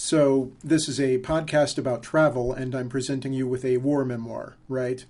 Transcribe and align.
So, 0.00 0.52
this 0.62 0.88
is 0.88 1.00
a 1.00 1.18
podcast 1.18 1.76
about 1.76 2.04
travel, 2.04 2.52
and 2.52 2.72
I'm 2.72 2.88
presenting 2.88 3.32
you 3.32 3.48
with 3.48 3.64
a 3.64 3.78
war 3.78 4.04
memoir, 4.04 4.54
right? 4.68 5.04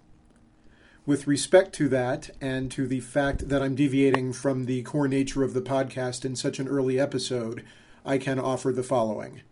With 1.05 1.27
respect 1.27 1.75
to 1.75 1.91
that, 1.91 2.31
and 2.41 2.71
to 2.71 2.87
the 2.87 3.01
fact 3.01 3.51
that 3.51 3.61
I'm 3.61 3.75
deviating 3.75 4.33
from 4.33 4.65
the 4.65 4.81
core 4.85 5.07
nature 5.07 5.43
of 5.43 5.53
the 5.53 5.61
podcast 5.61 6.25
in 6.25 6.37
such 6.37 6.59
an 6.59 6.69
early 6.69 6.99
episode, 6.99 7.67
I 8.03 8.17
can 8.17 8.41
offer 8.41 8.73
the 8.73 8.83
following. 8.83 9.43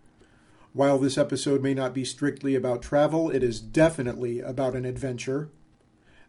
While 0.72 0.98
this 0.98 1.18
episode 1.18 1.62
may 1.62 1.74
not 1.74 1.92
be 1.92 2.06
strictly 2.06 2.54
about 2.54 2.80
travel, 2.80 3.28
it 3.28 3.42
is 3.42 3.60
definitely 3.60 4.40
about 4.40 4.74
an 4.74 4.86
adventure. 4.86 5.50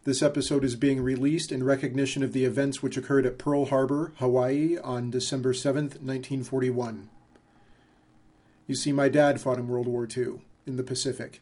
This 0.04 0.22
episode 0.22 0.64
is 0.64 0.76
being 0.76 1.00
released 1.00 1.50
in 1.50 1.64
recognition 1.64 2.22
of 2.22 2.34
the 2.34 2.44
events 2.44 2.82
which 2.82 2.98
occurred 2.98 3.24
at 3.24 3.38
Pearl 3.38 3.64
Harbor, 3.64 4.12
Hawaii 4.18 4.76
on 4.76 5.10
December 5.10 5.54
7th, 5.54 5.96
1941. 6.02 7.08
You 8.68 8.74
see, 8.74 8.92
my 8.92 9.08
dad 9.08 9.40
fought 9.40 9.58
in 9.58 9.66
World 9.66 9.88
War 9.88 10.06
II 10.06 10.42
in 10.66 10.76
the 10.76 10.82
Pacific. 10.82 11.40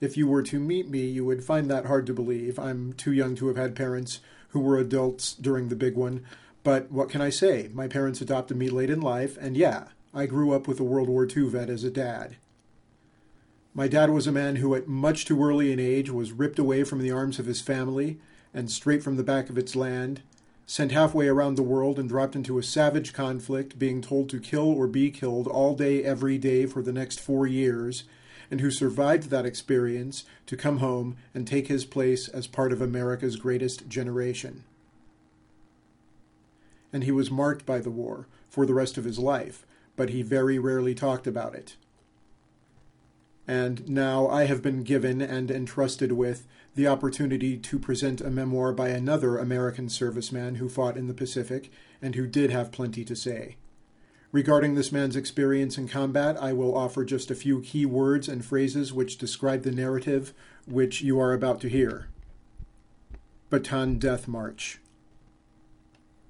If 0.00 0.16
you 0.16 0.26
were 0.26 0.42
to 0.44 0.58
meet 0.58 0.88
me, 0.88 1.04
you 1.04 1.24
would 1.26 1.44
find 1.44 1.70
that 1.70 1.84
hard 1.84 2.06
to 2.06 2.14
believe. 2.14 2.58
I'm 2.58 2.94
too 2.94 3.12
young 3.12 3.36
to 3.36 3.48
have 3.48 3.58
had 3.58 3.76
parents 3.76 4.20
who 4.48 4.60
were 4.60 4.78
adults 4.78 5.34
during 5.34 5.68
the 5.68 5.76
big 5.76 5.94
one. 5.94 6.24
But 6.64 6.90
what 6.90 7.10
can 7.10 7.20
I 7.20 7.28
say? 7.28 7.68
My 7.74 7.86
parents 7.86 8.22
adopted 8.22 8.56
me 8.56 8.70
late 8.70 8.88
in 8.88 9.02
life, 9.02 9.36
and 9.38 9.58
yeah, 9.58 9.88
I 10.14 10.24
grew 10.24 10.52
up 10.52 10.66
with 10.66 10.80
a 10.80 10.84
World 10.84 11.08
War 11.08 11.28
II 11.28 11.50
vet 11.50 11.68
as 11.68 11.84
a 11.84 11.90
dad. 11.90 12.36
My 13.74 13.86
dad 13.86 14.08
was 14.08 14.26
a 14.26 14.32
man 14.32 14.56
who, 14.56 14.74
at 14.74 14.88
much 14.88 15.26
too 15.26 15.44
early 15.44 15.70
an 15.70 15.78
age, 15.78 16.08
was 16.08 16.32
ripped 16.32 16.58
away 16.58 16.82
from 16.82 17.00
the 17.00 17.10
arms 17.10 17.38
of 17.38 17.46
his 17.46 17.60
family 17.60 18.18
and 18.54 18.70
straight 18.70 19.02
from 19.02 19.16
the 19.18 19.22
back 19.22 19.50
of 19.50 19.58
its 19.58 19.76
land 19.76 20.22
sent 20.70 20.92
halfway 20.92 21.26
around 21.26 21.54
the 21.54 21.62
world 21.62 21.98
and 21.98 22.10
dropped 22.10 22.36
into 22.36 22.58
a 22.58 22.62
savage 22.62 23.14
conflict, 23.14 23.78
being 23.78 24.02
told 24.02 24.28
to 24.28 24.38
kill 24.38 24.68
or 24.68 24.86
be 24.86 25.10
killed 25.10 25.48
all 25.48 25.74
day, 25.74 26.04
every 26.04 26.36
day 26.36 26.66
for 26.66 26.82
the 26.82 26.92
next 26.92 27.18
four 27.18 27.46
years, 27.46 28.04
and 28.50 28.60
who 28.60 28.70
survived 28.70 29.30
that 29.30 29.46
experience 29.46 30.26
to 30.44 30.58
come 30.58 30.76
home 30.76 31.16
and 31.34 31.46
take 31.46 31.68
his 31.68 31.86
place 31.86 32.28
as 32.28 32.46
part 32.46 32.70
of 32.70 32.82
America's 32.82 33.36
greatest 33.36 33.88
generation. 33.88 34.62
And 36.92 37.02
he 37.02 37.12
was 37.12 37.30
marked 37.30 37.64
by 37.64 37.78
the 37.78 37.90
war 37.90 38.26
for 38.50 38.66
the 38.66 38.74
rest 38.74 38.98
of 38.98 39.04
his 39.04 39.18
life, 39.18 39.64
but 39.96 40.10
he 40.10 40.20
very 40.20 40.58
rarely 40.58 40.94
talked 40.94 41.26
about 41.26 41.54
it. 41.54 41.76
And 43.46 43.88
now 43.88 44.28
I 44.28 44.44
have 44.44 44.60
been 44.60 44.82
given 44.82 45.22
and 45.22 45.50
entrusted 45.50 46.12
with 46.12 46.46
the 46.78 46.86
opportunity 46.86 47.56
to 47.56 47.76
present 47.76 48.20
a 48.20 48.30
memoir 48.30 48.72
by 48.72 48.90
another 48.90 49.36
American 49.36 49.88
serviceman 49.88 50.58
who 50.58 50.68
fought 50.68 50.96
in 50.96 51.08
the 51.08 51.12
Pacific 51.12 51.72
and 52.00 52.14
who 52.14 52.24
did 52.24 52.52
have 52.52 52.70
plenty 52.70 53.04
to 53.04 53.16
say. 53.16 53.56
Regarding 54.30 54.76
this 54.76 54.92
man's 54.92 55.16
experience 55.16 55.76
in 55.76 55.88
combat, 55.88 56.40
I 56.40 56.52
will 56.52 56.76
offer 56.76 57.04
just 57.04 57.32
a 57.32 57.34
few 57.34 57.62
key 57.62 57.84
words 57.84 58.28
and 58.28 58.44
phrases 58.44 58.92
which 58.92 59.18
describe 59.18 59.64
the 59.64 59.72
narrative 59.72 60.32
which 60.68 61.02
you 61.02 61.18
are 61.18 61.32
about 61.32 61.60
to 61.62 61.68
hear. 61.68 62.10
Bataan 63.50 63.98
Death 63.98 64.28
March, 64.28 64.78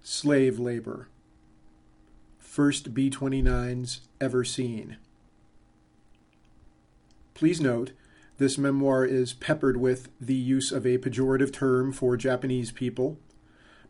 Slave 0.01 0.59
Labor, 0.59 1.09
First 2.39 2.95
B 2.95 3.11
29s 3.11 4.01
Ever 4.19 4.45
Seen. 4.45 4.97
Please 7.35 7.61
note 7.61 7.93
this 8.39 8.56
memoir 8.56 9.05
is 9.05 9.34
peppered 9.34 9.77
with 9.77 10.08
the 10.20 10.34
use 10.34 10.72
of 10.72 10.86
a 10.86 10.98
pejorative 10.98 11.53
term 11.53 11.92
for 11.92 12.17
Japanese 12.17 12.70
people. 12.70 13.19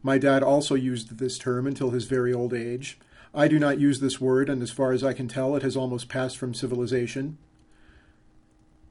My 0.03 0.17
dad 0.17 0.43
also 0.43 0.75
used 0.75 1.19
this 1.19 1.39
term 1.39 1.67
until 1.67 1.91
his 1.91 2.07
very 2.07 2.33
old 2.33 2.55
age. 2.55 2.99
I 3.35 3.47
do 3.47 3.59
not 3.59 3.79
use 3.79 4.01
this 4.01 4.21
word, 4.21 4.49
and 4.49 4.63
as 4.63 4.71
far 4.71 4.93
as 4.93 5.05
I 5.05 5.13
can 5.13 5.29
tell, 5.29 5.55
it 5.55 5.63
has 5.63 5.77
almost 5.77 6.09
passed 6.09 6.39
from 6.39 6.55
civilization. 6.55 7.37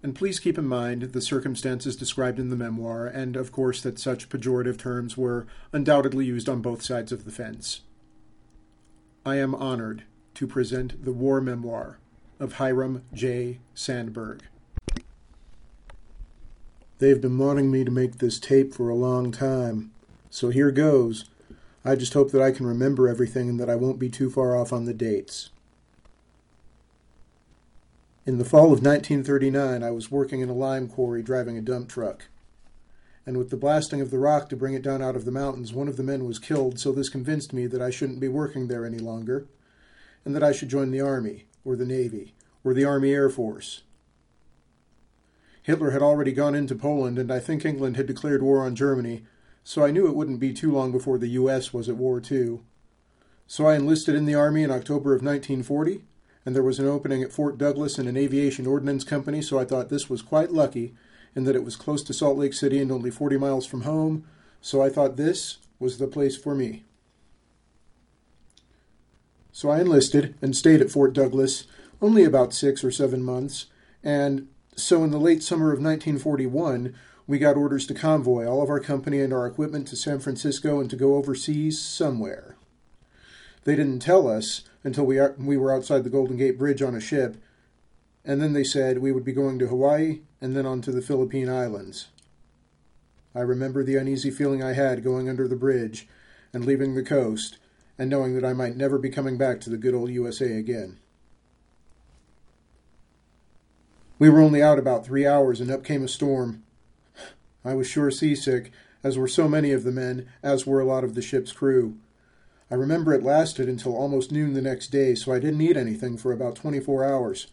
And 0.03 0.13
please 0.13 0.39
keep 0.39 0.59
in 0.59 0.67
mind 0.67 1.01
the 1.01 1.21
circumstances 1.21 1.95
described 1.95 2.39
in 2.39 2.51
the 2.51 2.55
memoir, 2.55 3.07
and 3.07 3.35
of 3.35 3.51
course 3.51 3.81
that 3.81 3.97
such 3.97 4.29
pejorative 4.29 4.77
terms 4.77 5.17
were 5.17 5.47
undoubtedly 5.73 6.25
used 6.25 6.47
on 6.47 6.61
both 6.61 6.83
sides 6.83 7.11
of 7.11 7.25
the 7.25 7.31
fence. 7.31 7.81
I 9.25 9.37
am 9.37 9.55
honored 9.55 10.03
to 10.35 10.45
present 10.45 11.03
the 11.03 11.11
war 11.11 11.41
memoir 11.41 11.97
of 12.39 12.53
Hiram 12.53 13.03
J. 13.11 13.57
Sandberg. 13.73 14.43
They've 16.99 17.21
been 17.21 17.37
wanting 17.37 17.69
me 17.69 17.83
to 17.83 17.91
make 17.91 18.17
this 18.17 18.39
tape 18.39 18.73
for 18.73 18.89
a 18.89 18.95
long 18.95 19.31
time, 19.31 19.91
so 20.31 20.49
here 20.49 20.71
goes. 20.71 21.25
I 21.85 21.95
just 21.95 22.13
hope 22.13 22.31
that 22.31 22.41
I 22.41 22.51
can 22.51 22.65
remember 22.65 23.07
everything 23.07 23.49
and 23.49 23.59
that 23.59 23.69
I 23.69 23.75
won't 23.75 23.99
be 23.99 24.09
too 24.09 24.31
far 24.31 24.57
off 24.57 24.73
on 24.73 24.85
the 24.85 24.95
dates. 24.95 25.51
In 28.25 28.39
the 28.39 28.45
fall 28.45 28.73
of 28.73 28.83
1939, 28.83 29.83
I 29.83 29.91
was 29.91 30.11
working 30.11 30.41
in 30.41 30.49
a 30.49 30.53
lime 30.53 30.89
quarry 30.89 31.21
driving 31.21 31.55
a 31.55 31.61
dump 31.61 31.87
truck. 31.87 32.25
And 33.27 33.37
with 33.37 33.51
the 33.51 33.57
blasting 33.57 34.01
of 34.01 34.09
the 34.09 34.19
rock 34.19 34.49
to 34.49 34.57
bring 34.57 34.73
it 34.73 34.81
down 34.81 35.01
out 35.01 35.15
of 35.15 35.23
the 35.23 35.31
mountains, 35.31 35.73
one 35.73 35.87
of 35.87 35.97
the 35.97 36.03
men 36.03 36.25
was 36.25 36.39
killed, 36.39 36.79
so 36.79 36.91
this 36.91 37.09
convinced 37.09 37.53
me 37.53 37.67
that 37.67 37.81
I 37.81 37.91
shouldn't 37.91 38.19
be 38.19 38.27
working 38.27 38.67
there 38.67 38.85
any 38.85 38.97
longer, 38.97 39.45
and 40.25 40.35
that 40.35 40.43
I 40.43 40.51
should 40.51 40.69
join 40.69 40.89
the 40.91 41.01
Army, 41.01 41.45
or 41.63 41.75
the 41.75 41.85
Navy, 41.85 42.33
or 42.63 42.73
the 42.73 42.85
Army 42.85 43.11
Air 43.11 43.29
Force. 43.29 43.83
Hitler 45.67 45.91
had 45.91 46.01
already 46.01 46.31
gone 46.31 46.55
into 46.55 46.75
Poland, 46.75 47.19
and 47.19 47.29
I 47.29 47.39
think 47.39 47.65
England 47.65 47.97
had 47.97 48.05
declared 48.05 48.41
war 48.41 48.63
on 48.63 48.73
Germany, 48.73 49.25
so 49.65 49.83
I 49.83 49.91
knew 49.91 50.07
it 50.07 50.15
wouldn't 50.15 50.39
be 50.39 50.53
too 50.53 50.71
long 50.71 50.93
before 50.93 51.17
the 51.17 51.27
U.S. 51.41 51.73
was 51.73 51.89
at 51.89 51.97
war 51.97 52.21
too. 52.21 52.63
So 53.47 53.67
I 53.67 53.75
enlisted 53.75 54.15
in 54.15 54.25
the 54.25 54.33
Army 54.33 54.63
in 54.63 54.71
October 54.71 55.13
of 55.13 55.21
1940, 55.21 56.05
and 56.45 56.55
there 56.55 56.63
was 56.63 56.79
an 56.79 56.87
opening 56.87 57.21
at 57.21 57.33
Fort 57.33 57.57
Douglas 57.57 57.99
in 57.99 58.07
an 58.07 58.15
aviation 58.15 58.65
ordnance 58.65 59.03
company, 59.03 59.41
so 59.41 59.59
I 59.59 59.65
thought 59.65 59.89
this 59.89 60.09
was 60.09 60.21
quite 60.21 60.53
lucky, 60.53 60.95
in 61.35 61.43
that 61.43 61.55
it 61.57 61.65
was 61.65 61.75
close 61.75 62.01
to 62.03 62.13
Salt 62.13 62.37
Lake 62.37 62.53
City 62.53 62.79
and 62.79 62.89
only 62.89 63.11
40 63.11 63.35
miles 63.35 63.65
from 63.65 63.81
home, 63.81 64.23
so 64.61 64.81
I 64.81 64.87
thought 64.87 65.17
this 65.17 65.57
was 65.79 65.97
the 65.97 66.07
place 66.07 66.37
for 66.37 66.55
me. 66.55 66.85
So 69.51 69.69
I 69.69 69.81
enlisted 69.81 70.33
and 70.41 70.55
stayed 70.55 70.79
at 70.79 70.91
Fort 70.91 71.11
Douglas 71.11 71.67
only 72.01 72.23
about 72.23 72.53
six 72.53 72.85
or 72.85 72.91
seven 72.91 73.21
months, 73.21 73.65
and 74.01 74.47
so, 74.77 75.03
in 75.03 75.09
the 75.09 75.17
late 75.17 75.41
summer 75.41 75.73
of 75.73 75.79
1941, 75.79 76.93
we 77.25 77.39
got 77.39 77.57
orders 77.57 77.87
to 77.87 77.95
convoy 77.95 78.45
all 78.45 78.61
of 78.61 78.69
our 78.69 78.79
company 78.79 79.19
and 79.19 79.33
our 79.33 79.47
equipment 79.47 79.87
to 79.87 79.95
San 79.95 80.19
Francisco 80.19 80.79
and 80.79 80.87
to 80.91 80.95
go 80.95 81.15
overseas 81.15 81.81
somewhere. 81.81 82.55
They 83.63 83.75
didn't 83.75 83.99
tell 83.99 84.27
us 84.27 84.61
until 84.83 85.05
we, 85.05 85.19
we 85.39 85.57
were 85.57 85.73
outside 85.73 86.03
the 86.03 86.11
Golden 86.11 86.37
Gate 86.37 86.59
Bridge 86.59 86.83
on 86.83 86.93
a 86.93 87.01
ship, 87.01 87.37
and 88.23 88.39
then 88.39 88.53
they 88.53 88.63
said 88.63 88.99
we 88.99 89.11
would 89.11 89.25
be 89.25 89.33
going 89.33 89.57
to 89.59 89.67
Hawaii 89.67 90.19
and 90.39 90.55
then 90.55 90.67
on 90.67 90.81
to 90.83 90.91
the 90.91 91.01
Philippine 91.01 91.49
Islands. 91.49 92.09
I 93.33 93.41
remember 93.41 93.83
the 93.83 93.97
uneasy 93.97 94.29
feeling 94.29 94.61
I 94.61 94.73
had 94.73 95.03
going 95.03 95.27
under 95.27 95.47
the 95.47 95.55
bridge 95.55 96.07
and 96.53 96.65
leaving 96.65 96.93
the 96.93 97.03
coast 97.03 97.57
and 97.97 98.11
knowing 98.11 98.35
that 98.35 98.45
I 98.45 98.53
might 98.53 98.77
never 98.77 98.99
be 98.99 99.09
coming 99.09 99.39
back 99.39 99.59
to 99.61 99.71
the 99.71 99.77
good 99.77 99.95
old 99.95 100.11
USA 100.11 100.55
again. 100.55 100.99
We 104.19 104.29
were 104.29 104.41
only 104.41 104.63
out 104.63 104.79
about 104.79 105.05
three 105.05 105.27
hours, 105.27 105.61
and 105.61 105.69
up 105.69 105.83
came 105.83 106.03
a 106.03 106.07
storm. 106.07 106.63
I 107.63 107.75
was 107.75 107.87
sure 107.87 108.09
seasick, 108.09 108.71
as 109.03 109.17
were 109.17 109.27
so 109.27 109.47
many 109.47 109.71
of 109.71 109.83
the 109.83 109.91
men, 109.91 110.27
as 110.41 110.65
were 110.65 110.79
a 110.79 110.85
lot 110.85 111.03
of 111.03 111.13
the 111.13 111.21
ship's 111.21 111.51
crew. 111.51 111.97
I 112.71 112.75
remember 112.75 113.13
it 113.13 113.23
lasted 113.23 113.69
until 113.69 113.95
almost 113.95 114.31
noon 114.31 114.53
the 114.53 114.61
next 114.61 114.87
day, 114.87 115.15
so 115.15 115.31
I 115.31 115.39
didn't 115.39 115.61
eat 115.61 115.77
anything 115.77 116.17
for 116.17 116.31
about 116.31 116.55
24 116.55 117.05
hours. 117.05 117.47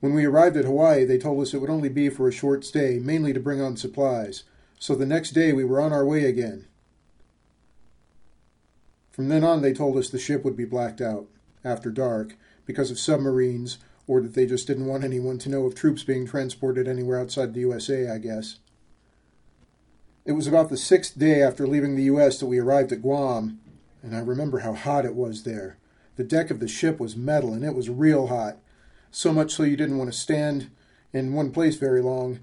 When 0.00 0.12
we 0.12 0.26
arrived 0.26 0.56
at 0.56 0.66
Hawaii, 0.66 1.04
they 1.04 1.18
told 1.18 1.40
us 1.40 1.54
it 1.54 1.60
would 1.60 1.70
only 1.70 1.88
be 1.88 2.10
for 2.10 2.28
a 2.28 2.32
short 2.32 2.64
stay, 2.64 2.98
mainly 2.98 3.32
to 3.32 3.40
bring 3.40 3.60
on 3.60 3.76
supplies, 3.76 4.44
so 4.78 4.94
the 4.94 5.06
next 5.06 5.30
day 5.30 5.52
we 5.52 5.64
were 5.64 5.80
on 5.80 5.92
our 5.92 6.04
way 6.04 6.24
again. 6.24 6.66
From 9.10 9.28
then 9.28 9.44
on, 9.44 9.62
they 9.62 9.72
told 9.72 9.96
us 9.96 10.10
the 10.10 10.18
ship 10.18 10.44
would 10.44 10.56
be 10.56 10.64
blacked 10.64 11.00
out, 11.00 11.26
after 11.64 11.90
dark, 11.90 12.36
because 12.66 12.90
of 12.90 12.98
submarines, 12.98 13.78
or 14.06 14.20
that 14.20 14.34
they 14.34 14.46
just 14.46 14.66
didn't 14.66 14.86
want 14.86 15.04
anyone 15.04 15.38
to 15.38 15.48
know 15.48 15.64
of 15.64 15.74
troops 15.74 16.02
being 16.02 16.26
transported 16.26 16.86
anywhere 16.86 17.18
outside 17.18 17.54
the 17.54 17.60
USA, 17.60 18.08
I 18.08 18.18
guess. 18.18 18.58
It 20.24 20.32
was 20.32 20.46
about 20.46 20.70
the 20.70 20.76
sixth 20.76 21.18
day 21.18 21.42
after 21.42 21.66
leaving 21.66 21.96
the 21.96 22.04
U.S. 22.04 22.38
that 22.38 22.46
we 22.46 22.58
arrived 22.58 22.92
at 22.92 23.02
Guam, 23.02 23.60
and 24.02 24.14
I 24.16 24.20
remember 24.20 24.60
how 24.60 24.74
hot 24.74 25.04
it 25.04 25.14
was 25.14 25.42
there. 25.42 25.78
The 26.16 26.24
deck 26.24 26.50
of 26.50 26.60
the 26.60 26.68
ship 26.68 27.00
was 27.00 27.16
metal, 27.16 27.52
and 27.52 27.64
it 27.64 27.74
was 27.74 27.90
real 27.90 28.28
hot, 28.28 28.58
so 29.10 29.32
much 29.32 29.52
so 29.52 29.62
you 29.62 29.76
didn't 29.76 29.98
want 29.98 30.12
to 30.12 30.18
stand 30.18 30.70
in 31.12 31.34
one 31.34 31.50
place 31.50 31.76
very 31.76 32.00
long. 32.00 32.40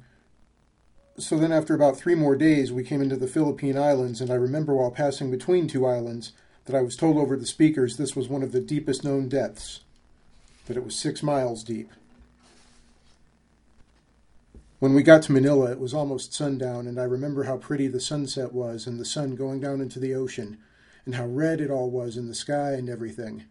So 1.18 1.38
then, 1.38 1.52
after 1.52 1.74
about 1.74 1.98
three 1.98 2.16
more 2.16 2.36
days, 2.36 2.72
we 2.72 2.84
came 2.84 3.02
into 3.02 3.18
the 3.18 3.28
Philippine 3.28 3.78
Islands, 3.78 4.22
and 4.22 4.32
I 4.32 4.36
remember 4.36 4.76
while 4.76 4.92
passing 4.92 5.30
between 5.30 5.68
two 5.68 5.86
islands 5.86 6.34
that 6.66 6.76
I 6.76 6.82
was 6.82 6.96
told 6.96 7.18
over 7.18 7.36
the 7.36 7.46
speakers 7.46 7.98
this 7.98 8.16
was 8.16 8.28
one 8.28 8.44
of 8.44 8.52
the 8.52 8.62
deepest 8.62 9.04
known 9.04 9.28
depths 9.28 9.82
that 10.72 10.78
it 10.78 10.86
was 10.86 10.96
six 10.96 11.22
miles 11.22 11.66
deep. 11.66 11.92
When 14.80 14.94
we 14.94 15.04
got 15.04 15.22
to 15.24 15.34
Manila, 15.34 15.70
it 15.70 15.82
was 15.82 15.94
almost 15.94 16.34
sundown, 16.34 16.88
and 16.88 16.98
I 16.98 17.04
remember 17.04 17.44
how 17.44 17.58
pretty 17.58 17.90
the 17.90 18.00
sunset 18.00 18.54
was 18.54 18.88
and 18.88 18.98
the 18.98 19.04
sun 19.04 19.36
going 19.36 19.60
down 19.60 19.82
into 19.82 20.00
the 20.00 20.16
ocean, 20.16 20.60
and 21.06 21.16
how 21.16 21.26
red 21.26 21.60
it 21.60 21.70
all 21.70 21.92
was 21.92 22.16
in 22.16 22.30
the 22.30 22.34
sky 22.34 22.72
and 22.72 22.90
everything. 22.90 23.44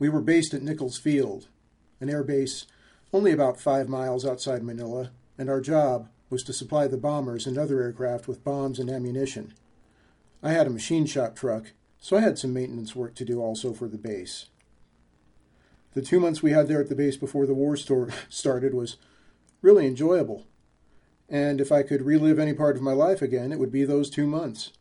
We 0.00 0.08
were 0.08 0.20
based 0.20 0.54
at 0.54 0.62
Nichols 0.62 0.98
Field, 0.98 1.46
an 2.00 2.10
air 2.10 2.24
base 2.24 2.66
only 3.12 3.30
about 3.30 3.60
five 3.60 3.88
miles 3.88 4.26
outside 4.26 4.64
Manila, 4.64 5.12
and 5.38 5.48
our 5.48 5.60
job 5.60 6.08
was 6.30 6.42
to 6.42 6.52
supply 6.52 6.88
the 6.88 6.96
bombers 6.96 7.46
and 7.46 7.56
other 7.56 7.80
aircraft 7.80 8.26
with 8.26 8.42
bombs 8.42 8.80
and 8.80 8.90
ammunition. 8.90 9.54
I 10.42 10.50
had 10.50 10.66
a 10.66 10.70
machine 10.70 11.06
shop 11.06 11.36
truck, 11.36 11.70
so 12.00 12.16
I 12.16 12.22
had 12.22 12.40
some 12.40 12.52
maintenance 12.52 12.96
work 12.96 13.14
to 13.14 13.24
do 13.24 13.40
also 13.40 13.72
for 13.72 13.86
the 13.86 13.98
base. 13.98 14.46
The 15.94 16.02
two 16.02 16.20
months 16.20 16.42
we 16.42 16.50
had 16.50 16.68
there 16.68 16.80
at 16.80 16.88
the 16.88 16.94
base 16.94 17.16
before 17.16 17.46
the 17.46 17.54
war 17.54 17.76
store 17.76 18.10
started 18.28 18.74
was 18.74 18.96
really 19.62 19.86
enjoyable. 19.86 20.44
And 21.28 21.60
if 21.60 21.72
I 21.72 21.82
could 21.82 22.02
relive 22.02 22.38
any 22.38 22.52
part 22.52 22.76
of 22.76 22.82
my 22.82 22.92
life 22.92 23.22
again, 23.22 23.52
it 23.52 23.58
would 23.58 23.72
be 23.72 23.84
those 23.84 24.10
two 24.10 24.26
months. 24.26 24.72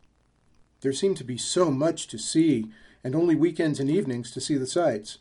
There 0.81 0.91
seemed 0.91 1.17
to 1.17 1.23
be 1.23 1.37
so 1.37 1.71
much 1.71 2.07
to 2.07 2.17
see, 2.17 2.65
and 3.03 3.15
only 3.15 3.35
weekends 3.35 3.79
and 3.79 3.89
evenings 3.89 4.31
to 4.31 4.41
see 4.41 4.57
the 4.57 4.67
sights. 4.67 5.19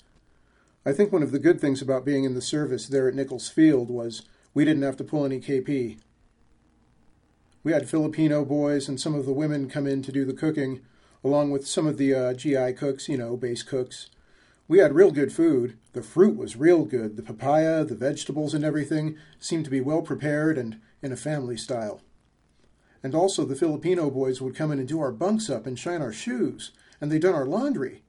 I 0.84 0.92
think 0.92 1.12
one 1.12 1.22
of 1.22 1.30
the 1.30 1.38
good 1.38 1.60
things 1.60 1.80
about 1.80 2.04
being 2.04 2.24
in 2.24 2.34
the 2.34 2.42
service 2.42 2.88
there 2.88 3.06
at 3.06 3.14
Nichols 3.14 3.48
Field 3.48 3.88
was 3.88 4.22
we 4.54 4.64
didn't 4.64 4.82
have 4.82 4.96
to 4.96 5.04
pull 5.04 5.24
any 5.24 5.40
KP. 5.40 5.98
We 7.62 7.72
had 7.72 7.88
Filipino 7.88 8.44
boys 8.44 8.88
and 8.88 9.00
some 9.00 9.14
of 9.14 9.24
the 9.24 9.32
women 9.32 9.68
come 9.68 9.86
in 9.86 10.02
to 10.02 10.10
do 10.10 10.24
the 10.24 10.32
cooking, 10.32 10.80
along 11.22 11.52
with 11.52 11.68
some 11.68 11.86
of 11.86 11.98
the 11.98 12.12
uh, 12.12 12.34
GI 12.34 12.72
cooks, 12.72 13.08
you 13.08 13.16
know, 13.16 13.36
base 13.36 13.62
cooks. 13.62 14.10
We 14.72 14.78
had 14.78 14.94
real 14.94 15.10
good 15.10 15.34
food. 15.34 15.76
The 15.92 16.02
fruit 16.02 16.34
was 16.34 16.56
real 16.56 16.86
good. 16.86 17.18
The 17.18 17.22
papaya, 17.22 17.84
the 17.84 17.94
vegetables, 17.94 18.54
and 18.54 18.64
everything 18.64 19.18
seemed 19.38 19.66
to 19.66 19.70
be 19.70 19.82
well 19.82 20.00
prepared 20.00 20.56
and 20.56 20.80
in 21.02 21.12
a 21.12 21.16
family 21.16 21.58
style. 21.58 22.00
And 23.02 23.14
also, 23.14 23.44
the 23.44 23.54
Filipino 23.54 24.08
boys 24.08 24.40
would 24.40 24.54
come 24.54 24.72
in 24.72 24.78
and 24.78 24.88
do 24.88 24.98
our 24.98 25.12
bunks 25.12 25.50
up 25.50 25.66
and 25.66 25.78
shine 25.78 26.00
our 26.00 26.10
shoes, 26.10 26.70
and 27.02 27.12
they'd 27.12 27.20
done 27.20 27.34
our 27.34 27.44
laundry. 27.44 28.02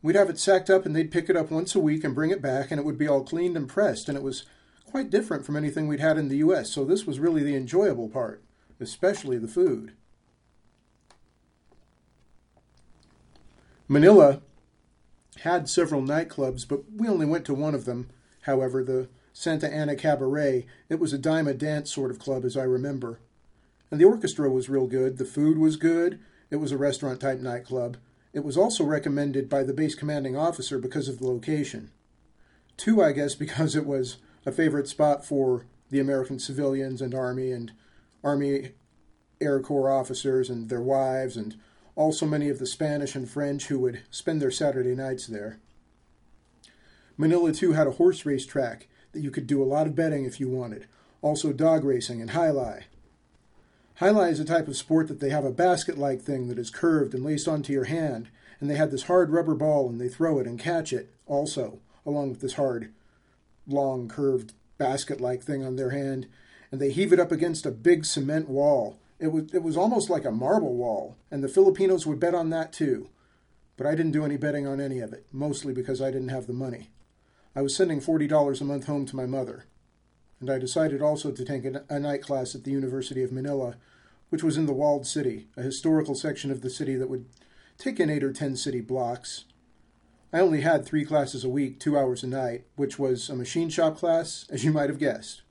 We'd 0.00 0.14
have 0.14 0.30
it 0.30 0.38
sacked 0.38 0.70
up, 0.70 0.86
and 0.86 0.94
they'd 0.94 1.10
pick 1.10 1.28
it 1.28 1.36
up 1.36 1.50
once 1.50 1.74
a 1.74 1.80
week 1.80 2.04
and 2.04 2.14
bring 2.14 2.30
it 2.30 2.40
back, 2.40 2.70
and 2.70 2.78
it 2.78 2.84
would 2.84 2.96
be 2.96 3.08
all 3.08 3.24
cleaned 3.24 3.56
and 3.56 3.68
pressed, 3.68 4.08
and 4.08 4.16
it 4.16 4.22
was 4.22 4.46
quite 4.88 5.10
different 5.10 5.44
from 5.44 5.56
anything 5.56 5.88
we'd 5.88 5.98
had 5.98 6.16
in 6.16 6.28
the 6.28 6.36
U.S., 6.36 6.70
so 6.70 6.84
this 6.84 7.08
was 7.08 7.18
really 7.18 7.42
the 7.42 7.56
enjoyable 7.56 8.08
part, 8.08 8.44
especially 8.78 9.36
the 9.36 9.48
food. 9.48 9.94
Manila 13.88 14.42
had 15.42 15.68
several 15.68 16.02
nightclubs, 16.02 16.66
but 16.66 16.82
we 16.94 17.08
only 17.08 17.26
went 17.26 17.44
to 17.46 17.54
one 17.54 17.74
of 17.74 17.84
them. 17.84 18.10
However, 18.42 18.82
the 18.82 19.08
Santa 19.32 19.72
Ana 19.72 19.94
Cabaret, 19.94 20.66
it 20.88 20.98
was 20.98 21.12
a 21.12 21.18
dime 21.18 21.46
a 21.46 21.54
dance 21.54 21.92
sort 21.92 22.10
of 22.10 22.18
club, 22.18 22.44
as 22.44 22.56
I 22.56 22.64
remember. 22.64 23.20
And 23.90 24.00
the 24.00 24.04
orchestra 24.04 24.50
was 24.50 24.68
real 24.68 24.86
good, 24.86 25.18
the 25.18 25.24
food 25.24 25.58
was 25.58 25.76
good, 25.76 26.18
it 26.50 26.56
was 26.56 26.72
a 26.72 26.78
restaurant 26.78 27.20
type 27.20 27.40
nightclub. 27.40 27.96
It 28.32 28.44
was 28.44 28.56
also 28.56 28.84
recommended 28.84 29.48
by 29.48 29.62
the 29.62 29.72
base 29.72 29.94
commanding 29.94 30.36
officer 30.36 30.78
because 30.78 31.08
of 31.08 31.18
the 31.18 31.26
location. 31.26 31.90
Two, 32.76 33.02
I 33.02 33.12
guess, 33.12 33.34
because 33.36 33.76
it 33.76 33.86
was 33.86 34.18
a 34.44 34.52
favorite 34.52 34.88
spot 34.88 35.24
for 35.24 35.66
the 35.90 36.00
American 36.00 36.38
civilians 36.38 37.00
and 37.00 37.14
Army 37.14 37.52
and 37.52 37.72
Army 38.22 38.72
Air 39.40 39.60
Corps 39.60 39.90
officers 39.90 40.50
and 40.50 40.68
their 40.68 40.82
wives, 40.82 41.36
and 41.36 41.56
also 41.98 42.24
many 42.24 42.48
of 42.48 42.60
the 42.60 42.66
Spanish 42.66 43.16
and 43.16 43.28
French 43.28 43.66
who 43.66 43.80
would 43.80 44.00
spend 44.08 44.40
their 44.40 44.52
Saturday 44.52 44.94
nights 44.94 45.26
there. 45.26 45.58
Manila, 47.16 47.50
too, 47.50 47.72
had 47.72 47.88
a 47.88 47.92
horse 47.92 48.24
race 48.24 48.46
track 48.46 48.86
that 49.10 49.20
you 49.20 49.32
could 49.32 49.48
do 49.48 49.60
a 49.60 49.66
lot 49.66 49.88
of 49.88 49.96
betting 49.96 50.24
if 50.24 50.38
you 50.38 50.48
wanted, 50.48 50.86
also 51.22 51.52
dog 51.52 51.82
racing 51.82 52.20
and 52.20 52.30
jai 52.30 52.46
alai. 52.46 52.84
Jai 53.98 54.28
is 54.28 54.38
a 54.38 54.44
type 54.44 54.68
of 54.68 54.76
sport 54.76 55.08
that 55.08 55.18
they 55.18 55.30
have 55.30 55.44
a 55.44 55.50
basket 55.50 55.98
like 55.98 56.22
thing 56.22 56.46
that 56.46 56.58
is 56.58 56.70
curved 56.70 57.14
and 57.14 57.24
laced 57.24 57.48
onto 57.48 57.72
your 57.72 57.86
hand, 57.86 58.28
and 58.60 58.70
they 58.70 58.76
have 58.76 58.92
this 58.92 59.04
hard 59.04 59.30
rubber 59.30 59.56
ball 59.56 59.88
and 59.88 60.00
they 60.00 60.08
throw 60.08 60.38
it 60.38 60.46
and 60.46 60.60
catch 60.60 60.92
it 60.92 61.12
also, 61.26 61.80
along 62.06 62.30
with 62.30 62.40
this 62.40 62.54
hard, 62.54 62.92
long, 63.66 64.06
curved 64.06 64.52
basket 64.78 65.20
like 65.20 65.42
thing 65.42 65.64
on 65.64 65.74
their 65.74 65.90
hand, 65.90 66.28
and 66.70 66.80
they 66.80 66.92
heave 66.92 67.12
it 67.12 67.18
up 67.18 67.32
against 67.32 67.66
a 67.66 67.72
big 67.72 68.04
cement 68.04 68.48
wall. 68.48 69.00
It 69.18 69.32
was, 69.32 69.52
it 69.52 69.62
was 69.62 69.76
almost 69.76 70.10
like 70.10 70.24
a 70.24 70.30
marble 70.30 70.74
wall, 70.74 71.16
and 71.30 71.42
the 71.42 71.48
Filipinos 71.48 72.06
would 72.06 72.20
bet 72.20 72.34
on 72.34 72.50
that 72.50 72.72
too. 72.72 73.08
But 73.76 73.86
I 73.86 73.94
didn't 73.94 74.12
do 74.12 74.24
any 74.24 74.36
betting 74.36 74.66
on 74.66 74.80
any 74.80 75.00
of 75.00 75.12
it, 75.12 75.26
mostly 75.32 75.72
because 75.72 76.00
I 76.00 76.10
didn't 76.10 76.28
have 76.28 76.46
the 76.46 76.52
money. 76.52 76.90
I 77.54 77.62
was 77.62 77.74
sending 77.74 78.00
$40 78.00 78.60
a 78.60 78.64
month 78.64 78.86
home 78.86 79.06
to 79.06 79.16
my 79.16 79.26
mother 79.26 79.64
and 80.40 80.50
I 80.50 80.58
decided 80.58 81.02
also 81.02 81.30
to 81.30 81.44
take 81.44 81.64
a, 81.64 81.84
a 81.88 81.98
night 81.98 82.22
class 82.22 82.54
at 82.54 82.64
the 82.64 82.70
University 82.70 83.22
of 83.22 83.32
Manila, 83.32 83.76
which 84.30 84.42
was 84.42 84.56
in 84.56 84.66
the 84.66 84.72
walled 84.72 85.06
city, 85.06 85.48
a 85.56 85.62
historical 85.62 86.14
section 86.14 86.50
of 86.50 86.60
the 86.60 86.70
city 86.70 86.94
that 86.96 87.10
would 87.10 87.26
take 87.76 87.98
in 87.98 88.10
eight 88.10 88.24
or 88.24 88.32
ten 88.32 88.56
city 88.56 88.80
blocks. 88.80 89.44
I 90.32 90.40
only 90.40 90.60
had 90.60 90.84
three 90.84 91.04
classes 91.04 91.42
a 91.42 91.48
week, 91.48 91.80
two 91.80 91.98
hours 91.98 92.22
a 92.22 92.26
night, 92.26 92.64
which 92.76 92.98
was 92.98 93.28
a 93.28 93.36
machine 93.36 93.70
shop 93.70 93.96
class, 93.96 94.46
as 94.50 94.64
you 94.64 94.72
might 94.72 94.90
have 94.90 94.98
guessed. 94.98 95.42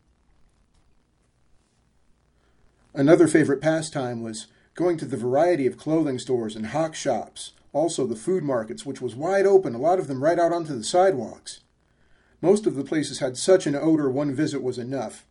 Another 2.97 3.27
favorite 3.27 3.61
pastime 3.61 4.23
was 4.23 4.47
going 4.73 4.97
to 4.97 5.05
the 5.05 5.17
variety 5.17 5.67
of 5.67 5.77
clothing 5.77 6.17
stores 6.17 6.55
and 6.55 6.65
hawk 6.65 6.95
shops, 6.95 7.51
also 7.71 8.07
the 8.07 8.15
food 8.15 8.43
markets, 8.43 8.87
which 8.87 8.99
was 8.99 9.13
wide 9.13 9.45
open, 9.45 9.75
a 9.75 9.77
lot 9.77 9.99
of 9.99 10.07
them 10.07 10.23
right 10.23 10.39
out 10.39 10.51
onto 10.51 10.75
the 10.75 10.83
sidewalks. 10.83 11.59
Most 12.41 12.65
of 12.65 12.73
the 12.73 12.83
places 12.83 13.19
had 13.19 13.37
such 13.37 13.67
an 13.67 13.75
odor 13.75 14.09
one 14.09 14.33
visit 14.33 14.63
was 14.63 14.79
enough. 14.79 15.27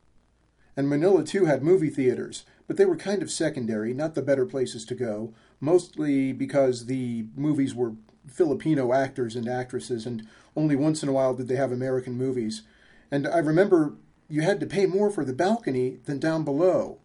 And 0.76 0.88
Manila, 0.88 1.24
too, 1.24 1.46
had 1.46 1.64
movie 1.64 1.90
theaters, 1.90 2.44
but 2.68 2.76
they 2.76 2.84
were 2.84 2.94
kind 2.94 3.20
of 3.20 3.32
secondary, 3.32 3.92
not 3.92 4.14
the 4.14 4.22
better 4.22 4.46
places 4.46 4.84
to 4.84 4.94
go, 4.94 5.34
mostly 5.58 6.32
because 6.32 6.86
the 6.86 7.26
movies 7.34 7.74
were 7.74 7.94
Filipino 8.28 8.92
actors 8.92 9.34
and 9.34 9.48
actresses, 9.48 10.06
and 10.06 10.24
only 10.54 10.76
once 10.76 11.02
in 11.02 11.08
a 11.08 11.12
while 11.12 11.34
did 11.34 11.48
they 11.48 11.56
have 11.56 11.72
American 11.72 12.16
movies. 12.16 12.62
And 13.10 13.26
I 13.26 13.38
remember 13.38 13.94
you 14.28 14.42
had 14.42 14.60
to 14.60 14.66
pay 14.66 14.86
more 14.86 15.10
for 15.10 15.24
the 15.24 15.32
balcony 15.32 15.98
than 16.04 16.20
down 16.20 16.44
below. 16.44 17.00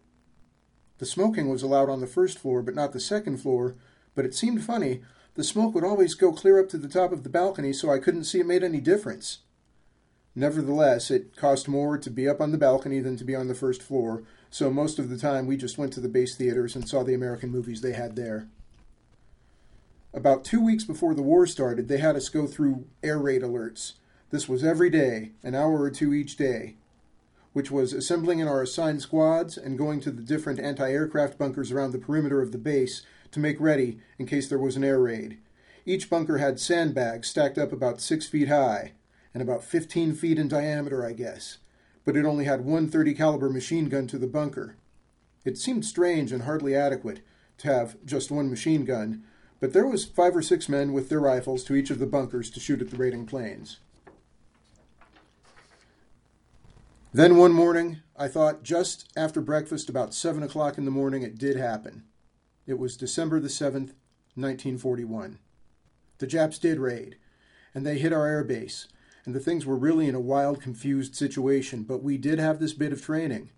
The 1.02 1.06
smoking 1.06 1.48
was 1.48 1.64
allowed 1.64 1.88
on 1.88 2.00
the 2.00 2.06
first 2.06 2.38
floor, 2.38 2.62
but 2.62 2.76
not 2.76 2.92
the 2.92 3.00
second 3.00 3.38
floor, 3.38 3.74
but 4.14 4.24
it 4.24 4.36
seemed 4.36 4.62
funny. 4.62 5.02
The 5.34 5.42
smoke 5.42 5.74
would 5.74 5.82
always 5.82 6.14
go 6.14 6.30
clear 6.32 6.60
up 6.60 6.68
to 6.68 6.78
the 6.78 6.86
top 6.86 7.10
of 7.10 7.24
the 7.24 7.28
balcony, 7.28 7.72
so 7.72 7.90
I 7.90 7.98
couldn't 7.98 8.22
see 8.22 8.38
it 8.38 8.46
made 8.46 8.62
any 8.62 8.80
difference. 8.80 9.38
Nevertheless, 10.36 11.10
it 11.10 11.34
cost 11.34 11.66
more 11.66 11.98
to 11.98 12.08
be 12.08 12.28
up 12.28 12.40
on 12.40 12.52
the 12.52 12.56
balcony 12.56 13.00
than 13.00 13.16
to 13.16 13.24
be 13.24 13.34
on 13.34 13.48
the 13.48 13.54
first 13.56 13.82
floor, 13.82 14.22
so 14.48 14.70
most 14.70 15.00
of 15.00 15.08
the 15.08 15.18
time 15.18 15.48
we 15.48 15.56
just 15.56 15.76
went 15.76 15.92
to 15.94 16.00
the 16.00 16.08
base 16.08 16.36
theaters 16.36 16.76
and 16.76 16.88
saw 16.88 17.02
the 17.02 17.14
American 17.14 17.50
movies 17.50 17.80
they 17.80 17.94
had 17.94 18.14
there. 18.14 18.46
About 20.14 20.44
two 20.44 20.64
weeks 20.64 20.84
before 20.84 21.14
the 21.14 21.20
war 21.22 21.48
started, 21.48 21.88
they 21.88 21.98
had 21.98 22.14
us 22.14 22.28
go 22.28 22.46
through 22.46 22.86
air 23.02 23.18
raid 23.18 23.42
alerts. 23.42 23.94
This 24.30 24.48
was 24.48 24.62
every 24.62 24.88
day, 24.88 25.32
an 25.42 25.56
hour 25.56 25.82
or 25.82 25.90
two 25.90 26.14
each 26.14 26.36
day, 26.36 26.76
which 27.52 27.70
was 27.70 27.92
assembling 27.92 28.38
in 28.38 28.48
our 28.48 28.62
assigned 28.62 29.02
squads 29.02 29.56
and 29.58 29.78
going 29.78 30.00
to 30.00 30.10
the 30.10 30.22
different 30.22 30.58
anti 30.58 30.90
aircraft 30.90 31.38
bunkers 31.38 31.70
around 31.70 31.92
the 31.92 31.98
perimeter 31.98 32.40
of 32.40 32.52
the 32.52 32.58
base 32.58 33.02
to 33.30 33.40
make 33.40 33.60
ready 33.60 33.98
in 34.18 34.26
case 34.26 34.48
there 34.48 34.58
was 34.58 34.76
an 34.76 34.84
air 34.84 35.00
raid. 35.00 35.38
Each 35.84 36.08
bunker 36.08 36.38
had 36.38 36.60
sandbags 36.60 37.28
stacked 37.28 37.58
up 37.58 37.72
about 37.72 38.00
six 38.00 38.26
feet 38.26 38.48
high 38.48 38.92
and 39.34 39.42
about 39.42 39.64
15 39.64 40.14
feet 40.14 40.38
in 40.38 40.48
diameter, 40.48 41.04
I 41.04 41.12
guess, 41.12 41.58
but 42.04 42.16
it 42.16 42.24
only 42.24 42.44
had 42.44 42.64
one 42.64 42.88
30 42.88 43.14
caliber 43.14 43.50
machine 43.50 43.88
gun 43.88 44.06
to 44.08 44.18
the 44.18 44.26
bunker. 44.26 44.76
It 45.44 45.58
seemed 45.58 45.84
strange 45.84 46.30
and 46.32 46.42
hardly 46.42 46.74
adequate 46.74 47.20
to 47.58 47.68
have 47.68 47.96
just 48.04 48.30
one 48.30 48.48
machine 48.48 48.84
gun, 48.84 49.24
but 49.60 49.72
there 49.72 49.86
was 49.86 50.04
five 50.04 50.36
or 50.36 50.42
six 50.42 50.68
men 50.68 50.92
with 50.92 51.08
their 51.08 51.20
rifles 51.20 51.64
to 51.64 51.74
each 51.74 51.90
of 51.90 51.98
the 51.98 52.06
bunkers 52.06 52.50
to 52.50 52.60
shoot 52.60 52.80
at 52.80 52.90
the 52.90 52.96
raiding 52.96 53.26
planes. 53.26 53.78
Then 57.14 57.36
one 57.36 57.52
morning, 57.52 57.98
I 58.16 58.26
thought 58.26 58.62
just 58.62 59.12
after 59.14 59.42
breakfast, 59.42 59.90
about 59.90 60.14
seven 60.14 60.42
o'clock 60.42 60.78
in 60.78 60.86
the 60.86 60.90
morning, 60.90 61.22
it 61.22 61.36
did 61.36 61.56
happen. 61.58 62.04
It 62.66 62.78
was 62.78 62.96
December 62.96 63.38
the 63.38 63.48
7th, 63.48 63.92
1941. 64.34 65.38
The 66.16 66.26
Japs 66.26 66.58
did 66.58 66.78
raid, 66.78 67.18
and 67.74 67.84
they 67.84 67.98
hit 67.98 68.14
our 68.14 68.26
air 68.26 68.42
base, 68.42 68.88
and 69.26 69.34
the 69.34 69.40
things 69.40 69.66
were 69.66 69.76
really 69.76 70.08
in 70.08 70.14
a 70.14 70.20
wild, 70.20 70.62
confused 70.62 71.14
situation. 71.14 71.82
But 71.82 72.02
we 72.02 72.16
did 72.16 72.38
have 72.38 72.58
this 72.58 72.72
bit 72.72 72.94
of 72.94 73.02
training, 73.02 73.50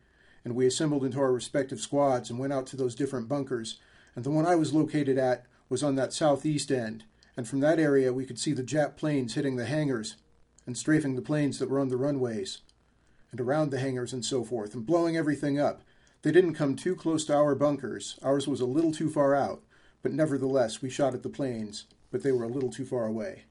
and 0.44 0.56
we 0.56 0.66
assembled 0.66 1.04
into 1.04 1.20
our 1.20 1.32
respective 1.32 1.78
squads 1.78 2.30
and 2.30 2.40
went 2.40 2.52
out 2.52 2.66
to 2.68 2.76
those 2.76 2.96
different 2.96 3.28
bunkers. 3.28 3.78
And 4.16 4.24
the 4.24 4.32
one 4.32 4.46
I 4.46 4.56
was 4.56 4.74
located 4.74 5.16
at 5.16 5.46
was 5.68 5.84
on 5.84 5.94
that 5.94 6.12
southeast 6.12 6.72
end, 6.72 7.04
and 7.36 7.46
from 7.46 7.60
that 7.60 7.78
area 7.78 8.12
we 8.12 8.26
could 8.26 8.40
see 8.40 8.52
the 8.52 8.64
Jap 8.64 8.96
planes 8.96 9.34
hitting 9.34 9.54
the 9.54 9.66
hangars 9.66 10.16
and 10.66 10.76
strafing 10.76 11.14
the 11.14 11.22
planes 11.22 11.60
that 11.60 11.70
were 11.70 11.78
on 11.78 11.88
the 11.88 11.96
runways 11.96 12.58
and 13.34 13.40
around 13.40 13.72
the 13.72 13.80
hangars 13.80 14.12
and 14.12 14.24
so 14.24 14.44
forth, 14.44 14.74
and 14.74 14.86
blowing 14.86 15.16
everything 15.16 15.58
up. 15.58 15.82
They 16.22 16.30
didn't 16.30 16.54
come 16.54 16.76
too 16.76 16.94
close 16.94 17.24
to 17.24 17.34
our 17.34 17.56
bunkers. 17.56 18.16
Ours 18.22 18.46
was 18.46 18.60
a 18.60 18.64
little 18.64 18.92
too 18.92 19.10
far 19.10 19.34
out, 19.34 19.60
but 20.02 20.12
nevertheless 20.12 20.80
we 20.80 20.88
shot 20.88 21.14
at 21.14 21.24
the 21.24 21.28
planes, 21.28 21.86
but 22.12 22.22
they 22.22 22.30
were 22.30 22.44
a 22.44 22.48
little 22.48 22.70
too 22.70 22.84
far 22.84 23.06
away. 23.06 23.42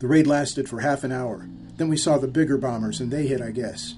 The 0.00 0.06
raid 0.06 0.26
lasted 0.26 0.68
for 0.68 0.80
half 0.80 1.02
an 1.02 1.12
hour. 1.12 1.48
Then 1.78 1.88
we 1.88 1.96
saw 1.96 2.18
the 2.18 2.28
bigger 2.28 2.58
bombers, 2.58 3.00
and 3.00 3.10
they 3.10 3.26
hit, 3.26 3.40
I 3.40 3.52
guess. 3.52 3.94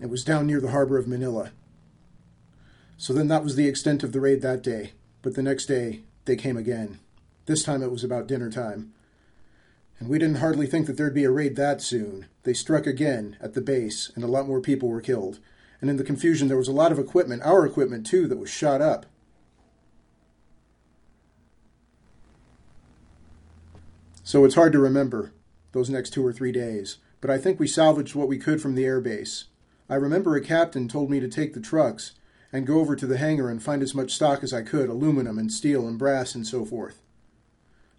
It 0.00 0.08
was 0.08 0.24
down 0.24 0.46
near 0.46 0.62
the 0.62 0.70
harbor 0.70 0.96
of 0.96 1.06
Manila. 1.06 1.52
So 2.96 3.12
then 3.12 3.28
that 3.28 3.44
was 3.44 3.54
the 3.54 3.68
extent 3.68 4.02
of 4.02 4.12
the 4.12 4.20
raid 4.20 4.40
that 4.40 4.62
day. 4.62 4.92
But 5.20 5.34
the 5.34 5.42
next 5.42 5.66
day, 5.66 6.00
they 6.24 6.36
came 6.36 6.56
again. 6.56 7.00
This 7.44 7.62
time 7.62 7.82
it 7.82 7.90
was 7.90 8.02
about 8.02 8.26
dinner 8.26 8.50
time. 8.50 8.94
And 10.00 10.08
we 10.08 10.18
didn't 10.18 10.38
hardly 10.38 10.66
think 10.66 10.86
that 10.86 10.96
there'd 10.96 11.14
be 11.14 11.24
a 11.24 11.30
raid 11.30 11.56
that 11.56 11.82
soon. 11.82 12.26
They 12.44 12.54
struck 12.54 12.86
again 12.86 13.36
at 13.38 13.52
the 13.52 13.60
base, 13.60 14.10
and 14.14 14.24
a 14.24 14.28
lot 14.28 14.48
more 14.48 14.60
people 14.60 14.88
were 14.88 15.02
killed. 15.02 15.38
And 15.82 15.90
in 15.90 15.98
the 15.98 16.04
confusion, 16.04 16.48
there 16.48 16.56
was 16.56 16.68
a 16.68 16.72
lot 16.72 16.90
of 16.90 16.98
equipment, 16.98 17.42
our 17.42 17.66
equipment 17.66 18.06
too, 18.06 18.26
that 18.26 18.38
was 18.38 18.48
shot 18.48 18.80
up. 18.80 19.04
So 24.24 24.44
it's 24.44 24.54
hard 24.54 24.72
to 24.72 24.78
remember 24.78 25.32
those 25.72 25.90
next 25.90 26.10
two 26.10 26.24
or 26.24 26.32
three 26.32 26.52
days, 26.52 26.96
but 27.20 27.30
I 27.30 27.36
think 27.36 27.60
we 27.60 27.66
salvaged 27.66 28.14
what 28.14 28.28
we 28.28 28.38
could 28.38 28.62
from 28.62 28.76
the 28.76 28.84
airbase. 28.84 29.44
I 29.88 29.96
remember 29.96 30.34
a 30.34 30.40
captain 30.40 30.88
told 30.88 31.10
me 31.10 31.20
to 31.20 31.28
take 31.28 31.52
the 31.52 31.60
trucks 31.60 32.12
and 32.52 32.66
go 32.66 32.80
over 32.80 32.96
to 32.96 33.06
the 33.06 33.18
hangar 33.18 33.50
and 33.50 33.62
find 33.62 33.82
as 33.82 33.94
much 33.94 34.14
stock 34.14 34.42
as 34.42 34.54
I 34.54 34.62
could 34.62 34.88
aluminum 34.88 35.38
and 35.38 35.52
steel 35.52 35.86
and 35.86 35.98
brass 35.98 36.34
and 36.34 36.46
so 36.46 36.64
forth 36.64 37.02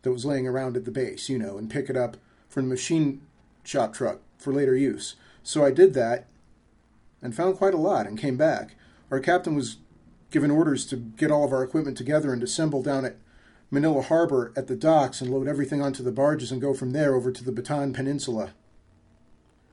that 0.01 0.11
was 0.11 0.25
laying 0.25 0.47
around 0.47 0.75
at 0.75 0.85
the 0.85 0.91
base, 0.91 1.29
you 1.29 1.37
know, 1.37 1.57
and 1.57 1.69
pick 1.69 1.89
it 1.89 1.97
up 1.97 2.17
from 2.49 2.65
the 2.65 2.69
machine 2.69 3.21
shop 3.63 3.93
truck 3.93 4.19
for 4.37 4.53
later 4.53 4.75
use. 4.75 5.15
So 5.43 5.63
I 5.63 5.71
did 5.71 5.93
that 5.93 6.27
and 7.21 7.35
found 7.35 7.57
quite 7.57 7.73
a 7.73 7.77
lot 7.77 8.07
and 8.07 8.17
came 8.17 8.37
back. 8.37 8.75
Our 9.09 9.19
captain 9.19 9.55
was 9.55 9.77
given 10.31 10.51
orders 10.51 10.85
to 10.87 10.95
get 10.95 11.31
all 11.31 11.43
of 11.43 11.53
our 11.53 11.63
equipment 11.63 11.97
together 11.97 12.33
and 12.33 12.41
assemble 12.41 12.81
down 12.81 13.05
at 13.05 13.17
Manila 13.69 14.01
Harbor 14.01 14.51
at 14.55 14.67
the 14.67 14.75
docks 14.75 15.21
and 15.21 15.31
load 15.31 15.47
everything 15.47 15.81
onto 15.81 16.03
the 16.03 16.11
barges 16.11 16.51
and 16.51 16.61
go 16.61 16.73
from 16.73 16.91
there 16.91 17.15
over 17.15 17.31
to 17.31 17.43
the 17.43 17.51
Bataan 17.51 17.93
Peninsula, 17.93 18.53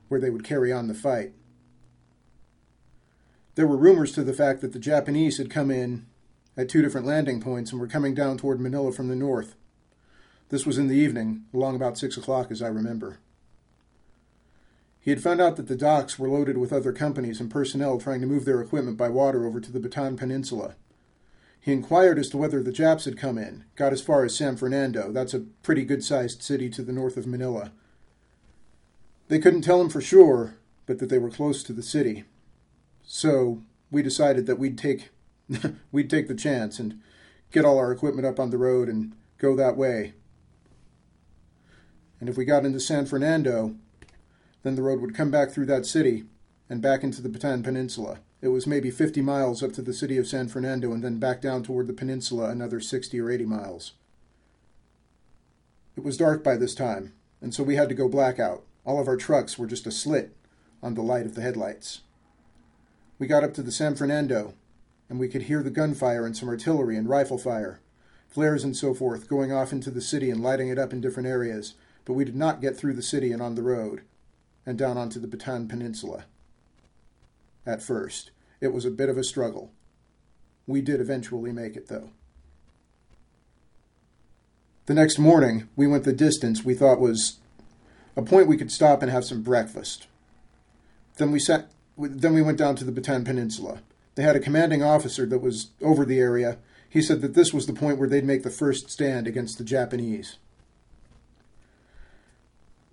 where 0.07 0.19
they 0.19 0.29
would 0.29 0.43
carry 0.43 0.71
on 0.71 0.87
the 0.87 0.93
fight. 0.93 1.33
There 3.55 3.67
were 3.67 3.77
rumors 3.77 4.13
to 4.13 4.23
the 4.23 4.33
fact 4.33 4.61
that 4.61 4.71
the 4.71 4.79
Japanese 4.79 5.37
had 5.37 5.49
come 5.49 5.69
in 5.69 6.05
at 6.55 6.69
two 6.69 6.81
different 6.81 7.07
landing 7.07 7.41
points 7.41 7.71
and 7.71 7.81
were 7.81 7.87
coming 7.87 8.13
down 8.13 8.37
toward 8.37 8.61
Manila 8.61 8.91
from 8.91 9.09
the 9.09 9.15
north. 9.15 9.55
This 10.49 10.65
was 10.65 10.77
in 10.77 10.87
the 10.87 10.95
evening, 10.95 11.45
along 11.53 11.75
about 11.75 11.97
six 11.97 12.17
o'clock, 12.17 12.51
as 12.51 12.61
I 12.61 12.67
remember. 12.67 13.19
He 14.99 15.11
had 15.11 15.23
found 15.23 15.39
out 15.39 15.55
that 15.55 15.67
the 15.67 15.75
docks 15.75 16.19
were 16.19 16.27
loaded 16.27 16.57
with 16.57 16.73
other 16.73 16.91
companies 16.91 17.39
and 17.39 17.49
personnel 17.49 17.99
trying 17.99 18.21
to 18.21 18.27
move 18.27 18.45
their 18.45 18.61
equipment 18.61 18.97
by 18.97 19.09
water 19.09 19.45
over 19.45 19.59
to 19.59 19.71
the 19.71 19.79
Bataan 19.79 20.17
Peninsula. 20.17 20.75
He 21.61 21.71
inquired 21.71 22.19
as 22.19 22.29
to 22.29 22.37
whether 22.37 22.63
the 22.63 22.71
Japs 22.71 23.05
had 23.05 23.17
come 23.17 23.37
in, 23.37 23.65
got 23.75 23.93
as 23.93 24.01
far 24.01 24.23
as 24.23 24.35
San 24.35 24.57
Fernando. 24.57 25.11
That's 25.11 25.33
a 25.33 25.41
pretty 25.61 25.85
good 25.85 26.03
sized 26.03 26.41
city 26.41 26.69
to 26.69 26.81
the 26.81 26.93
north 26.93 27.17
of 27.17 27.27
Manila. 27.27 27.71
They 29.27 29.39
couldn't 29.39 29.61
tell 29.61 29.79
him 29.79 29.89
for 29.89 30.01
sure, 30.01 30.55
but 30.85 30.99
that 30.99 31.09
they 31.09 31.19
were 31.19 31.29
close 31.29 31.61
to 31.63 31.73
the 31.73 31.83
city. 31.83 32.23
So 33.03 33.61
we 33.91 34.01
decided 34.01 34.45
that 34.47 34.57
we'd 34.57 34.77
take 34.77 35.09
we'd 35.91 36.09
take 36.09 36.27
the 36.27 36.35
chance 36.35 36.79
and 36.79 37.01
get 37.51 37.65
all 37.65 37.77
our 37.77 37.91
equipment 37.91 38.27
up 38.27 38.39
on 38.39 38.51
the 38.51 38.57
road 38.57 38.87
and 38.87 39.13
go 39.37 39.55
that 39.55 39.77
way. 39.77 40.13
And 42.19 42.29
if 42.29 42.37
we 42.37 42.45
got 42.45 42.65
into 42.65 42.79
San 42.79 43.05
Fernando, 43.05 43.75
then 44.63 44.75
the 44.75 44.81
road 44.81 45.01
would 45.01 45.15
come 45.15 45.31
back 45.31 45.51
through 45.51 45.67
that 45.67 45.85
city 45.85 46.25
and 46.69 46.81
back 46.81 47.03
into 47.03 47.21
the 47.21 47.29
Bataan 47.29 47.63
Peninsula. 47.63 48.19
It 48.41 48.49
was 48.49 48.67
maybe 48.67 48.91
50 48.91 49.21
miles 49.21 49.61
up 49.61 49.73
to 49.73 49.81
the 49.81 49.93
city 49.93 50.17
of 50.17 50.27
San 50.27 50.47
Fernando 50.47 50.93
and 50.93 51.03
then 51.03 51.19
back 51.19 51.41
down 51.41 51.63
toward 51.63 51.87
the 51.87 51.93
peninsula 51.93 52.49
another 52.49 52.79
60 52.79 53.19
or 53.19 53.29
80 53.29 53.45
miles. 53.45 53.93
It 55.97 56.03
was 56.03 56.17
dark 56.17 56.43
by 56.43 56.55
this 56.55 56.73
time, 56.73 57.13
and 57.41 57.53
so 57.53 57.63
we 57.63 57.75
had 57.75 57.89
to 57.89 57.95
go 57.95 58.07
blackout. 58.07 58.63
All 58.85 59.01
of 59.01 59.07
our 59.09 59.17
trucks 59.17 59.57
were 59.57 59.67
just 59.67 59.85
a 59.85 59.91
slit 59.91 60.33
on 60.81 60.93
the 60.93 61.01
light 61.01 61.25
of 61.25 61.35
the 61.35 61.41
headlights. 61.41 62.01
We 63.17 63.27
got 63.27 63.43
up 63.43 63.53
to 63.55 63.61
the 63.61 63.71
San 63.71 63.95
Fernando, 63.95 64.53
and 65.09 65.19
we 65.19 65.27
could 65.27 65.43
hear 65.43 65.61
the 65.61 65.69
gunfire 65.69 66.25
and 66.25 66.37
some 66.37 66.47
artillery 66.47 66.95
and 66.95 67.09
rifle 67.09 67.37
fire, 67.37 67.81
flares 68.29 68.63
and 68.63 68.77
so 68.77 68.93
forth, 68.93 69.27
going 69.27 69.51
off 69.51 69.73
into 69.73 69.91
the 69.91 69.99
city 69.99 70.29
and 70.29 70.41
lighting 70.41 70.69
it 70.69 70.79
up 70.79 70.93
in 70.93 71.01
different 71.01 71.27
areas, 71.27 71.73
but 72.05 72.13
we 72.13 72.25
did 72.25 72.35
not 72.35 72.61
get 72.61 72.77
through 72.77 72.93
the 72.93 73.01
city 73.01 73.31
and 73.31 73.41
on 73.41 73.55
the 73.55 73.63
road, 73.63 74.01
and 74.65 74.77
down 74.77 74.97
onto 74.97 75.19
the 75.19 75.27
Bataan 75.27 75.67
Peninsula 75.67 76.25
at 77.65 77.81
first. 77.81 78.31
It 78.61 78.73
was 78.73 78.85
a 78.85 78.91
bit 78.91 79.09
of 79.09 79.17
a 79.17 79.23
struggle. 79.23 79.71
We 80.67 80.81
did 80.81 81.01
eventually 81.01 81.51
make 81.51 81.75
it, 81.75 81.87
though. 81.87 82.09
The 84.85 84.93
next 84.93 85.19
morning, 85.19 85.69
we 85.75 85.87
went 85.87 86.03
the 86.03 86.13
distance 86.13 86.63
we 86.63 86.73
thought 86.73 86.99
was 86.99 87.37
a 88.15 88.21
point 88.21 88.47
we 88.47 88.57
could 88.57 88.71
stop 88.71 89.01
and 89.01 89.11
have 89.11 89.23
some 89.23 89.43
breakfast. 89.43 90.07
Then 91.17 91.31
we 91.31 91.39
sat. 91.39 91.69
Then 91.97 92.33
we 92.33 92.41
went 92.41 92.57
down 92.57 92.75
to 92.77 92.83
the 92.83 92.91
Bataan 92.91 93.25
Peninsula. 93.25 93.79
They 94.15 94.23
had 94.23 94.35
a 94.35 94.39
commanding 94.39 94.83
officer 94.83 95.25
that 95.27 95.39
was 95.39 95.69
over 95.81 96.05
the 96.05 96.19
area. 96.19 96.57
He 96.89 97.01
said 97.01 97.21
that 97.21 97.35
this 97.35 97.53
was 97.53 97.67
the 97.67 97.73
point 97.73 97.99
where 97.99 98.09
they'd 98.09 98.25
make 98.25 98.43
the 98.43 98.49
first 98.49 98.89
stand 98.89 99.27
against 99.27 99.57
the 99.57 99.63
Japanese. 99.63 100.37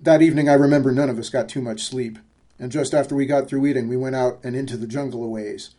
That 0.00 0.22
evening, 0.22 0.48
I 0.48 0.54
remember 0.54 0.92
none 0.92 1.10
of 1.10 1.18
us 1.18 1.30
got 1.30 1.48
too 1.48 1.62
much 1.62 1.82
sleep 1.82 2.18
and 2.58 2.72
just 2.72 2.94
after 2.94 3.14
we 3.14 3.26
got 3.26 3.48
through 3.48 3.66
eating, 3.66 3.88
we 3.88 3.96
went 3.96 4.16
out 4.16 4.40
and 4.42 4.56
into 4.56 4.76
the 4.76 4.86
jungle 4.86 5.22
a 5.22 5.28
ways. 5.28 5.70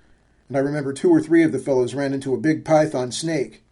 And 0.48 0.56
I 0.56 0.60
remember 0.60 0.94
two 0.94 1.10
or 1.10 1.22
three 1.22 1.44
of 1.44 1.52
the 1.52 1.60
fellows 1.60 1.96
ran 1.96 2.14
into 2.14 2.34
a 2.34 2.40
big 2.40 2.64
python 2.64 3.12
snake. 3.12 3.64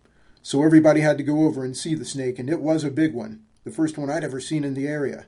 So 0.41 0.63
everybody 0.63 1.01
had 1.01 1.17
to 1.17 1.23
go 1.23 1.45
over 1.45 1.63
and 1.63 1.75
see 1.75 1.95
the 1.95 2.05
snake, 2.05 2.39
and 2.39 2.49
it 2.49 2.61
was 2.61 2.83
a 2.83 2.91
big 2.91 3.13
one, 3.13 3.43
the 3.63 3.71
first 3.71 3.97
one 3.97 4.09
I'd 4.09 4.23
ever 4.23 4.39
seen 4.39 4.63
in 4.63 4.73
the 4.73 4.87
area. 4.87 5.25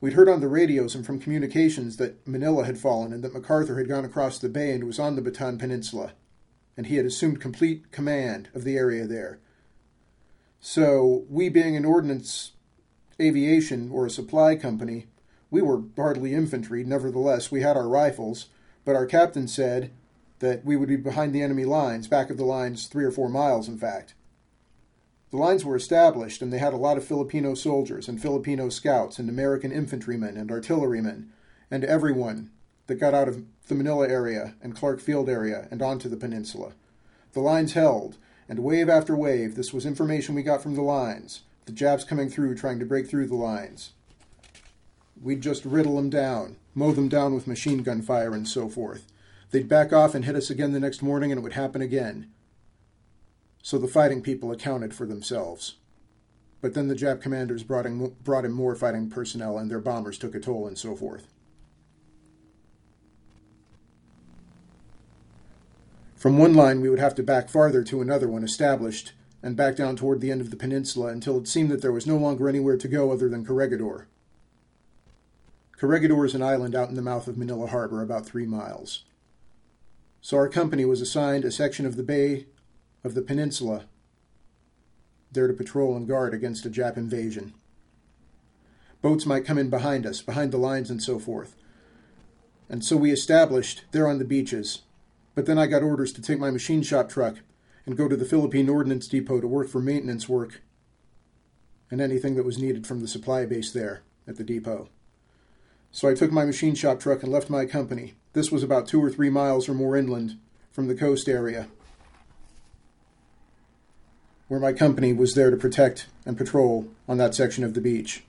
We'd 0.00 0.14
heard 0.14 0.28
on 0.28 0.40
the 0.40 0.48
radios 0.48 0.94
and 0.94 1.04
from 1.04 1.20
communications 1.20 1.96
that 1.96 2.26
Manila 2.26 2.64
had 2.64 2.78
fallen 2.78 3.12
and 3.12 3.22
that 3.24 3.34
MacArthur 3.34 3.78
had 3.78 3.88
gone 3.88 4.04
across 4.04 4.38
the 4.38 4.48
bay 4.48 4.72
and 4.72 4.84
was 4.84 4.98
on 4.98 5.16
the 5.16 5.22
Bataan 5.22 5.58
Peninsula, 5.58 6.12
and 6.76 6.86
he 6.86 6.96
had 6.96 7.06
assumed 7.06 7.40
complete 7.40 7.90
command 7.90 8.48
of 8.54 8.64
the 8.64 8.76
area 8.76 9.06
there. 9.06 9.38
So, 10.60 11.24
we 11.28 11.48
being 11.48 11.76
an 11.76 11.84
ordnance 11.84 12.51
aviation 13.22 13.90
or 13.90 14.04
a 14.04 14.10
supply 14.10 14.56
company, 14.56 15.06
we 15.50 15.62
were 15.62 15.82
hardly 15.96 16.34
infantry, 16.34 16.82
nevertheless, 16.82 17.50
we 17.50 17.60
had 17.60 17.76
our 17.76 17.88
rifles, 17.88 18.48
but 18.84 18.96
our 18.96 19.06
captain 19.06 19.46
said 19.46 19.90
that 20.40 20.64
we 20.64 20.76
would 20.76 20.88
be 20.88 20.96
behind 20.96 21.34
the 21.34 21.42
enemy 21.42 21.64
lines, 21.64 22.08
back 22.08 22.30
of 22.30 22.36
the 22.36 22.44
lines, 22.44 22.86
three 22.86 23.04
or 23.04 23.10
four 23.10 23.28
miles, 23.28 23.68
in 23.68 23.78
fact. 23.78 24.14
The 25.30 25.36
lines 25.36 25.64
were 25.64 25.76
established, 25.76 26.42
and 26.42 26.52
they 26.52 26.58
had 26.58 26.74
a 26.74 26.78
lot 26.78 26.96
of 26.96 27.04
Filipino 27.04 27.54
soldiers 27.54 28.08
and 28.08 28.20
Filipino 28.20 28.68
scouts 28.68 29.18
and 29.18 29.28
American 29.28 29.72
infantrymen 29.72 30.36
and 30.36 30.50
artillerymen, 30.50 31.32
and 31.70 31.84
everyone 31.84 32.50
that 32.86 32.96
got 32.96 33.14
out 33.14 33.28
of 33.28 33.44
the 33.68 33.74
Manila 33.74 34.08
area 34.08 34.54
and 34.60 34.76
Clark 34.76 35.00
Field 35.00 35.28
area 35.28 35.68
and 35.70 35.80
onto 35.80 36.08
the 36.08 36.16
peninsula. 36.16 36.72
The 37.32 37.40
lines 37.40 37.72
held, 37.72 38.18
and 38.48 38.58
wave 38.58 38.88
after 38.88 39.16
wave, 39.16 39.54
this 39.54 39.72
was 39.72 39.86
information 39.86 40.34
we 40.34 40.42
got 40.42 40.62
from 40.62 40.74
the 40.74 40.82
lines, 40.82 41.42
the 41.66 41.72
Japs 41.72 42.04
coming 42.04 42.28
through 42.28 42.56
trying 42.56 42.78
to 42.78 42.86
break 42.86 43.08
through 43.08 43.26
the 43.26 43.34
lines. 43.34 43.92
We'd 45.20 45.40
just 45.40 45.64
riddle 45.64 45.96
them 45.96 46.10
down, 46.10 46.56
mow 46.74 46.92
them 46.92 47.08
down 47.08 47.34
with 47.34 47.46
machine 47.46 47.82
gun 47.82 48.02
fire, 48.02 48.34
and 48.34 48.48
so 48.48 48.68
forth. 48.68 49.06
They'd 49.50 49.68
back 49.68 49.92
off 49.92 50.14
and 50.14 50.24
hit 50.24 50.34
us 50.34 50.50
again 50.50 50.72
the 50.72 50.80
next 50.80 51.02
morning, 51.02 51.30
and 51.30 51.38
it 51.38 51.42
would 51.42 51.52
happen 51.52 51.82
again. 51.82 52.30
So 53.62 53.78
the 53.78 53.86
fighting 53.86 54.22
people 54.22 54.50
accounted 54.50 54.94
for 54.94 55.06
themselves. 55.06 55.76
But 56.60 56.74
then 56.74 56.88
the 56.88 56.94
Jap 56.94 57.20
commanders 57.20 57.62
brought 57.62 57.86
in, 57.86 58.16
brought 58.24 58.44
in 58.44 58.52
more 58.52 58.74
fighting 58.74 59.10
personnel, 59.10 59.58
and 59.58 59.70
their 59.70 59.80
bombers 59.80 60.18
took 60.18 60.34
a 60.34 60.40
toll, 60.40 60.66
and 60.66 60.78
so 60.78 60.96
forth. 60.96 61.28
From 66.16 66.38
one 66.38 66.54
line, 66.54 66.80
we 66.80 66.88
would 66.88 67.00
have 67.00 67.16
to 67.16 67.22
back 67.22 67.48
farther 67.48 67.82
to 67.82 68.00
another 68.00 68.28
one 68.28 68.44
established, 68.44 69.12
and 69.42 69.56
back 69.56 69.76
down 69.76 69.96
toward 69.96 70.20
the 70.20 70.30
end 70.30 70.40
of 70.40 70.50
the 70.50 70.56
peninsula 70.56 71.08
until 71.08 71.38
it 71.38 71.48
seemed 71.48 71.70
that 71.70 71.82
there 71.82 71.92
was 71.92 72.06
no 72.06 72.16
longer 72.16 72.48
anywhere 72.48 72.76
to 72.76 72.88
go 72.88 73.10
other 73.10 73.28
than 73.28 73.44
Corregidor. 73.44 74.06
Corregidor 75.76 76.24
is 76.24 76.34
an 76.34 76.42
island 76.42 76.76
out 76.76 76.88
in 76.88 76.94
the 76.94 77.02
mouth 77.02 77.26
of 77.26 77.36
Manila 77.36 77.66
Harbor, 77.66 78.02
about 78.02 78.24
three 78.24 78.46
miles. 78.46 79.04
So 80.20 80.36
our 80.36 80.48
company 80.48 80.84
was 80.84 81.00
assigned 81.00 81.44
a 81.44 81.50
section 81.50 81.84
of 81.86 81.96
the 81.96 82.04
bay 82.04 82.46
of 83.02 83.14
the 83.14 83.22
peninsula 83.22 83.86
there 85.32 85.48
to 85.48 85.54
patrol 85.54 85.96
and 85.96 86.06
guard 86.06 86.34
against 86.34 86.66
a 86.66 86.70
Jap 86.70 86.96
invasion. 86.96 87.54
Boats 89.00 89.26
might 89.26 89.44
come 89.44 89.58
in 89.58 89.70
behind 89.70 90.06
us, 90.06 90.22
behind 90.22 90.52
the 90.52 90.58
lines 90.58 90.90
and 90.90 91.02
so 91.02 91.18
forth. 91.18 91.56
And 92.68 92.84
so 92.84 92.96
we 92.96 93.10
established 93.10 93.82
there 93.90 94.06
on 94.06 94.18
the 94.18 94.24
beaches. 94.24 94.82
But 95.34 95.46
then 95.46 95.58
I 95.58 95.66
got 95.66 95.82
orders 95.82 96.12
to 96.12 96.22
take 96.22 96.38
my 96.38 96.50
machine 96.50 96.82
shop 96.82 97.08
truck 97.08 97.38
and 97.86 97.96
go 97.96 98.08
to 98.08 98.16
the 98.16 98.24
Philippine 98.24 98.68
Ordnance 98.68 99.08
Depot 99.08 99.40
to 99.40 99.46
work 99.46 99.68
for 99.68 99.80
maintenance 99.80 100.28
work 100.28 100.62
and 101.90 102.00
anything 102.00 102.36
that 102.36 102.44
was 102.44 102.58
needed 102.58 102.86
from 102.86 103.00
the 103.00 103.08
supply 103.08 103.44
base 103.44 103.70
there 103.70 104.02
at 104.26 104.36
the 104.36 104.44
depot. 104.44 104.88
So 105.90 106.08
I 106.08 106.14
took 106.14 106.32
my 106.32 106.46
machine 106.46 106.74
shop 106.74 107.00
truck 107.00 107.22
and 107.22 107.30
left 107.30 107.50
my 107.50 107.66
company. 107.66 108.14
This 108.32 108.50
was 108.50 108.62
about 108.62 108.88
two 108.88 109.02
or 109.02 109.10
three 109.10 109.28
miles 109.28 109.68
or 109.68 109.74
more 109.74 109.94
inland 109.94 110.38
from 110.70 110.88
the 110.88 110.94
coast 110.94 111.28
area, 111.28 111.68
where 114.48 114.58
my 114.58 114.72
company 114.72 115.12
was 115.12 115.34
there 115.34 115.50
to 115.50 115.56
protect 115.56 116.06
and 116.24 116.38
patrol 116.38 116.88
on 117.06 117.18
that 117.18 117.34
section 117.34 117.62
of 117.62 117.74
the 117.74 117.80
beach. 117.80 118.24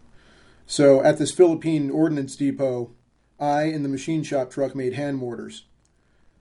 So 0.66 1.02
at 1.02 1.18
this 1.18 1.32
Philippine 1.32 1.90
Ordnance 1.90 2.36
Depot, 2.36 2.92
I 3.40 3.64
and 3.64 3.86
the 3.86 3.90
machine 3.90 4.24
shop 4.24 4.52
truck 4.52 4.76
made 4.76 4.94
hand 4.94 5.18
mortars. 5.18 5.64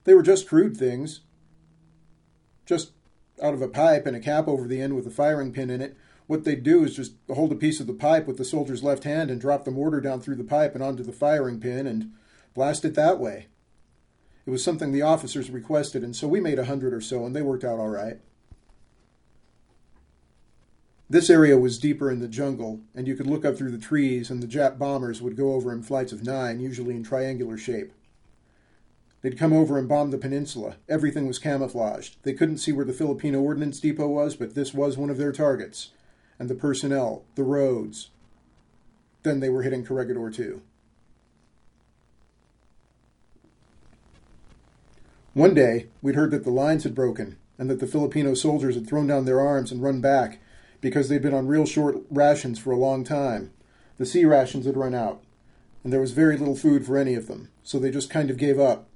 They 0.04 0.14
were 0.14 0.22
just 0.22 0.48
crude 0.48 0.76
things, 0.76 1.20
just 2.66 2.90
out 3.42 3.54
of 3.54 3.62
a 3.62 3.68
pipe 3.68 4.06
and 4.06 4.16
a 4.16 4.20
cap 4.20 4.46
over 4.46 4.68
the 4.68 4.80
end 4.80 4.94
with 4.94 5.06
a 5.06 5.10
firing 5.10 5.52
pin 5.52 5.70
in 5.70 5.80
it. 5.80 5.96
What 6.26 6.44
they'd 6.44 6.62
do 6.62 6.84
is 6.84 6.96
just 6.96 7.14
hold 7.28 7.52
a 7.52 7.56
piece 7.56 7.80
of 7.80 7.86
the 7.86 7.92
pipe 7.92 8.26
with 8.26 8.38
the 8.38 8.44
soldier's 8.44 8.84
left 8.84 9.04
hand 9.04 9.30
and 9.30 9.40
drop 9.40 9.64
the 9.64 9.70
mortar 9.70 10.00
down 10.00 10.20
through 10.20 10.36
the 10.36 10.44
pipe 10.44 10.74
and 10.74 10.82
onto 10.82 11.02
the 11.02 11.12
firing 11.12 11.60
pin 11.60 11.86
and 11.86 12.12
blast 12.54 12.84
it 12.84 12.94
that 12.94 13.18
way. 13.18 13.48
It 14.46 14.50
was 14.50 14.64
something 14.64 14.92
the 14.92 15.02
officers 15.02 15.50
requested, 15.50 16.02
and 16.02 16.16
so 16.16 16.26
we 16.26 16.40
made 16.40 16.58
a 16.58 16.64
hundred 16.64 16.92
or 16.92 17.00
so, 17.00 17.24
and 17.24 17.34
they 17.34 17.42
worked 17.42 17.64
out 17.64 17.78
all 17.78 17.88
right. 17.88 18.18
This 21.08 21.28
area 21.28 21.58
was 21.58 21.78
deeper 21.78 22.10
in 22.10 22.20
the 22.20 22.28
jungle, 22.28 22.80
and 22.94 23.06
you 23.06 23.14
could 23.14 23.26
look 23.26 23.44
up 23.44 23.56
through 23.56 23.70
the 23.70 23.78
trees, 23.78 24.30
and 24.30 24.42
the 24.42 24.46
Jap 24.46 24.78
bombers 24.78 25.20
would 25.20 25.36
go 25.36 25.52
over 25.52 25.70
in 25.70 25.82
flights 25.82 26.10
of 26.10 26.24
nine, 26.24 26.58
usually 26.58 26.96
in 26.96 27.04
triangular 27.04 27.58
shape. 27.58 27.92
They'd 29.22 29.38
come 29.38 29.52
over 29.52 29.78
and 29.78 29.88
bomb 29.88 30.10
the 30.10 30.18
peninsula. 30.18 30.76
Everything 30.88 31.28
was 31.28 31.38
camouflaged. 31.38 32.16
They 32.24 32.32
couldn't 32.32 32.58
see 32.58 32.72
where 32.72 32.84
the 32.84 32.92
Filipino 32.92 33.40
Ordnance 33.40 33.78
Depot 33.78 34.08
was, 34.08 34.34
but 34.34 34.54
this 34.56 34.74
was 34.74 34.98
one 34.98 35.10
of 35.10 35.16
their 35.16 35.30
targets. 35.30 35.90
And 36.40 36.50
the 36.50 36.56
personnel, 36.56 37.22
the 37.36 37.44
roads. 37.44 38.10
Then 39.22 39.38
they 39.38 39.48
were 39.48 39.62
hitting 39.62 39.84
Corregidor 39.84 40.30
too. 40.30 40.62
One 45.34 45.54
day, 45.54 45.86
we'd 46.02 46.16
heard 46.16 46.32
that 46.32 46.44
the 46.44 46.50
lines 46.50 46.82
had 46.82 46.94
broken, 46.94 47.36
and 47.58 47.70
that 47.70 47.78
the 47.78 47.86
Filipino 47.86 48.34
soldiers 48.34 48.74
had 48.74 48.88
thrown 48.88 49.06
down 49.06 49.24
their 49.24 49.40
arms 49.40 49.70
and 49.70 49.80
run 49.82 50.00
back 50.00 50.40
because 50.80 51.08
they'd 51.08 51.22
been 51.22 51.32
on 51.32 51.46
real 51.46 51.64
short 51.64 51.98
rations 52.10 52.58
for 52.58 52.72
a 52.72 52.76
long 52.76 53.04
time. 53.04 53.52
The 53.98 54.04
C 54.04 54.24
rations 54.24 54.66
had 54.66 54.76
run 54.76 54.94
out, 54.94 55.22
and 55.84 55.92
there 55.92 56.00
was 56.00 56.10
very 56.10 56.36
little 56.36 56.56
food 56.56 56.84
for 56.84 56.98
any 56.98 57.14
of 57.14 57.28
them, 57.28 57.50
so 57.62 57.78
they 57.78 57.90
just 57.90 58.10
kind 58.10 58.28
of 58.28 58.36
gave 58.36 58.58
up 58.58 58.88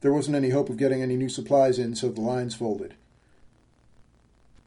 there 0.00 0.12
wasn't 0.12 0.36
any 0.36 0.50
hope 0.50 0.68
of 0.68 0.76
getting 0.76 1.02
any 1.02 1.16
new 1.16 1.28
supplies 1.28 1.78
in, 1.78 1.94
so 1.94 2.08
the 2.08 2.20
lines 2.20 2.54
folded. 2.54 2.94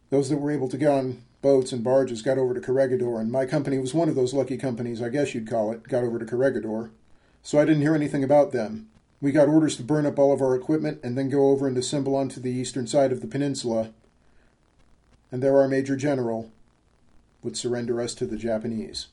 Those 0.10 0.30
that 0.30 0.38
were 0.38 0.52
able 0.52 0.70
to 0.70 0.78
get 0.78 0.92
on 0.92 1.24
boats 1.42 1.72
and 1.72 1.84
barges 1.84 2.22
got 2.22 2.38
over 2.38 2.54
to 2.54 2.60
Corregidor, 2.60 3.20
and 3.20 3.32
my 3.32 3.46
company 3.46 3.78
was 3.78 3.94
one 3.94 4.10
of 4.10 4.16
those 4.16 4.34
lucky 4.34 4.58
companies, 4.58 5.02
I 5.02 5.10
guess 5.10 5.34
you'd 5.34 5.50
call 5.50 5.72
it, 5.72 5.84
got 5.84 6.04
over 6.04 6.20
to 6.20 6.26
Corregidor. 6.26 6.92
So 7.44 7.60
I 7.60 7.66
didn't 7.66 7.82
hear 7.82 7.96
anything 7.96 8.24
about 8.24 8.52
them. 8.52 8.90
We 9.22 9.32
got 9.32 9.48
orders 9.48 9.76
to 9.78 9.84
burn 9.84 10.06
up 10.06 10.18
all 10.18 10.34
of 10.34 10.42
our 10.42 10.56
equipment 10.56 11.00
and 11.04 11.18
then 11.18 11.30
go 11.30 11.50
over 11.50 11.68
and 11.68 11.78
assemble 11.78 12.16
onto 12.16 12.40
the 12.40 12.52
eastern 12.52 12.88
side 12.88 13.12
of 13.12 13.22
the 13.22 13.28
peninsula. 13.28 13.92
And 15.32 15.44
there 15.44 15.60
our 15.60 15.68
Major 15.68 15.96
General 15.96 16.52
would 17.44 17.56
surrender 17.56 18.02
us 18.02 18.14
to 18.16 18.26
the 18.26 18.38
Japanese. 18.38 19.08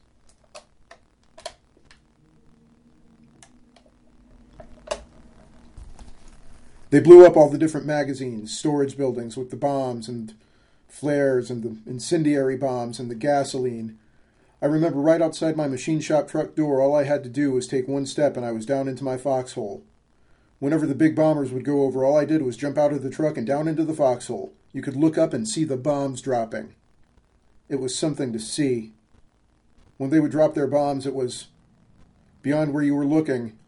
They 6.90 7.00
blew 7.00 7.26
up 7.26 7.37
all 7.37 7.50
the 7.50 7.59
different 7.59 7.87
magazines, 7.87 8.57
storage 8.57 8.97
buildings 8.97 9.37
with 9.37 9.50
the 9.50 9.57
bombs 9.57 10.09
and 10.09 10.35
flares 10.88 11.50
and 11.50 11.62
the 11.62 11.90
incendiary 11.90 12.57
bombs 12.57 13.00
and 13.00 13.11
the 13.11 13.16
gasoline. 13.16 13.99
I 14.62 14.66
remember 14.66 15.00
right 15.00 15.21
outside 15.21 15.57
my 15.57 15.66
machine 15.66 16.00
shop 16.00 16.28
truck 16.28 16.55
door, 16.55 16.81
all 16.81 16.95
I 16.95 17.02
had 17.02 17.25
to 17.25 17.28
do 17.28 17.50
was 17.50 17.66
take 17.66 17.88
one 17.88 18.07
step 18.07 18.37
and 18.37 18.47
I 18.47 18.52
was 18.52 18.64
down 18.64 18.87
into 18.87 19.02
my 19.02 19.16
foxhole. 19.16 19.83
Whenever 20.61 20.87
the 20.87 20.95
big 20.95 21.16
bombers 21.16 21.50
would 21.50 21.64
go 21.64 21.83
over, 21.83 22.05
all 22.05 22.16
I 22.16 22.25
did 22.25 22.43
was 22.43 22.57
jump 22.57 22.78
out 22.78 22.93
of 22.93 23.02
the 23.02 23.11
truck 23.11 23.37
and 23.37 23.47
down 23.47 23.66
into 23.66 23.85
the 23.85 23.93
foxhole. 23.93 24.52
You 24.73 24.81
could 24.81 24.97
look 24.97 25.19
up 25.19 25.35
and 25.35 25.47
see 25.47 25.64
the 25.64 25.76
bombs 25.76 26.23
dropping. 26.23 26.75
It 27.69 27.81
was 27.81 27.99
something 27.99 28.33
to 28.33 28.38
see. 28.38 28.93
When 29.97 30.11
they 30.11 30.21
would 30.21 30.31
drop 30.31 30.55
their 30.55 30.69
bombs, 30.69 31.05
it 31.05 31.14
was 31.14 31.49
beyond 32.43 32.73
where 32.73 32.83
you 32.83 32.95
were 32.95 33.05
looking, 33.05 33.59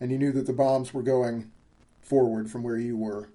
and 0.00 0.10
you 0.10 0.18
knew 0.18 0.32
that 0.32 0.46
the 0.46 0.52
bombs 0.52 0.94
were 0.94 1.02
going 1.02 1.51
forward 2.02 2.50
from 2.50 2.62
where 2.62 2.76
you 2.76 2.96
were. 2.96 3.28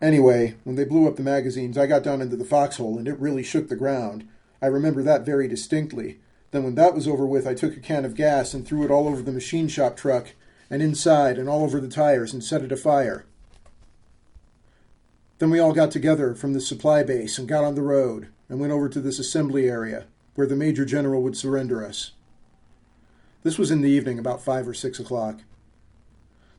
Anyway, 0.00 0.54
when 0.64 0.76
they 0.76 0.84
blew 0.84 1.06
up 1.06 1.16
the 1.16 1.22
magazines, 1.22 1.76
I 1.76 1.86
got 1.86 2.02
down 2.02 2.22
into 2.22 2.36
the 2.36 2.44
foxhole 2.44 2.96
and 2.96 3.06
it 3.06 3.18
really 3.18 3.42
shook 3.42 3.68
the 3.68 3.76
ground. 3.76 4.26
I 4.62 4.66
remember 4.66 5.02
that 5.02 5.26
very 5.26 5.46
distinctly. 5.46 6.18
Then, 6.52 6.64
when 6.64 6.74
that 6.74 6.94
was 6.94 7.06
over 7.06 7.26
with, 7.26 7.46
I 7.46 7.54
took 7.54 7.76
a 7.76 7.80
can 7.80 8.04
of 8.04 8.14
gas 8.14 8.54
and 8.54 8.66
threw 8.66 8.84
it 8.84 8.90
all 8.90 9.06
over 9.06 9.22
the 9.22 9.30
machine 9.30 9.68
shop 9.68 9.96
truck 9.96 10.32
and 10.68 10.82
inside 10.82 11.38
and 11.38 11.48
all 11.48 11.62
over 11.62 11.80
the 11.80 11.88
tires 11.88 12.32
and 12.32 12.42
set 12.42 12.62
it 12.62 12.72
afire. 12.72 13.24
Then 15.38 15.50
we 15.50 15.58
all 15.58 15.72
got 15.72 15.90
together 15.90 16.34
from 16.34 16.52
the 16.52 16.60
supply 16.60 17.02
base 17.02 17.38
and 17.38 17.48
got 17.48 17.64
on 17.64 17.74
the 17.74 17.82
road 17.82 18.28
and 18.48 18.58
went 18.58 18.72
over 18.72 18.88
to 18.88 19.00
this 19.00 19.18
assembly 19.18 19.68
area 19.68 20.06
where 20.34 20.46
the 20.46 20.56
Major 20.56 20.84
General 20.84 21.22
would 21.22 21.36
surrender 21.36 21.84
us. 21.84 22.12
This 23.42 23.58
was 23.58 23.70
in 23.70 23.80
the 23.80 23.90
evening, 23.90 24.18
about 24.18 24.42
five 24.42 24.68
or 24.68 24.74
six 24.74 24.98
o'clock. 24.98 25.40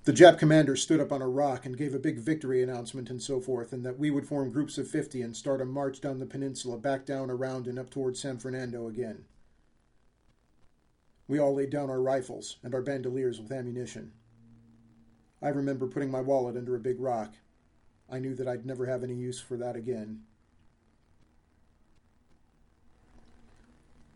The 0.04 0.14
Jap 0.14 0.40
commander 0.40 0.76
stood 0.76 1.00
up 1.00 1.12
on 1.12 1.22
a 1.22 1.30
rock 1.30 1.64
and 1.64 1.78
gave 1.78 1.94
a 1.94 2.00
big 2.00 2.18
victory 2.18 2.64
announcement 2.64 3.12
and 3.12 3.22
so 3.22 3.40
forth, 3.40 3.72
and 3.72 3.86
that 3.86 4.00
we 4.00 4.10
would 4.10 4.28
form 4.28 4.50
groups 4.50 4.80
of 4.80 4.88
50 4.88 5.22
and 5.22 5.38
start 5.38 5.62
a 5.62 5.66
march 5.66 6.02
down 6.02 6.18
the 6.18 6.26
peninsula, 6.26 6.80
back 6.80 7.06
down 7.06 7.30
around 7.30 7.68
and 7.68 7.78
up 7.78 7.92
towards 7.92 8.20
San 8.20 8.40
Fernando 8.40 8.88
again. 8.88 9.26
We 11.28 11.38
all 11.38 11.54
laid 11.54 11.70
down 11.70 11.92
our 11.92 12.02
rifles 12.02 12.58
and 12.64 12.74
our 12.74 12.82
bandoliers 12.82 13.40
with 13.40 13.52
ammunition. 13.52 14.12
I 15.40 15.50
remember 15.50 15.86
putting 15.88 16.10
my 16.10 16.22
wallet 16.22 16.58
under 16.58 16.76
a 16.76 16.80
big 16.80 17.00
rock. 17.00 17.36
I 18.10 18.18
knew 18.18 18.34
that 18.36 18.48
I'd 18.48 18.66
never 18.66 18.88
have 18.88 19.04
any 19.04 19.14
use 19.14 19.40
for 19.40 19.56
that 19.58 19.76
again. 19.76 20.24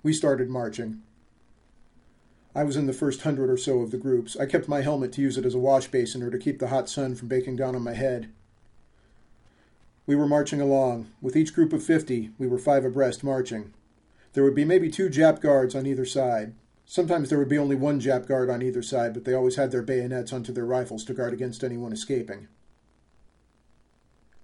We 0.02 0.14
started 0.14 0.50
marching. 0.50 1.04
I 2.58 2.64
was 2.64 2.78
in 2.78 2.88
the 2.88 2.94
first 2.94 3.24
hundred 3.24 3.50
or 3.50 3.58
so 3.58 3.82
of 3.82 3.92
the 3.92 3.98
groups. 3.98 4.38
I 4.38 4.46
kept 4.46 4.70
my 4.70 4.82
helmet 4.82 5.12
to 5.14 5.22
use 5.22 5.38
it 5.38 5.46
as 5.46 5.54
a 5.54 5.60
wash 5.60 5.88
basin 5.88 6.24
or 6.24 6.32
to 6.32 6.40
keep 6.40 6.60
the 6.60 6.70
hot 6.70 6.88
sun 6.90 7.14
from 7.14 7.28
baking 7.28 7.58
down 7.58 7.76
on 7.76 7.84
my 7.84 7.94
head. 7.94 8.32
We 10.08 10.16
were 10.16 10.28
marching 10.28 10.62
along. 10.62 11.12
With 11.22 11.36
each 11.36 11.54
group 11.54 11.74
of 11.74 11.84
fifty, 11.84 12.32
we 12.38 12.48
were 12.48 12.58
five 12.58 12.86
abreast 12.86 13.26
marching. 13.26 13.74
There 14.32 14.44
would 14.44 14.56
be 14.56 14.64
maybe 14.64 14.90
two 14.90 15.10
Jap 15.10 15.42
guards 15.42 15.76
on 15.76 15.86
either 15.86 16.06
side. 16.06 16.54
Sometimes 16.86 17.30
there 17.30 17.40
would 17.40 17.50
be 17.50 17.58
only 17.58 17.76
one 17.76 18.00
Jap 18.00 18.26
guard 18.26 18.50
on 18.50 18.62
either 18.62 18.82
side, 18.82 19.14
but 19.14 19.26
they 19.26 19.34
always 19.34 19.58
had 19.58 19.72
their 19.72 19.82
bayonets 19.82 20.32
onto 20.32 20.54
their 20.54 20.66
rifles 20.66 21.04
to 21.06 21.14
guard 21.14 21.34
against 21.34 21.64
anyone 21.64 21.92
escaping. 21.92 22.48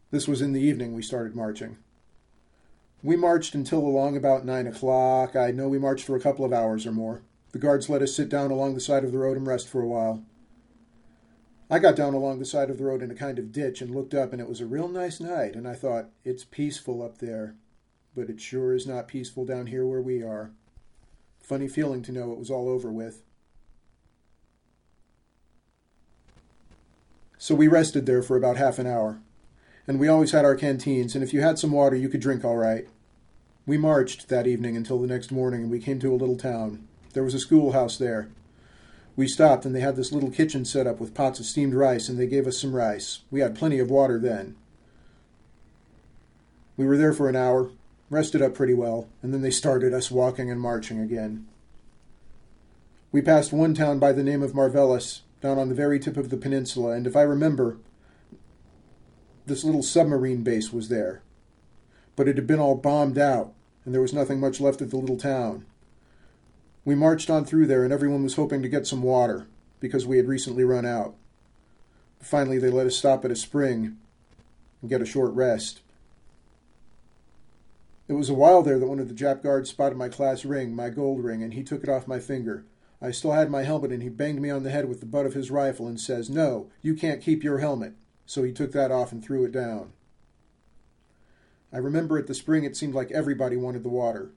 This 0.10 0.28
was 0.28 0.42
in 0.42 0.52
the 0.52 0.62
evening 0.62 0.94
we 0.94 1.02
started 1.02 1.36
marching. 1.36 1.78
We 3.04 3.16
marched 3.16 3.56
until 3.56 3.80
along 3.80 4.18
about 4.18 4.44
nine 4.44 4.68
o'clock. 4.68 5.36
I 5.36 5.52
know 5.52 5.70
we 5.70 5.80
marched 5.80 6.06
for 6.06 6.18
a 6.18 6.22
couple 6.22 6.44
of 6.44 6.52
hours 6.52 6.86
or 6.86 6.92
more. 6.92 7.22
The 7.52 7.60
guards 7.60 7.90
let 7.90 8.02
us 8.02 8.16
sit 8.16 8.30
down 8.30 8.52
along 8.52 8.74
the 8.74 8.80
side 8.80 9.04
of 9.04 9.12
the 9.12 9.18
road 9.18 9.38
and 9.38 9.46
rest 9.46 9.68
for 9.68 9.82
a 9.82 9.88
while. 9.88 10.24
I 11.70 11.80
got 11.80 11.96
down 11.96 12.14
along 12.14 12.40
the 12.40 12.46
side 12.46 12.70
of 12.70 12.78
the 12.78 12.84
road 12.84 13.02
in 13.02 13.12
a 13.12 13.16
kind 13.16 13.40
of 13.40 13.52
ditch 13.52 13.82
and 13.82 13.96
looked 13.96 14.14
up, 14.14 14.34
and 14.34 14.42
it 14.42 14.50
was 14.50 14.60
a 14.60 14.66
real 14.66 14.90
nice 14.90 15.20
night, 15.20 15.56
and 15.56 15.68
I 15.68 15.74
thought, 15.74 16.10
it's 16.26 16.44
peaceful 16.44 17.02
up 17.02 17.20
there, 17.20 17.56
but 18.16 18.30
it 18.30 18.42
sure 18.42 18.74
is 18.74 18.86
not 18.86 19.08
peaceful 19.08 19.46
down 19.46 19.68
here 19.68 19.86
where 19.86 20.02
we 20.02 20.22
are. 20.22 20.52
Funny 21.40 21.68
feeling 21.68 22.02
to 22.04 22.12
know 22.12 22.32
it 22.34 22.40
was 22.40 22.52
all 22.52 22.68
over 22.68 22.92
with. 22.92 23.24
So 27.38 27.56
we 27.56 27.68
rested 27.68 28.06
there 28.06 28.22
for 28.22 28.38
about 28.38 28.58
half 28.58 28.78
an 28.78 28.86
hour. 28.86 29.22
And 29.88 30.00
we 30.00 30.08
always 30.08 30.32
had 30.32 30.46
our 30.46 30.56
canteens, 30.56 31.16
and 31.16 31.24
if 31.24 31.34
you 31.34 31.42
had 31.42 31.58
some 31.58 31.72
water, 31.72 31.96
you 31.96 32.08
could 32.08 32.22
drink 32.22 32.46
all 32.46 32.58
right. 32.58 32.88
We 33.66 33.78
marched 33.78 34.30
that 34.30 34.46
evening 34.46 34.78
until 34.78 35.00
the 35.00 35.08
next 35.08 35.32
morning, 35.32 35.64
and 35.64 35.72
we 35.72 35.80
came 35.80 36.00
to 36.02 36.14
a 36.14 36.16
little 36.16 36.38
town. 36.38 36.88
There 37.14 37.24
was 37.24 37.34
a 37.34 37.40
schoolhouse 37.40 37.98
there. 37.98 38.30
We 39.16 39.28
stopped, 39.28 39.66
and 39.66 39.76
they 39.76 39.82
had 39.82 39.96
this 39.96 40.12
little 40.12 40.32
kitchen 40.32 40.66
set 40.66 40.88
up 40.88 41.00
with 41.00 41.14
pots 41.14 41.40
of 41.40 41.46
steamed 41.46 41.74
rice, 41.74 42.08
and 42.08 42.18
they 42.18 42.28
gave 42.28 42.48
us 42.48 42.58
some 42.58 42.76
rice. 42.76 43.22
We 43.30 43.42
had 43.42 43.56
plenty 43.56 43.80
of 43.80 43.92
water 43.92 44.18
then. 44.18 44.56
We 46.78 46.86
were 46.86 46.98
there 46.98 47.14
for 47.14 47.28
an 47.28 47.36
hour, 47.36 47.72
rested 48.10 48.42
up 48.42 48.54
pretty 48.54 48.74
well, 48.74 49.08
and 49.22 49.34
then 49.34 49.42
they 49.42 49.52
started 49.52 49.94
us 49.94 50.10
walking 50.10 50.50
and 50.50 50.60
marching 50.60 51.00
again. 51.00 51.48
We 53.12 53.22
passed 53.22 53.52
one 53.52 53.74
town 53.74 54.00
by 54.00 54.14
the 54.14 54.24
name 54.24 54.42
of 54.42 54.54
Mariveles, 54.54 55.22
down 55.42 55.60
on 55.60 55.70
the 55.70 55.76
very 55.76 56.00
tip 56.00 56.18
of 56.18 56.30
the 56.30 56.38
peninsula, 56.38 56.92
and 56.92 57.06
if 57.06 57.16
I 57.16 57.24
remember, 57.24 57.78
this 59.46 59.64
little 59.64 59.84
submarine 59.84 60.44
base 60.44 60.72
was 60.72 60.88
there. 60.88 61.22
But 62.16 62.28
it 62.28 62.38
had 62.38 62.48
been 62.48 62.60
all 62.60 62.76
bombed 62.76 63.18
out, 63.18 63.54
and 63.84 63.94
there 63.94 64.02
was 64.02 64.14
nothing 64.14 64.40
much 64.40 64.62
left 64.62 64.82
of 64.82 64.92
the 64.92 64.98
little 64.98 65.18
town. 65.18 65.66
We 66.84 66.96
marched 66.96 67.30
on 67.30 67.46
through 67.46 67.68
there, 67.68 67.84
and 67.84 67.94
everyone 67.94 68.24
was 68.24 68.36
hoping 68.36 68.62
to 68.64 68.70
get 68.70 68.88
some 68.88 69.04
water 69.04 69.48
because 69.80 70.06
we 70.06 70.18
had 70.18 70.28
recently 70.28 70.64
run 70.64 70.86
out. 70.86 71.16
Finally, 72.20 72.60
they 72.60 72.70
let 72.70 72.88
us 72.88 72.96
stop 72.96 73.24
at 73.26 73.32
a 73.32 73.36
spring 73.36 73.98
and 74.82 74.90
get 74.90 75.02
a 75.02 75.06
short 75.06 75.34
rest. 75.34 75.82
It 78.08 78.14
was 78.14 78.30
a 78.30 78.34
while 78.34 78.62
there 78.62 78.78
that 78.78 78.88
one 78.88 79.00
of 79.00 79.08
the 79.08 79.14
Jap 79.14 79.42
guards 79.42 79.70
spotted 79.70 79.98
my 79.98 80.10
class 80.10 80.44
ring, 80.44 80.76
my 80.76 80.90
gold 80.90 81.24
ring, 81.24 81.42
and 81.42 81.54
he 81.54 81.64
took 81.64 81.84
it 81.84 81.90
off 81.90 82.08
my 82.08 82.20
finger. 82.20 82.66
I 83.02 83.12
still 83.12 83.32
had 83.32 83.50
my 83.50 83.64
helmet, 83.64 83.92
and 83.92 84.04
he 84.04 84.10
banged 84.10 84.42
me 84.42 84.50
on 84.50 84.64
the 84.64 84.70
head 84.70 84.90
with 84.90 85.00
the 85.00 85.06
butt 85.06 85.26
of 85.26 85.34
his 85.34 85.50
rifle 85.50 85.88
and 85.88 86.00
says, 86.00 86.30
No, 86.30 86.70
you 86.82 86.94
can't 86.94 87.22
keep 87.22 87.44
your 87.44 87.60
helmet. 87.60 87.94
So 88.26 88.44
he 88.44 88.52
took 88.52 88.72
that 88.74 88.92
off 88.92 89.12
and 89.12 89.24
threw 89.24 89.44
it 89.46 89.52
down. 89.52 89.94
I 91.74 91.78
remember 91.78 92.18
at 92.18 92.28
the 92.28 92.34
spring 92.34 92.64
it 92.64 92.76
seemed 92.76 92.94
like 92.94 93.12
everybody 93.12 93.56
wanted 93.56 93.84
the 93.84 93.90
water. 93.90 94.32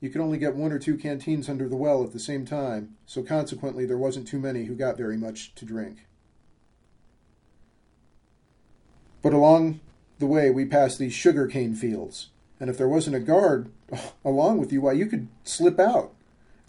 You 0.00 0.10
could 0.10 0.20
only 0.20 0.38
get 0.38 0.54
one 0.54 0.72
or 0.72 0.78
two 0.78 0.96
canteens 0.96 1.48
under 1.48 1.68
the 1.68 1.76
well 1.76 2.04
at 2.04 2.12
the 2.12 2.18
same 2.18 2.44
time, 2.44 2.96
so 3.06 3.22
consequently 3.22 3.86
there 3.86 3.96
wasn't 3.96 4.28
too 4.28 4.38
many 4.38 4.64
who 4.64 4.74
got 4.74 4.98
very 4.98 5.16
much 5.16 5.54
to 5.54 5.64
drink. 5.64 6.06
But 9.22 9.32
along 9.32 9.80
the 10.18 10.26
way, 10.26 10.50
we 10.50 10.66
passed 10.66 10.98
these 10.98 11.14
sugar 11.14 11.46
cane 11.46 11.74
fields. 11.74 12.28
And 12.60 12.70
if 12.70 12.78
there 12.78 12.88
wasn't 12.88 13.16
a 13.16 13.20
guard 13.20 13.70
along 14.24 14.58
with 14.58 14.72
you, 14.72 14.82
why, 14.82 14.92
you 14.92 15.06
could 15.06 15.28
slip 15.44 15.80
out, 15.80 16.12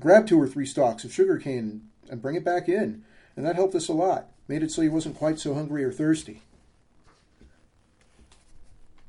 grab 0.02 0.26
two 0.26 0.42
or 0.42 0.48
three 0.48 0.66
stalks 0.66 1.04
of 1.04 1.14
sugar 1.14 1.38
cane, 1.38 1.82
and 2.10 2.22
bring 2.22 2.36
it 2.36 2.46
back 2.46 2.68
in. 2.70 3.04
And 3.36 3.46
that 3.46 3.56
helped 3.56 3.76
us 3.76 3.88
a 3.90 3.94
lot, 3.94 4.30
made 4.48 4.64
it 4.64 4.72
so 4.72 4.82
you 4.82 4.92
wasn't 4.92 5.18
quite 5.18 5.40
so 5.40 5.54
hungry 5.54 5.84
or 5.84 5.92
thirsty. 5.92 6.44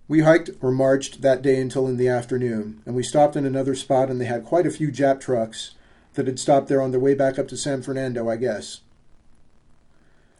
We 0.09 0.21
hiked 0.21 0.51
or 0.63 0.73
marched 0.73 1.21
that 1.21 1.43
day 1.43 1.61
until 1.61 1.87
in 1.87 1.99
the 1.99 2.09
afternoon, 2.09 2.81
and 2.87 2.97
we 2.97 3.03
stopped 3.03 3.37
in 3.37 3.45
another 3.45 3.75
spot, 3.75 4.11
and 4.11 4.19
they 4.19 4.25
had 4.25 4.45
quite 4.45 4.67
a 4.67 4.71
few 4.71 4.91
Jap 4.91 5.21
trucks 5.21 5.75
that 6.15 6.27
had 6.27 6.41
stopped 6.41 6.69
there 6.69 6.81
on 6.81 6.91
their 6.91 7.01
way 7.01 7.15
back 7.15 7.39
up 7.39 7.47
to 7.49 7.57
San 7.59 7.83
Fernando, 7.83 8.29
I 8.29 8.37
guess. 8.37 8.81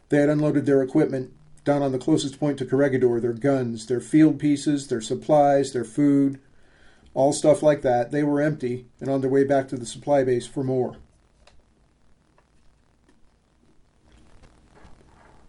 They 0.09 0.17
had 0.17 0.29
unloaded 0.29 0.65
their 0.65 0.81
equipment 0.81 1.31
down 1.63 1.83
on 1.83 1.91
the 1.91 1.99
closest 1.99 2.39
point 2.39 2.57
to 2.57 2.65
Corregidor 2.65 3.19
their 3.19 3.33
guns, 3.33 3.85
their 3.85 4.01
field 4.01 4.39
pieces, 4.39 4.87
their 4.87 5.01
supplies, 5.01 5.71
their 5.71 5.85
food, 5.85 6.39
all 7.13 7.31
stuff 7.31 7.61
like 7.61 7.83
that. 7.83 8.11
They 8.11 8.23
were 8.23 8.41
empty 8.41 8.87
and 8.99 9.07
on 9.07 9.21
their 9.21 9.29
way 9.29 9.43
back 9.43 9.67
to 9.69 9.77
the 9.77 9.85
supply 9.85 10.23
base 10.23 10.47
for 10.47 10.63
more. 10.63 10.97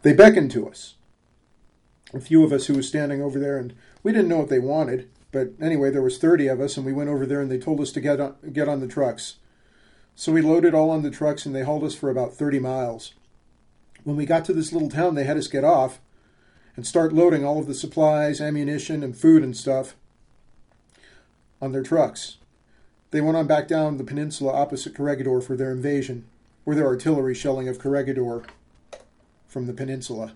They 0.02 0.12
beckoned 0.12 0.50
to 0.52 0.68
us. 0.68 0.96
A 2.12 2.20
few 2.20 2.44
of 2.44 2.52
us 2.52 2.66
who 2.66 2.74
was 2.74 2.88
standing 2.88 3.22
over 3.22 3.38
there, 3.38 3.56
and 3.56 3.72
we 4.02 4.12
didn't 4.12 4.28
know 4.28 4.38
what 4.38 4.48
they 4.48 4.58
wanted. 4.58 5.08
But 5.32 5.52
anyway, 5.60 5.90
there 5.90 6.02
was 6.02 6.18
30 6.18 6.48
of 6.48 6.60
us, 6.60 6.76
and 6.76 6.84
we 6.84 6.92
went 6.92 7.10
over 7.10 7.24
there, 7.24 7.40
and 7.40 7.50
they 7.50 7.58
told 7.58 7.80
us 7.80 7.92
to 7.92 8.00
get 8.00 8.20
on, 8.20 8.34
get 8.52 8.68
on 8.68 8.80
the 8.80 8.88
trucks. 8.88 9.36
So 10.16 10.32
we 10.32 10.42
loaded 10.42 10.74
all 10.74 10.90
on 10.90 11.02
the 11.02 11.10
trucks, 11.10 11.46
and 11.46 11.54
they 11.54 11.62
hauled 11.62 11.84
us 11.84 11.94
for 11.94 12.10
about 12.10 12.34
30 12.34 12.58
miles. 12.58 13.14
When 14.02 14.16
we 14.16 14.26
got 14.26 14.44
to 14.46 14.52
this 14.52 14.72
little 14.72 14.90
town, 14.90 15.14
they 15.14 15.24
had 15.24 15.36
us 15.36 15.46
get 15.46 15.64
off 15.64 16.00
and 16.76 16.86
start 16.86 17.12
loading 17.12 17.44
all 17.44 17.58
of 17.58 17.66
the 17.66 17.74
supplies, 17.74 18.40
ammunition, 18.40 19.02
and 19.02 19.16
food 19.16 19.42
and 19.42 19.56
stuff 19.56 19.94
on 21.60 21.72
their 21.72 21.82
trucks. 21.82 22.38
They 23.10 23.20
went 23.20 23.36
on 23.36 23.46
back 23.46 23.68
down 23.68 23.96
the 23.96 24.04
peninsula 24.04 24.52
opposite 24.52 24.94
Corregidor 24.94 25.40
for 25.40 25.56
their 25.56 25.72
invasion, 25.72 26.26
or 26.64 26.74
their 26.74 26.86
artillery 26.86 27.34
shelling 27.34 27.68
of 27.68 27.78
Corregidor 27.78 28.44
from 29.48 29.66
the 29.66 29.72
peninsula. 29.72 30.32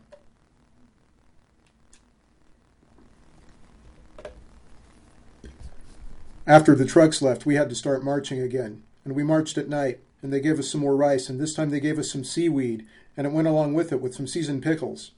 After 6.47 6.75
the 6.75 6.85
trucks 6.85 7.23
left, 7.23 7.47
we 7.47 7.55
had 7.55 7.71
to 7.71 7.75
start 7.75 8.05
marching 8.05 8.39
again, 8.39 8.83
and 9.03 9.15
we 9.15 9.23
marched 9.23 9.57
at 9.57 9.69
night, 9.69 10.01
and 10.21 10.31
they 10.31 10.41
gave 10.41 10.59
us 10.59 10.69
some 10.69 10.83
more 10.83 10.95
rice, 10.95 11.31
and 11.31 11.41
this 11.41 11.55
time 11.55 11.71
they 11.71 11.81
gave 11.81 11.99
us 11.99 12.11
some 12.11 12.23
seaweed, 12.23 12.87
and 13.17 13.27
it 13.27 13.33
went 13.33 13.49
along 13.49 13.73
with 13.73 13.93
it 13.93 14.01
with 14.03 14.15
some 14.15 14.27
seasoned 14.27 14.63
pickles. 14.63 15.13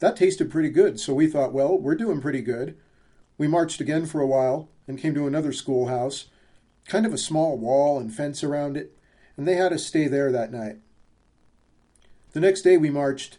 That 0.00 0.16
tasted 0.16 0.50
pretty 0.50 0.70
good, 0.70 0.98
so 0.98 1.14
we 1.14 1.28
thought, 1.28 1.52
well, 1.52 1.78
we're 1.78 1.94
doing 1.94 2.20
pretty 2.20 2.40
good. 2.40 2.76
We 3.38 3.46
marched 3.46 3.80
again 3.80 4.04
for 4.04 4.20
a 4.20 4.26
while 4.26 4.68
and 4.88 4.98
came 4.98 5.14
to 5.14 5.28
another 5.28 5.52
schoolhouse, 5.52 6.26
kind 6.86 7.06
of 7.06 7.14
a 7.14 7.18
small 7.18 7.56
wall 7.56 8.00
and 8.00 8.12
fence 8.12 8.42
around 8.42 8.76
it, 8.76 8.96
and 9.36 9.46
they 9.46 9.54
had 9.54 9.72
us 9.72 9.86
stay 9.86 10.08
there 10.08 10.32
that 10.32 10.50
night. 10.50 10.78
The 12.32 12.40
next 12.40 12.62
day 12.62 12.76
we 12.76 12.90
marched 12.90 13.38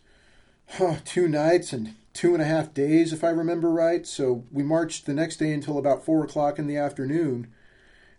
oh, 0.79 0.99
two 1.03 1.27
nights 1.27 1.73
and 1.73 1.95
two 2.13 2.33
and 2.33 2.41
a 2.41 2.45
half 2.45 2.73
days, 2.73 3.11
if 3.11 3.23
I 3.23 3.29
remember 3.29 3.69
right. 3.69 4.05
So 4.05 4.45
we 4.51 4.63
marched 4.63 5.05
the 5.05 5.13
next 5.13 5.37
day 5.37 5.51
until 5.51 5.77
about 5.77 6.05
four 6.05 6.23
o'clock 6.23 6.59
in 6.59 6.67
the 6.67 6.77
afternoon, 6.77 7.47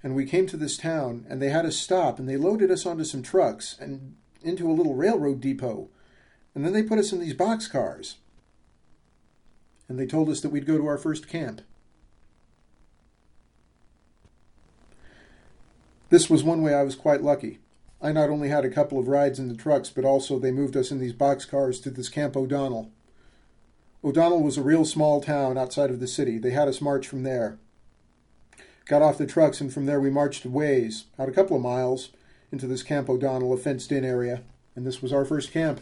and 0.03 0.15
we 0.15 0.27
came 0.27 0.47
to 0.49 0.57
this 0.57 0.77
town, 0.77 1.27
and 1.29 1.41
they 1.41 1.51
had 1.51 1.65
us 1.65 1.77
stop, 1.77 2.19
and 2.19 2.29
they 2.29 2.37
loaded 2.37 2.71
us 2.71 2.85
onto 2.85 3.05
some 3.05 3.23
trucks 3.23 3.77
and 3.81 4.17
into 4.43 4.71
a 4.71 4.75
little 4.75 4.95
railroad 4.95 5.41
depot, 5.41 5.89
and 6.55 6.65
then 6.65 6.73
they 6.73 6.83
put 6.83 6.99
us 6.99 7.13
in 7.13 7.21
these 7.21 7.35
box 7.35 7.67
cars 7.67 8.17
and 9.89 9.99
they 9.99 10.07
told 10.07 10.29
us 10.29 10.41
that 10.41 10.51
we'd 10.51 10.67
go 10.67 10.79
to 10.79 10.87
our 10.87 10.99
first 10.99 11.29
camp. 11.29 11.61
This 16.11 16.31
was 16.31 16.45
one 16.45 16.63
way 16.63 16.75
I 16.75 16.83
was 16.83 16.95
quite 16.95 17.23
lucky. 17.23 17.59
I 18.01 18.13
not 18.13 18.31
only 18.31 18.49
had 18.49 18.65
a 18.65 18.71
couple 18.71 18.99
of 18.99 19.09
rides 19.09 19.39
in 19.39 19.49
the 19.49 19.57
trucks, 19.57 19.91
but 19.91 20.05
also 20.05 20.39
they 20.39 20.51
moved 20.51 20.77
us 20.77 20.91
in 20.91 21.01
these 21.01 21.13
boxcars 21.13 21.83
to 21.83 21.91
this 21.91 22.09
Camp 22.09 22.37
O'Donnell. 22.37 22.91
O'Donnell 24.05 24.43
was 24.43 24.59
a 24.59 24.63
real 24.63 24.85
small 24.85 25.23
town 25.23 25.57
outside 25.57 25.89
of 25.89 25.99
the 25.99 26.07
city. 26.07 26.37
They 26.37 26.51
had 26.51 26.69
us 26.69 26.83
march 26.83 27.09
from 27.09 27.23
there. 27.23 27.57
Got 28.85 29.01
off 29.01 29.17
the 29.17 29.27
trucks, 29.27 29.63
and 29.63 29.73
from 29.73 29.87
there 29.87 30.01
we 30.01 30.11
marched 30.11 30.45
ways, 30.45 31.07
out 31.19 31.31
a 31.31 31.33
couple 31.33 31.57
of 31.57 31.63
miles, 31.63 32.11
into 32.53 32.67
this 32.67 32.83
Camp 32.83 33.09
O'Donnell, 33.09 33.55
a 33.55 33.57
fenced 33.57 33.91
in 33.91 34.05
area, 34.05 34.43
and 34.77 34.87
this 34.87 35.01
was 35.01 35.11
our 35.11 35.25
first 35.25 35.53
camp. 35.53 35.81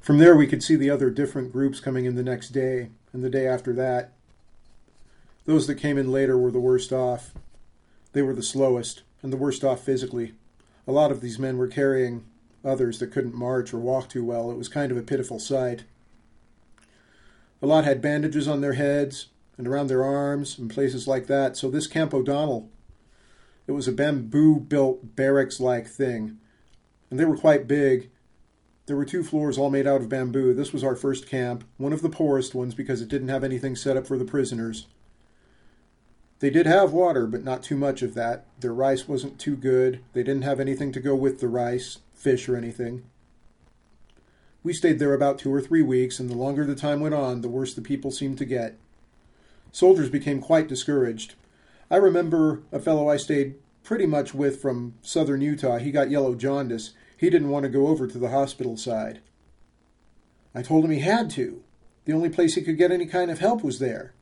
From 0.00 0.18
there, 0.18 0.36
we 0.36 0.46
could 0.46 0.62
see 0.62 0.76
the 0.76 0.90
other 0.90 1.10
different 1.10 1.50
groups 1.50 1.80
coming 1.80 2.04
in 2.04 2.14
the 2.14 2.22
next 2.22 2.50
day 2.50 2.90
and 3.12 3.24
the 3.24 3.30
day 3.30 3.48
after 3.48 3.72
that. 3.72 4.12
Those 5.44 5.66
that 5.66 5.74
came 5.74 5.98
in 5.98 6.12
later 6.12 6.38
were 6.38 6.52
the 6.52 6.60
worst 6.60 6.92
off. 6.92 7.34
They 8.12 8.22
were 8.22 8.34
the 8.34 8.44
slowest 8.44 9.02
and 9.22 9.32
the 9.32 9.36
worst 9.36 9.64
off 9.64 9.80
physically. 9.80 10.34
A 10.86 10.92
lot 10.92 11.10
of 11.10 11.20
these 11.20 11.40
men 11.40 11.58
were 11.58 11.66
carrying 11.66 12.24
others 12.66 12.98
that 12.98 13.12
couldn't 13.12 13.34
march 13.34 13.72
or 13.72 13.78
walk 13.78 14.08
too 14.08 14.24
well. 14.24 14.50
It 14.50 14.58
was 14.58 14.68
kind 14.68 14.90
of 14.90 14.98
a 14.98 15.02
pitiful 15.02 15.38
sight. 15.38 15.84
A 17.62 17.66
lot 17.66 17.84
had 17.84 18.02
bandages 18.02 18.48
on 18.48 18.60
their 18.60 18.74
heads 18.74 19.28
and 19.56 19.66
around 19.66 19.86
their 19.86 20.04
arms 20.04 20.58
and 20.58 20.68
places 20.70 21.08
like 21.08 21.26
that. 21.26 21.56
So 21.56 21.70
this 21.70 21.86
Camp 21.86 22.12
O'Donnell, 22.12 22.68
it 23.66 23.72
was 23.72 23.88
a 23.88 23.92
bamboo 23.92 24.60
built 24.60 25.16
barracks 25.16 25.60
like 25.60 25.86
thing. 25.86 26.38
And 27.10 27.18
they 27.18 27.24
were 27.24 27.38
quite 27.38 27.66
big 27.66 28.10
there 28.86 28.96
were 28.96 29.04
two 29.04 29.24
floors 29.24 29.58
all 29.58 29.70
made 29.70 29.86
out 29.86 30.00
of 30.00 30.08
bamboo. 30.08 30.54
This 30.54 30.72
was 30.72 30.84
our 30.84 30.94
first 30.94 31.28
camp, 31.28 31.64
one 31.76 31.92
of 31.92 32.02
the 32.02 32.08
poorest 32.08 32.54
ones 32.54 32.74
because 32.74 33.00
it 33.00 33.08
didn't 33.08 33.28
have 33.28 33.42
anything 33.42 33.74
set 33.74 33.96
up 33.96 34.06
for 34.06 34.16
the 34.16 34.24
prisoners. 34.24 34.86
They 36.38 36.50
did 36.50 36.66
have 36.66 36.92
water, 36.92 37.26
but 37.26 37.42
not 37.42 37.64
too 37.64 37.76
much 37.76 38.02
of 38.02 38.14
that. 38.14 38.46
Their 38.60 38.72
rice 38.72 39.08
wasn't 39.08 39.40
too 39.40 39.56
good. 39.56 40.00
They 40.12 40.22
didn't 40.22 40.42
have 40.42 40.60
anything 40.60 40.92
to 40.92 41.00
go 41.00 41.16
with 41.16 41.40
the 41.40 41.48
rice, 41.48 41.98
fish 42.16 42.48
or 42.48 42.56
anything. 42.56 43.04
We 44.64 44.72
stayed 44.72 44.98
there 44.98 45.14
about 45.14 45.38
two 45.38 45.54
or 45.54 45.60
three 45.60 45.82
weeks, 45.82 46.18
and 46.18 46.28
the 46.28 46.34
longer 46.34 46.64
the 46.64 46.74
time 46.74 46.98
went 46.98 47.14
on, 47.14 47.40
the 47.40 47.48
worse 47.48 47.72
the 47.72 47.80
people 47.80 48.10
seemed 48.10 48.38
to 48.38 48.44
get. 48.44 48.76
Soldiers 49.70 50.10
became 50.10 50.40
quite 50.40 50.66
discouraged. 50.66 51.34
I 51.88 51.96
remember 51.96 52.62
a 52.72 52.80
fellow 52.80 53.08
I 53.08 53.16
stayed 53.16 53.54
pretty 53.84 54.06
much 54.06 54.34
with 54.34 54.60
from 54.60 54.94
southern 55.02 55.40
Utah. 55.40 55.78
He 55.78 55.92
got 55.92 56.10
yellow 56.10 56.34
jaundice, 56.34 56.94
he 57.16 57.30
didn't 57.30 57.50
want 57.50 57.62
to 57.62 57.68
go 57.68 57.86
over 57.86 58.06
to 58.06 58.18
the 58.18 58.30
hospital 58.30 58.76
side. 58.76 59.20
I 60.54 60.62
told 60.62 60.84
him 60.84 60.90
he 60.90 61.00
had 61.00 61.30
to. 61.30 61.62
The 62.04 62.12
only 62.12 62.28
place 62.28 62.54
he 62.54 62.62
could 62.62 62.78
get 62.78 62.90
any 62.90 63.06
kind 63.06 63.30
of 63.30 63.38
help 63.38 63.62
was 63.62 63.78
there. 63.78 64.14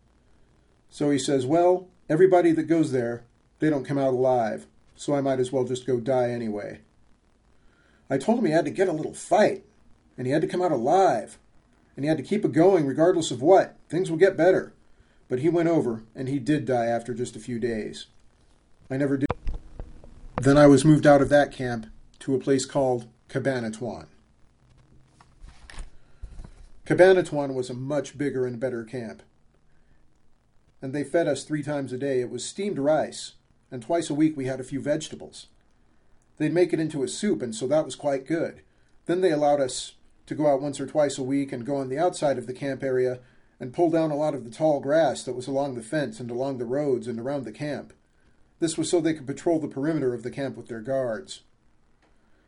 So 0.90 1.10
he 1.10 1.18
says, 1.18 1.46
Well, 1.46 1.88
everybody 2.08 2.52
that 2.52 2.64
goes 2.64 2.92
there, 2.92 3.24
they 3.60 3.70
don't 3.70 3.84
come 3.84 3.98
out 3.98 4.14
alive, 4.14 4.66
so 4.94 5.14
I 5.14 5.20
might 5.20 5.40
as 5.40 5.50
well 5.50 5.64
just 5.64 5.86
go 5.86 6.00
die 6.00 6.30
anyway. 6.30 6.80
I 8.14 8.16
told 8.16 8.38
him 8.38 8.44
he 8.44 8.52
had 8.52 8.64
to 8.64 8.70
get 8.70 8.86
a 8.86 8.92
little 8.92 9.12
fight, 9.12 9.64
and 10.16 10.24
he 10.24 10.32
had 10.32 10.42
to 10.42 10.46
come 10.46 10.62
out 10.62 10.70
alive, 10.70 11.36
and 11.96 12.04
he 12.04 12.08
had 12.08 12.16
to 12.16 12.22
keep 12.22 12.44
it 12.44 12.52
going 12.52 12.86
regardless 12.86 13.32
of 13.32 13.42
what. 13.42 13.76
Things 13.88 14.08
will 14.08 14.18
get 14.18 14.36
better. 14.36 14.72
But 15.28 15.40
he 15.40 15.48
went 15.48 15.68
over, 15.68 16.04
and 16.14 16.28
he 16.28 16.38
did 16.38 16.64
die 16.64 16.86
after 16.86 17.12
just 17.12 17.34
a 17.34 17.40
few 17.40 17.58
days. 17.58 18.06
I 18.88 18.98
never 18.98 19.16
did. 19.16 19.28
Then 20.40 20.56
I 20.56 20.68
was 20.68 20.84
moved 20.84 21.08
out 21.08 21.22
of 21.22 21.28
that 21.30 21.50
camp 21.50 21.88
to 22.20 22.36
a 22.36 22.38
place 22.38 22.66
called 22.66 23.08
Cabanatuan. 23.28 24.06
Cabanatuan 26.86 27.52
was 27.52 27.68
a 27.68 27.74
much 27.74 28.16
bigger 28.16 28.46
and 28.46 28.60
better 28.60 28.84
camp. 28.84 29.24
And 30.80 30.92
they 30.92 31.02
fed 31.02 31.26
us 31.26 31.42
three 31.42 31.64
times 31.64 31.92
a 31.92 31.98
day. 31.98 32.20
It 32.20 32.30
was 32.30 32.44
steamed 32.44 32.78
rice, 32.78 33.32
and 33.72 33.82
twice 33.82 34.08
a 34.08 34.14
week 34.14 34.36
we 34.36 34.46
had 34.46 34.60
a 34.60 34.64
few 34.64 34.80
vegetables. 34.80 35.48
They'd 36.38 36.52
make 36.52 36.72
it 36.72 36.80
into 36.80 37.02
a 37.02 37.08
soup, 37.08 37.42
and 37.42 37.54
so 37.54 37.66
that 37.68 37.84
was 37.84 37.94
quite 37.94 38.26
good. 38.26 38.62
Then 39.06 39.20
they 39.20 39.30
allowed 39.30 39.60
us 39.60 39.94
to 40.26 40.34
go 40.34 40.46
out 40.46 40.62
once 40.62 40.80
or 40.80 40.86
twice 40.86 41.18
a 41.18 41.22
week 41.22 41.52
and 41.52 41.66
go 41.66 41.76
on 41.76 41.88
the 41.88 41.98
outside 41.98 42.38
of 42.38 42.46
the 42.46 42.54
camp 42.54 42.82
area 42.82 43.20
and 43.60 43.72
pull 43.72 43.90
down 43.90 44.10
a 44.10 44.16
lot 44.16 44.34
of 44.34 44.44
the 44.44 44.50
tall 44.50 44.80
grass 44.80 45.22
that 45.22 45.36
was 45.36 45.46
along 45.46 45.74
the 45.74 45.82
fence 45.82 46.18
and 46.18 46.30
along 46.30 46.58
the 46.58 46.64
roads 46.64 47.06
and 47.06 47.20
around 47.20 47.44
the 47.44 47.52
camp. 47.52 47.92
This 48.58 48.78
was 48.78 48.88
so 48.88 49.00
they 49.00 49.14
could 49.14 49.26
patrol 49.26 49.58
the 49.58 49.68
perimeter 49.68 50.14
of 50.14 50.22
the 50.22 50.30
camp 50.30 50.56
with 50.56 50.68
their 50.68 50.80
guards. 50.80 51.42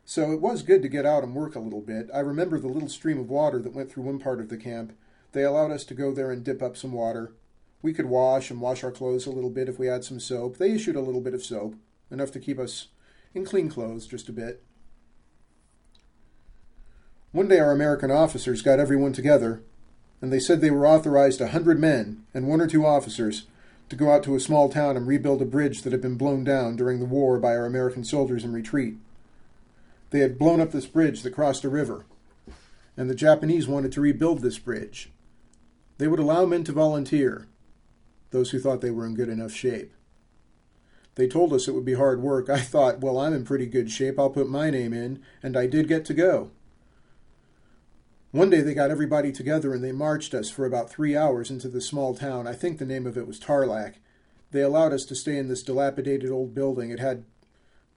So 0.05 0.33
it 0.33 0.41
was 0.41 0.63
good 0.63 0.83
to 0.83 0.89
get 0.89 1.05
out 1.05 1.25
and 1.25 1.35
work 1.35 1.55
a 1.55 1.61
little 1.61 1.81
bit. 1.81 2.09
I 2.15 2.21
remember 2.21 2.59
the 2.59 2.69
little 2.69 2.89
stream 2.89 3.19
of 3.19 3.29
water 3.29 3.59
that 3.59 3.75
went 3.75 3.91
through 3.91 4.05
one 4.05 4.19
part 4.19 4.41
of 4.41 4.49
the 4.49 4.57
camp. 4.57 4.97
They 5.33 5.43
allowed 5.43 5.73
us 5.73 5.85
to 5.85 5.95
go 5.95 6.13
there 6.13 6.31
and 6.31 6.45
dip 6.45 6.63
up 6.63 6.77
some 6.77 6.93
water. 6.93 7.33
We 7.83 7.93
could 7.93 8.07
wash 8.07 8.51
and 8.51 8.61
wash 8.61 8.83
our 8.85 8.93
clothes 8.93 9.27
a 9.27 9.31
little 9.31 9.51
bit 9.51 9.69
if 9.69 9.79
we 9.79 9.89
had 9.89 10.05
some 10.05 10.21
soap. 10.21 10.59
They 10.59 10.71
issued 10.71 10.97
a 10.97 11.01
little 11.01 11.21
bit 11.21 11.35
of 11.35 11.45
soap, 11.45 11.75
enough 12.11 12.31
to 12.33 12.41
keep 12.41 12.59
us 12.59 12.89
in 13.37 13.45
clean 13.45 13.69
clothes 13.69 14.07
just 14.07 14.29
a 14.29 14.33
bit. 14.33 14.63
One 17.33 17.49
day 17.49 17.61
our 17.61 17.71
American 17.71 18.11
officers 18.11 18.63
got 18.63 18.81
everyone 18.81 19.13
together, 19.13 19.63
and 20.23 20.33
they 20.33 20.41
said 20.41 20.61
they 20.61 20.71
were 20.71 20.87
authorized 20.87 21.41
a 21.41 21.49
hundred 21.49 21.79
men 21.79 22.25
and 22.33 22.49
one 22.49 22.63
or 22.63 22.67
two 22.67 22.87
officers 22.87 23.47
to 23.91 23.97
go 23.97 24.11
out 24.11 24.23
to 24.25 24.35
a 24.35 24.41
small 24.41 24.69
town 24.71 24.97
and 24.97 25.07
rebuild 25.07 25.43
a 25.43 25.45
bridge 25.45 25.83
that 25.83 25.93
had 25.93 26.01
been 26.01 26.17
blown 26.17 26.45
down 26.45 26.77
during 26.77 26.99
the 26.99 27.05
war 27.05 27.39
by 27.39 27.51
our 27.51 27.67
American 27.67 28.05
soldiers 28.05 28.43
in 28.43 28.53
retreat. 28.53 28.97
They 30.11 30.21
had 30.21 30.39
blown 30.39 30.61
up 30.61 30.73
this 30.73 30.87
bridge 30.87 31.23
that 31.23 31.35
crossed 31.35 31.65
a 31.65 31.69
river. 31.69 32.07
and 32.97 33.11
the 33.11 33.15
Japanese 33.15 33.69
wanted 33.69 33.93
to 33.93 34.01
rebuild 34.01 34.41
this 34.41 34.59
bridge. 34.59 35.11
They 35.99 36.09
would 36.09 36.19
allow 36.19 36.47
men 36.47 36.65
to 36.65 36.73
volunteer, 36.73 37.47
those 38.31 38.51
who 38.51 38.59
thought 38.59 38.81
they 38.81 38.91
were 38.91 39.05
in 39.05 39.15
good 39.15 39.29
enough 39.29 39.53
shape. 39.53 39.93
They 41.17 41.27
told 41.27 41.53
us 41.53 41.67
it 41.67 41.75
would 41.75 41.85
be 41.85 41.95
hard 41.95 42.23
work. 42.23 42.49
I 42.49 42.61
thought, 42.61 43.01
well, 43.01 43.19
I'm 43.19 43.35
in 43.35 43.45
pretty 43.45 43.67
good 43.67 43.91
shape. 43.91 44.19
I'll 44.19 44.31
put 44.31 44.49
my 44.49 44.71
name 44.71 44.93
in, 44.93 45.23
and 45.43 45.57
I 45.57 45.67
did 45.67 45.89
get 45.89 46.05
to 46.07 46.15
go. 46.15 46.51
One 48.33 48.51
day 48.51 48.61
they 48.61 48.75
got 48.75 48.91
everybody 48.91 49.33
together 49.33 49.73
and 49.73 49.83
they 49.83 49.93
marched 49.93 50.35
us 50.35 50.51
for 50.51 50.67
about 50.67 50.91
three 50.91 51.17
hours 51.17 51.51
into 51.51 51.69
the 51.69 51.81
small 51.81 52.15
town. 52.15 52.47
I 52.47 52.53
think 52.53 52.79
the 52.79 52.85
name 52.85 53.07
of 53.07 53.17
it 53.17 53.27
was 53.27 53.41
Tarlac. 53.41 53.95
They 54.51 54.61
allowed 54.61 54.93
us 54.93 55.07
to 55.07 55.15
stay 55.15 55.39
in 55.39 55.49
this 55.49 55.63
dilapidated 55.63 56.31
old 56.31 56.55
building. 56.55 56.91
It 56.91 56.99
had 56.99 57.25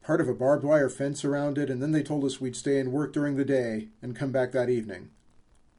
part 0.01 0.21
of 0.21 0.29
a 0.29 0.33
barbed 0.33 0.63
wire 0.63 0.87
fence 0.87 1.25
around 1.25 1.57
it, 1.57 1.69
and 1.69 1.81
then 1.81 1.91
they 1.91 2.03
told 2.03 2.23
us 2.23 2.39
we'd 2.39 2.55
stay 2.55 2.79
and 2.79 2.93
work 2.93 3.11
during 3.11 3.35
the 3.35 3.43
day 3.43 3.89
and 4.01 4.15
come 4.15 4.31
back 4.31 4.53
that 4.53 4.69
evening. 4.69 5.09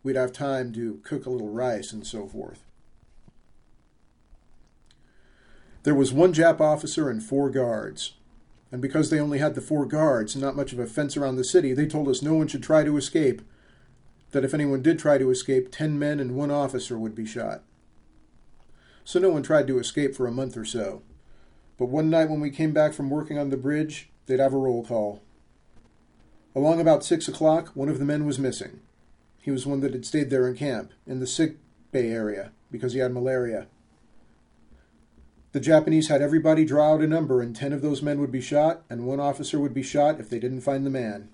We'd 0.02 0.16
have 0.16 0.32
time 0.32 0.72
to 0.74 1.00
cook 1.04 1.24
a 1.24 1.30
little 1.30 1.48
rice 1.48 1.90
and 1.90 2.06
so 2.06 2.26
forth. 2.26 2.62
There 5.82 5.94
was 5.94 6.12
one 6.12 6.34
Jap 6.34 6.60
officer 6.60 7.08
and 7.08 7.22
four 7.22 7.50
guards. 7.50 8.14
And 8.72 8.82
because 8.82 9.10
they 9.10 9.18
only 9.18 9.38
had 9.38 9.54
the 9.54 9.60
four 9.60 9.86
guards 9.86 10.34
and 10.34 10.42
not 10.44 10.56
much 10.56 10.72
of 10.72 10.78
a 10.78 10.86
fence 10.86 11.16
around 11.16 11.36
the 11.36 11.44
city, 11.44 11.72
they 11.72 11.86
told 11.86 12.08
us 12.08 12.22
no 12.22 12.34
one 12.34 12.46
should 12.46 12.62
try 12.62 12.84
to 12.84 12.96
escape 12.96 13.42
that 14.32 14.44
if 14.44 14.54
anyone 14.54 14.82
did 14.82 14.98
try 14.98 15.18
to 15.18 15.30
escape, 15.30 15.72
ten 15.72 15.98
men 15.98 16.20
and 16.20 16.36
one 16.36 16.50
officer 16.50 16.98
would 16.98 17.14
be 17.14 17.26
shot. 17.26 17.62
So 19.04 19.18
no 19.18 19.30
one 19.30 19.42
tried 19.42 19.66
to 19.66 19.78
escape 19.78 20.14
for 20.14 20.26
a 20.26 20.32
month 20.32 20.56
or 20.56 20.64
so. 20.64 21.02
But 21.78 21.86
one 21.86 22.10
night 22.10 22.30
when 22.30 22.40
we 22.40 22.50
came 22.50 22.72
back 22.72 22.92
from 22.92 23.10
working 23.10 23.38
on 23.38 23.50
the 23.50 23.56
bridge, 23.56 24.10
they'd 24.26 24.38
have 24.38 24.52
a 24.52 24.58
roll 24.58 24.84
call. 24.84 25.22
Along 26.54 26.80
about 26.80 27.04
six 27.04 27.26
o'clock, 27.26 27.68
one 27.74 27.88
of 27.88 27.98
the 27.98 28.04
men 28.04 28.26
was 28.26 28.38
missing. 28.38 28.80
He 29.40 29.50
was 29.50 29.66
one 29.66 29.80
that 29.80 29.94
had 29.94 30.04
stayed 30.04 30.30
there 30.30 30.46
in 30.46 30.56
camp, 30.56 30.92
in 31.06 31.18
the 31.18 31.26
sick 31.26 31.56
bay 31.90 32.10
area, 32.10 32.52
because 32.70 32.92
he 32.92 32.98
had 32.98 33.12
malaria. 33.12 33.66
The 35.52 35.60
Japanese 35.60 36.08
had 36.08 36.22
everybody 36.22 36.64
draw 36.64 36.94
out 36.94 37.00
a 37.00 37.08
number, 37.08 37.40
and 37.40 37.56
ten 37.56 37.72
of 37.72 37.82
those 37.82 38.02
men 38.02 38.20
would 38.20 38.30
be 38.30 38.40
shot, 38.40 38.82
and 38.88 39.04
one 39.04 39.18
officer 39.18 39.58
would 39.58 39.74
be 39.74 39.82
shot 39.82 40.20
if 40.20 40.30
they 40.30 40.38
didn't 40.38 40.60
find 40.60 40.86
the 40.86 40.90
man. 40.90 41.28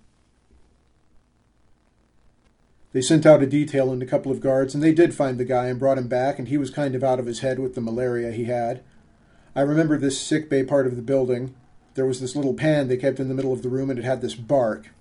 They 2.92 3.02
sent 3.02 3.26
out 3.26 3.42
a 3.42 3.46
detail 3.46 3.92
and 3.92 4.02
a 4.02 4.07
couple 4.07 4.33
of 4.33 4.40
guards, 4.40 4.74
and 4.74 4.83
they 4.83 4.94
did 4.94 5.14
find 5.14 5.37
the 5.37 5.44
guy 5.44 5.66
and 5.66 5.79
brought 5.79 5.98
him 5.98 6.09
back, 6.09 6.38
and 6.38 6.48
he 6.48 6.57
was 6.57 6.70
kind 6.70 6.94
of 6.94 7.05
out 7.05 7.18
of 7.18 7.26
his 7.26 7.40
head 7.40 7.59
with 7.59 7.74
the 7.74 7.83
malaria 7.83 8.33
he 8.33 8.44
had. 8.44 8.83
I 9.55 9.61
remember 9.61 9.98
this 9.98 10.18
sick 10.18 10.48
bay 10.48 10.64
part 10.64 10.87
of 10.87 10.96
the 10.96 11.02
building. 11.02 11.55
There 11.94 12.07
was 12.07 12.20
this 12.20 12.35
little 12.35 12.55
pan 12.55 12.88
they 12.88 12.96
kept 12.96 13.20
in 13.20 13.29
the 13.29 13.35
middle 13.35 13.52
of 13.52 13.62
the 13.62 13.68
room, 13.68 13.90
and 13.90 13.98
it 13.98 14.05
had 14.07 14.22
this 14.22 14.35
bark. 14.35 14.92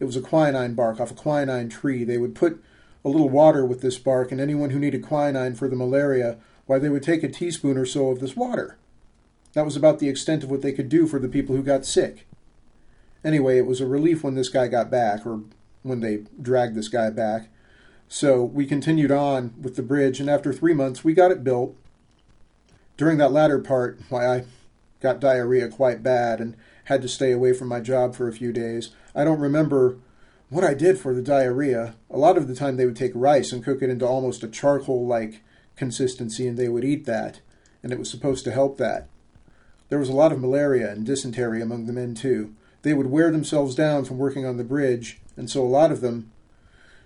It 0.00 0.04
was 0.06 0.16
a 0.16 0.22
quinine 0.22 0.72
bark 0.72 1.00
off 1.00 1.10
a 1.10 1.14
quinine 1.14 1.68
tree. 1.68 2.02
They 2.02 2.16
would 2.16 2.34
put 2.34 2.64
a 3.04 3.10
little 3.10 3.28
water 3.28 3.66
with 3.66 3.82
this 3.82 3.98
bark, 3.98 4.32
and 4.32 4.40
anyone 4.40 4.70
who 4.70 4.78
needed 4.78 5.02
quinine 5.02 5.54
for 5.54 5.68
the 5.68 5.76
malaria, 5.76 6.38
why, 6.66 6.78
they 6.78 6.88
would 6.88 7.02
take 7.02 7.22
a 7.22 7.28
teaspoon 7.28 7.76
or 7.76 7.86
so 7.86 8.10
of 8.10 8.20
this 8.20 8.36
water. 8.36 8.78
That 9.52 9.64
was 9.64 9.76
about 9.76 9.98
the 9.98 10.08
extent 10.08 10.42
of 10.42 10.50
what 10.50 10.62
they 10.62 10.72
could 10.72 10.88
do 10.88 11.06
for 11.06 11.18
the 11.18 11.28
people 11.28 11.54
who 11.54 11.62
got 11.62 11.86
sick. 11.86 12.26
Anyway, 13.24 13.58
it 13.58 13.66
was 13.66 13.80
a 13.80 13.86
relief 13.86 14.22
when 14.22 14.34
this 14.34 14.48
guy 14.48 14.68
got 14.68 14.90
back, 14.90 15.24
or 15.26 15.42
when 15.82 16.00
they 16.00 16.24
dragged 16.40 16.74
this 16.74 16.88
guy 16.88 17.10
back. 17.10 17.48
So 18.08 18.42
we 18.42 18.66
continued 18.66 19.10
on 19.10 19.54
with 19.60 19.76
the 19.76 19.82
bridge, 19.82 20.20
and 20.20 20.28
after 20.28 20.52
three 20.52 20.74
months, 20.74 21.04
we 21.04 21.14
got 21.14 21.30
it 21.30 21.44
built. 21.44 21.76
During 22.96 23.18
that 23.18 23.32
latter 23.32 23.58
part, 23.58 23.98
why 24.08 24.26
I 24.26 24.44
got 25.00 25.20
diarrhea 25.20 25.68
quite 25.68 26.02
bad 26.02 26.40
and 26.40 26.56
had 26.84 27.02
to 27.02 27.08
stay 27.08 27.32
away 27.32 27.52
from 27.52 27.68
my 27.68 27.80
job 27.80 28.14
for 28.14 28.28
a 28.28 28.32
few 28.32 28.52
days. 28.52 28.90
I 29.14 29.24
don't 29.24 29.40
remember 29.40 29.98
what 30.48 30.64
I 30.64 30.74
did 30.74 30.98
for 30.98 31.14
the 31.14 31.22
diarrhea. 31.22 31.96
A 32.10 32.18
lot 32.18 32.36
of 32.36 32.46
the 32.46 32.54
time, 32.54 32.76
they 32.76 32.86
would 32.86 32.96
take 32.96 33.12
rice 33.14 33.52
and 33.52 33.64
cook 33.64 33.82
it 33.82 33.90
into 33.90 34.06
almost 34.06 34.42
a 34.42 34.48
charcoal 34.48 35.06
like 35.06 35.42
consistency, 35.76 36.46
and 36.46 36.58
they 36.58 36.68
would 36.68 36.84
eat 36.84 37.04
that, 37.06 37.40
and 37.82 37.92
it 37.92 37.98
was 37.98 38.10
supposed 38.10 38.44
to 38.44 38.52
help 38.52 38.78
that. 38.78 39.08
There 39.88 39.98
was 39.98 40.08
a 40.08 40.14
lot 40.14 40.32
of 40.32 40.40
malaria 40.40 40.90
and 40.90 41.04
dysentery 41.04 41.60
among 41.60 41.86
the 41.86 41.92
men, 41.92 42.14
too. 42.14 42.54
They 42.82 42.94
would 42.94 43.06
wear 43.06 43.30
themselves 43.30 43.74
down 43.74 44.04
from 44.04 44.18
working 44.18 44.46
on 44.46 44.56
the 44.56 44.64
bridge, 44.64 45.20
and 45.36 45.50
so 45.50 45.62
a 45.62 45.66
lot 45.66 45.92
of 45.92 46.00
them 46.00 46.30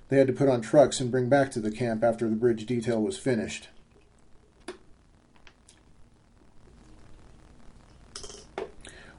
they 0.09 0.19
had 0.19 0.27
to 0.27 0.33
put 0.33 0.49
on 0.49 0.61
trucks 0.61 1.01
and 1.01 1.11
bring 1.11 1.29
back 1.29 1.51
to 1.53 1.61
the 1.61 1.71
camp 1.71 2.03
after 2.03 2.29
the 2.29 2.37
bridge 2.37 2.65
detail 2.67 3.01
was 3.03 3.19
finished. 3.19 3.69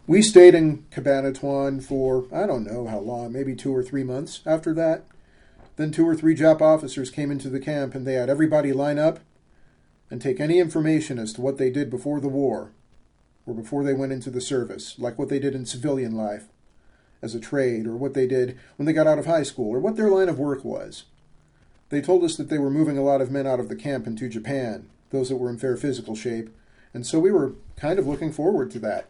We 0.07 0.23
stayed 0.23 0.55
in 0.55 0.85
Cabanatuan 0.91 1.83
for, 1.83 2.25
I 2.33 2.47
don't 2.47 2.65
know 2.65 2.87
how 2.87 2.97
long, 2.97 3.31
maybe 3.31 3.55
two 3.55 3.75
or 3.75 3.83
three 3.83 4.03
months 4.03 4.41
after 4.43 4.73
that. 4.73 5.03
Then 5.75 5.91
two 5.91 6.07
or 6.07 6.15
three 6.15 6.35
Jap 6.35 6.61
officers 6.61 7.11
came 7.11 7.29
into 7.29 7.47
the 7.47 7.59
camp 7.59 7.93
and 7.93 8.07
they 8.07 8.15
had 8.15 8.29
everybody 8.29 8.73
line 8.73 8.97
up 8.97 9.19
and 10.09 10.21
take 10.21 10.39
any 10.39 10.59
information 10.59 11.19
as 11.19 11.33
to 11.33 11.41
what 11.41 11.57
they 11.57 11.69
did 11.69 11.89
before 11.89 12.19
the 12.19 12.27
war 12.27 12.71
or 13.45 13.53
before 13.53 13.83
they 13.83 13.93
went 13.93 14.11
into 14.11 14.29
the 14.29 14.41
service, 14.41 14.95
like 14.99 15.17
what 15.17 15.29
they 15.29 15.39
did 15.39 15.55
in 15.55 15.65
civilian 15.65 16.15
life 16.15 16.45
as 17.21 17.35
a 17.35 17.39
trade, 17.39 17.85
or 17.85 17.97
what 17.97 18.13
they 18.13 18.27
did 18.27 18.57
when 18.77 18.85
they 18.85 18.93
got 18.93 19.07
out 19.07 19.19
of 19.19 19.25
high 19.25 19.43
school, 19.43 19.69
or 19.69 19.79
what 19.79 19.97
their 19.97 20.09
line 20.09 20.29
of 20.29 20.39
work 20.39 20.63
was. 20.63 21.03
They 21.89 22.01
told 22.01 22.23
us 22.23 22.37
that 22.37 22.49
they 22.49 22.57
were 22.57 22.69
moving 22.69 22.97
a 22.97 23.03
lot 23.03 23.19
of 23.19 23.31
men 23.31 23.45
out 23.45 23.59
of 23.59 23.67
the 23.67 23.75
camp 23.75 24.07
into 24.07 24.29
Japan, 24.29 24.87
those 25.09 25.29
that 25.29 25.35
were 25.35 25.49
in 25.49 25.57
fair 25.57 25.75
physical 25.75 26.15
shape, 26.15 26.49
and 26.93 27.05
so 27.05 27.19
we 27.19 27.31
were 27.31 27.55
kind 27.75 27.99
of 27.99 28.07
looking 28.07 28.31
forward 28.31 28.71
to 28.71 28.79
that. 28.79 29.07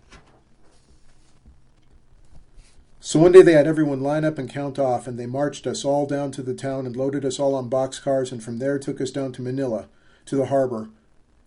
So 3.00 3.20
one 3.20 3.32
day 3.32 3.42
they 3.42 3.54
had 3.54 3.68
everyone 3.68 4.02
line 4.02 4.26
up 4.26 4.38
and 4.38 4.50
count 4.50 4.80
off, 4.80 5.08
and 5.08 5.20
they 5.20 5.26
marched 5.26 5.68
us 5.68 5.86
all 5.86 6.06
down 6.06 6.32
to 6.32 6.42
the 6.42 6.54
town 6.54 6.86
and 6.86 6.96
loaded 6.96 7.24
us 7.24 7.40
all 7.40 7.56
on 7.56 7.70
boxcars, 7.70 8.32
and 8.32 8.44
from 8.44 8.60
there 8.60 8.80
took 8.80 9.00
us 9.00 9.12
down 9.12 9.34
to 9.34 9.42
Manila, 9.42 9.88
to 10.30 10.36
the 10.36 10.46
harbor, 10.46 10.90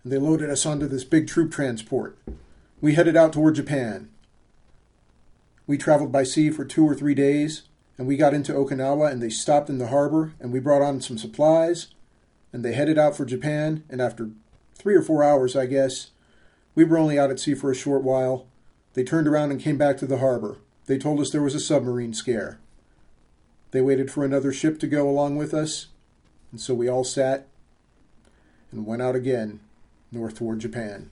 and 0.03 0.11
they 0.11 0.17
loaded 0.17 0.49
us 0.49 0.65
onto 0.65 0.87
this 0.87 1.03
big 1.03 1.27
troop 1.27 1.51
transport. 1.51 2.17
We 2.81 2.95
headed 2.95 3.15
out 3.15 3.33
toward 3.33 3.55
Japan. 3.55 4.09
We 5.65 5.77
traveled 5.77 6.11
by 6.11 6.23
sea 6.23 6.49
for 6.49 6.65
two 6.65 6.85
or 6.85 6.93
three 6.93 7.15
days, 7.15 7.63
and 7.97 8.07
we 8.07 8.17
got 8.17 8.33
into 8.33 8.53
Okinawa, 8.53 9.09
and 9.09 9.21
they 9.21 9.29
stopped 9.29 9.69
in 9.69 9.77
the 9.77 9.87
harbor, 9.87 10.33
and 10.39 10.51
we 10.51 10.59
brought 10.59 10.81
on 10.81 10.99
some 10.99 11.17
supplies, 11.17 11.87
and 12.51 12.63
they 12.63 12.73
headed 12.73 12.97
out 12.97 13.15
for 13.15 13.25
Japan, 13.25 13.83
and 13.89 14.01
after 14.01 14.31
three 14.75 14.95
or 14.95 15.01
four 15.01 15.23
hours, 15.23 15.55
I 15.55 15.65
guess, 15.65 16.11
we 16.75 16.83
were 16.83 16.97
only 16.97 17.17
out 17.17 17.31
at 17.31 17.39
sea 17.39 17.55
for 17.55 17.71
a 17.71 17.75
short 17.75 18.03
while. 18.03 18.47
They 18.95 19.03
turned 19.03 19.27
around 19.27 19.51
and 19.51 19.61
came 19.61 19.77
back 19.77 19.97
to 19.97 20.05
the 20.05 20.17
harbor. 20.17 20.57
They 20.87 20.97
told 20.97 21.21
us 21.21 21.29
there 21.29 21.41
was 21.41 21.55
a 21.55 21.59
submarine 21.59 22.13
scare. 22.13 22.59
They 23.71 23.81
waited 23.81 24.11
for 24.11 24.25
another 24.25 24.51
ship 24.51 24.79
to 24.79 24.87
go 24.87 25.09
along 25.09 25.37
with 25.37 25.53
us, 25.53 25.87
and 26.51 26.59
so 26.59 26.73
we 26.73 26.89
all 26.89 27.05
sat 27.05 27.47
and 28.73 28.85
went 28.85 29.01
out 29.01 29.15
again 29.15 29.59
north 30.11 30.37
toward 30.37 30.59
Japan. 30.59 31.09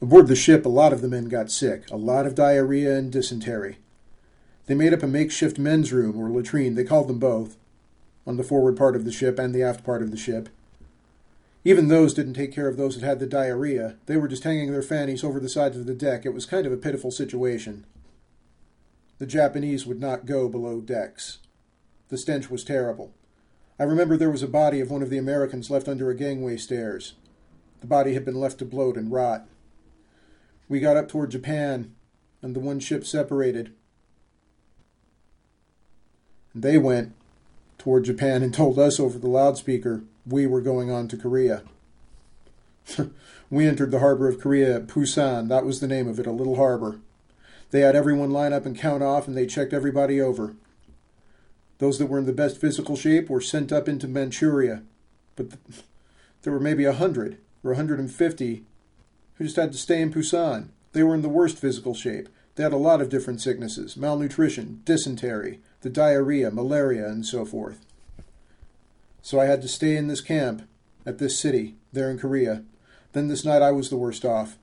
Aboard 0.00 0.28
the 0.28 0.36
ship, 0.36 0.64
a 0.64 0.68
lot 0.68 0.92
of 0.92 1.00
the 1.00 1.08
men 1.08 1.26
got 1.26 1.50
sick, 1.50 1.90
a 1.90 1.96
lot 1.96 2.26
of 2.26 2.34
diarrhea 2.34 2.96
and 2.96 3.10
dysentery. 3.10 3.78
They 4.66 4.74
made 4.74 4.94
up 4.94 5.02
a 5.02 5.08
makeshift 5.08 5.58
men's 5.58 5.92
room, 5.92 6.16
or 6.16 6.30
latrine, 6.30 6.74
they 6.74 6.84
called 6.84 7.08
them 7.08 7.18
both, 7.18 7.56
on 8.26 8.36
the 8.36 8.44
forward 8.44 8.76
part 8.76 8.94
of 8.94 9.04
the 9.04 9.12
ship 9.12 9.38
and 9.38 9.54
the 9.54 9.62
aft 9.62 9.84
part 9.84 10.02
of 10.02 10.10
the 10.10 10.16
ship. 10.16 10.48
Even 11.64 11.88
those 11.88 12.14
didn't 12.14 12.34
take 12.34 12.52
care 12.52 12.68
of 12.68 12.76
those 12.76 12.94
that 12.96 13.04
had 13.04 13.18
the 13.18 13.26
diarrhea. 13.26 13.96
They 14.06 14.16
were 14.16 14.28
just 14.28 14.44
hanging 14.44 14.70
their 14.70 14.82
fannies 14.82 15.24
over 15.24 15.40
the 15.40 15.48
sides 15.48 15.76
of 15.76 15.86
the 15.86 15.94
deck. 15.94 16.24
It 16.24 16.34
was 16.34 16.46
kind 16.46 16.66
of 16.66 16.72
a 16.72 16.76
pitiful 16.76 17.10
situation. 17.10 17.84
The 19.18 19.26
Japanese 19.26 19.84
would 19.84 20.00
not 20.00 20.26
go 20.26 20.48
below 20.48 20.80
decks. 20.80 21.38
The 22.08 22.16
stench 22.16 22.48
was 22.48 22.62
terrible. 22.62 23.12
I 23.78 23.84
remember 23.84 24.16
there 24.16 24.30
was 24.30 24.42
a 24.42 24.48
body 24.48 24.80
of 24.80 24.90
one 24.90 25.02
of 25.02 25.10
the 25.10 25.18
Americans 25.18 25.70
left 25.70 25.88
under 25.88 26.10
a 26.10 26.16
gangway 26.16 26.56
stairs. 26.56 27.14
The 27.80 27.86
body 27.86 28.14
had 28.14 28.24
been 28.24 28.40
left 28.40 28.58
to 28.58 28.64
bloat 28.64 28.96
and 28.96 29.12
rot. 29.12 29.46
We 30.68 30.80
got 30.80 30.96
up 30.96 31.08
toward 31.08 31.30
Japan, 31.30 31.94
and 32.42 32.56
the 32.56 32.60
one 32.60 32.80
ship 32.80 33.06
separated. 33.06 33.72
And 36.52 36.62
they 36.62 36.76
went 36.76 37.14
toward 37.78 38.04
Japan 38.04 38.42
and 38.42 38.52
told 38.52 38.78
us 38.78 38.98
over 38.98 39.18
the 39.18 39.28
loudspeaker 39.28 40.02
we 40.26 40.46
were 40.46 40.60
going 40.60 40.90
on 40.90 41.06
to 41.08 41.16
Korea. 41.16 41.62
we 43.50 43.66
entered 43.66 43.92
the 43.92 44.00
harbor 44.00 44.28
of 44.28 44.40
Korea 44.40 44.76
at 44.76 44.86
Pusan. 44.88 45.48
That 45.48 45.64
was 45.64 45.78
the 45.78 45.86
name 45.86 46.08
of 46.08 46.18
it, 46.18 46.26
a 46.26 46.32
little 46.32 46.56
harbor. 46.56 46.98
They 47.70 47.80
had 47.80 47.94
everyone 47.94 48.30
line 48.30 48.52
up 48.52 48.66
and 48.66 48.76
count 48.76 49.02
off, 49.04 49.28
and 49.28 49.36
they 49.36 49.46
checked 49.46 49.72
everybody 49.72 50.20
over. 50.20 50.54
Those 51.78 51.98
that 51.98 52.06
were 52.06 52.18
in 52.18 52.26
the 52.26 52.32
best 52.32 52.60
physical 52.60 52.96
shape 52.96 53.30
were 53.30 53.40
sent 53.40 53.72
up 53.72 53.88
into 53.88 54.08
Manchuria, 54.08 54.82
but 55.36 55.46
there 56.42 56.52
were 56.52 56.60
maybe 56.60 56.84
a 56.84 56.92
hundred 56.92 57.38
or 57.62 57.72
a 57.72 57.76
hundred 57.76 58.00
and 58.00 58.12
fifty 58.12 58.64
who 59.34 59.44
just 59.44 59.56
had 59.56 59.72
to 59.72 59.78
stay 59.78 60.02
in 60.02 60.12
Pusan. 60.12 60.68
They 60.92 61.02
were 61.02 61.14
in 61.14 61.22
the 61.22 61.28
worst 61.28 61.58
physical 61.58 61.94
shape. 61.94 62.28
They 62.56 62.64
had 62.64 62.72
a 62.72 62.76
lot 62.76 63.00
of 63.00 63.08
different 63.08 63.40
sicknesses 63.40 63.96
malnutrition, 63.96 64.82
dysentery, 64.84 65.60
the 65.82 65.90
diarrhea, 65.90 66.50
malaria, 66.50 67.06
and 67.06 67.24
so 67.24 67.44
forth. 67.44 67.84
So 69.22 69.38
I 69.38 69.44
had 69.44 69.62
to 69.62 69.68
stay 69.68 69.96
in 69.96 70.08
this 70.08 70.20
camp 70.20 70.68
at 71.06 71.18
this 71.18 71.38
city, 71.38 71.76
there 71.92 72.10
in 72.10 72.18
Korea. 72.18 72.64
Then 73.12 73.28
this 73.28 73.44
night 73.44 73.62
I 73.62 73.70
was 73.70 73.90
the 73.90 73.96
worst 73.96 74.24
off. 74.24 74.58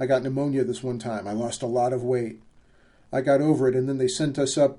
I 0.00 0.06
got 0.06 0.22
pneumonia 0.22 0.64
this 0.64 0.82
one 0.82 0.98
time. 0.98 1.28
I 1.28 1.32
lost 1.32 1.62
a 1.62 1.66
lot 1.66 1.92
of 1.92 2.02
weight. 2.02 2.40
I 3.12 3.20
got 3.20 3.40
over 3.40 3.68
it, 3.68 3.76
and 3.76 3.88
then 3.88 3.98
they 3.98 4.08
sent 4.08 4.38
us 4.38 4.58
up 4.58 4.78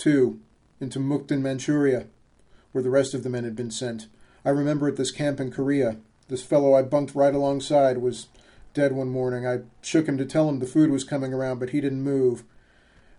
too, 0.00 0.40
into 0.80 0.98
Mukden, 0.98 1.42
Manchuria, 1.42 2.06
where 2.72 2.82
the 2.82 2.90
rest 2.90 3.14
of 3.14 3.22
the 3.22 3.30
men 3.30 3.44
had 3.44 3.54
been 3.54 3.70
sent. 3.70 4.08
I 4.44 4.50
remember 4.50 4.88
at 4.88 4.96
this 4.96 5.10
camp 5.10 5.38
in 5.38 5.52
Korea, 5.52 5.98
this 6.28 6.42
fellow 6.42 6.74
I 6.74 6.82
bunked 6.82 7.14
right 7.14 7.34
alongside 7.34 7.98
was 7.98 8.28
dead 8.72 8.92
one 8.92 9.10
morning. 9.10 9.46
I 9.46 9.60
shook 9.82 10.06
him 10.06 10.16
to 10.18 10.24
tell 10.24 10.48
him 10.48 10.58
the 10.58 10.66
food 10.66 10.90
was 10.90 11.04
coming 11.04 11.34
around, 11.34 11.58
but 11.58 11.70
he 11.70 11.80
didn't 11.80 12.02
move. 12.02 12.44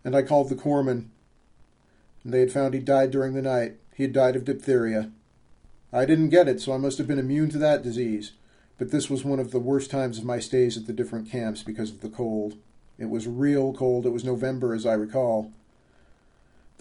And 0.04 0.16
I 0.16 0.24
called 0.24 0.50
the 0.50 0.56
corpsman. 0.56 1.10
And 2.24 2.34
they 2.34 2.40
had 2.40 2.52
found 2.52 2.74
he 2.74 2.80
died 2.80 3.12
during 3.12 3.34
the 3.34 3.42
night. 3.42 3.76
He 3.96 4.04
had 4.04 4.14
died 4.14 4.36
of 4.36 4.46
diphtheria. 4.46 5.12
I 5.94 6.06
didn't 6.06 6.30
get 6.30 6.48
it, 6.48 6.62
so 6.62 6.74
I 6.74 6.78
must 6.78 6.98
have 6.98 7.08
been 7.08 7.20
immune 7.20 7.50
to 7.50 7.58
that 7.60 7.84
disease. 7.84 8.32
But 8.78 8.92
this 8.92 9.10
was 9.10 9.24
one 9.24 9.40
of 9.40 9.52
the 9.52 9.60
worst 9.60 9.92
times 9.92 10.18
of 10.18 10.24
my 10.24 10.40
stays 10.40 10.78
at 10.78 10.88
the 10.88 10.94
different 10.94 11.30
camps 11.30 11.62
because 11.62 11.92
of 11.92 12.02
the 12.02 12.10
cold. 12.10 12.56
It 12.98 13.10
was 13.10 13.28
real 13.28 13.74
cold. 13.74 14.06
It 14.06 14.12
was 14.12 14.24
November, 14.24 14.74
as 14.74 14.86
I 14.86 14.94
recall. 14.94 15.52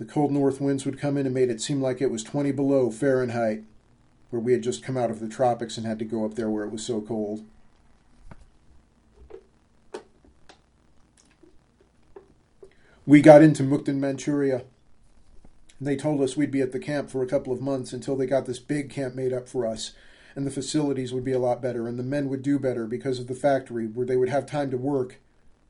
The 0.00 0.06
cold 0.06 0.32
north 0.32 0.62
winds 0.62 0.86
would 0.86 0.98
come 0.98 1.18
in 1.18 1.26
and 1.26 1.34
made 1.34 1.50
it 1.50 1.60
seem 1.60 1.82
like 1.82 2.00
it 2.00 2.10
was 2.10 2.24
20 2.24 2.52
below 2.52 2.90
Fahrenheit, 2.90 3.64
where 4.30 4.40
we 4.40 4.52
had 4.52 4.62
just 4.62 4.82
come 4.82 4.96
out 4.96 5.10
of 5.10 5.20
the 5.20 5.28
tropics 5.28 5.76
and 5.76 5.86
had 5.86 5.98
to 5.98 6.06
go 6.06 6.24
up 6.24 6.36
there 6.36 6.48
where 6.48 6.64
it 6.64 6.72
was 6.72 6.82
so 6.82 7.02
cold. 7.02 7.44
We 13.04 13.20
got 13.20 13.42
into 13.42 13.62
Mukden, 13.62 13.96
Manchuria. 13.96 14.64
They 15.78 15.96
told 15.96 16.22
us 16.22 16.34
we'd 16.34 16.50
be 16.50 16.62
at 16.62 16.72
the 16.72 16.78
camp 16.78 17.10
for 17.10 17.22
a 17.22 17.28
couple 17.28 17.52
of 17.52 17.60
months 17.60 17.92
until 17.92 18.16
they 18.16 18.24
got 18.24 18.46
this 18.46 18.58
big 18.58 18.88
camp 18.88 19.14
made 19.14 19.34
up 19.34 19.50
for 19.50 19.66
us, 19.66 19.92
and 20.34 20.46
the 20.46 20.50
facilities 20.50 21.12
would 21.12 21.24
be 21.24 21.32
a 21.32 21.38
lot 21.38 21.60
better, 21.60 21.86
and 21.86 21.98
the 21.98 22.02
men 22.02 22.30
would 22.30 22.42
do 22.42 22.58
better 22.58 22.86
because 22.86 23.18
of 23.18 23.26
the 23.26 23.34
factory, 23.34 23.86
where 23.86 24.06
they 24.06 24.16
would 24.16 24.30
have 24.30 24.46
time 24.46 24.70
to 24.70 24.78
work, 24.78 25.20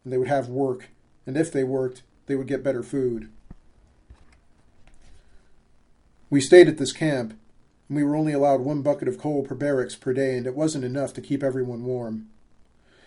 and 0.05 0.13
they 0.13 0.19
would 0.19 0.29
have 0.29 0.49
work, 0.49 0.91
and 1.27 1.37
if 1.37 1.51
they 1.51 1.65
worked, 1.65 2.05
they 2.27 2.37
would 2.37 2.47
get 2.47 2.63
better 2.63 2.85
food. 2.85 3.29
We 6.31 6.41
stayed 6.41 6.69
at 6.69 6.79
this 6.79 6.93
camp, 6.93 7.35
and 7.89 7.97
we 7.97 8.05
were 8.05 8.15
only 8.15 8.33
allowed 8.33 8.61
one 8.61 8.83
bucket 8.83 9.09
of 9.09 9.19
coal 9.19 9.43
per 9.43 9.57
barracks 9.57 9.97
per 9.97 10.13
day, 10.13 10.37
and 10.37 10.47
it 10.47 10.55
wasn't 10.55 10.85
enough 10.85 11.13
to 11.15 11.21
keep 11.21 11.43
everyone 11.43 11.85
warm. 11.85 12.29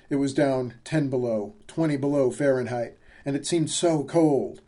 It 0.10 0.18
was 0.18 0.34
down 0.34 0.74
10 0.84 1.10
below, 1.10 1.54
20 1.68 1.96
below 1.96 2.32
Fahrenheit, 2.32 2.98
and 3.26 3.38
it 3.38 3.48
seemed 3.48 3.70
so 3.70 4.04
cold, 4.04 4.60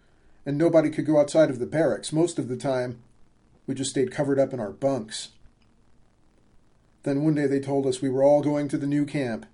and 0.46 0.58
nobody 0.58 0.90
could 0.90 1.06
go 1.06 1.20
outside 1.20 1.50
of 1.50 1.60
the 1.60 1.66
barracks. 1.66 2.14
Most 2.14 2.40
of 2.40 2.48
the 2.48 2.56
time, 2.56 3.00
we 3.68 3.76
just 3.76 3.90
stayed 3.90 4.14
covered 4.14 4.40
up 4.40 4.54
in 4.54 4.60
our 4.62 4.72
bunks. 4.72 5.30
Then 7.04 7.24
one 7.24 7.36
day 7.36 7.48
they 7.48 7.60
told 7.60 7.86
us 7.86 8.02
we 8.02 8.10
were 8.10 8.24
all 8.24 8.42
going 8.42 8.70
to 8.70 8.78
the 8.78 8.88
new 8.88 9.06
camp. 9.06 9.46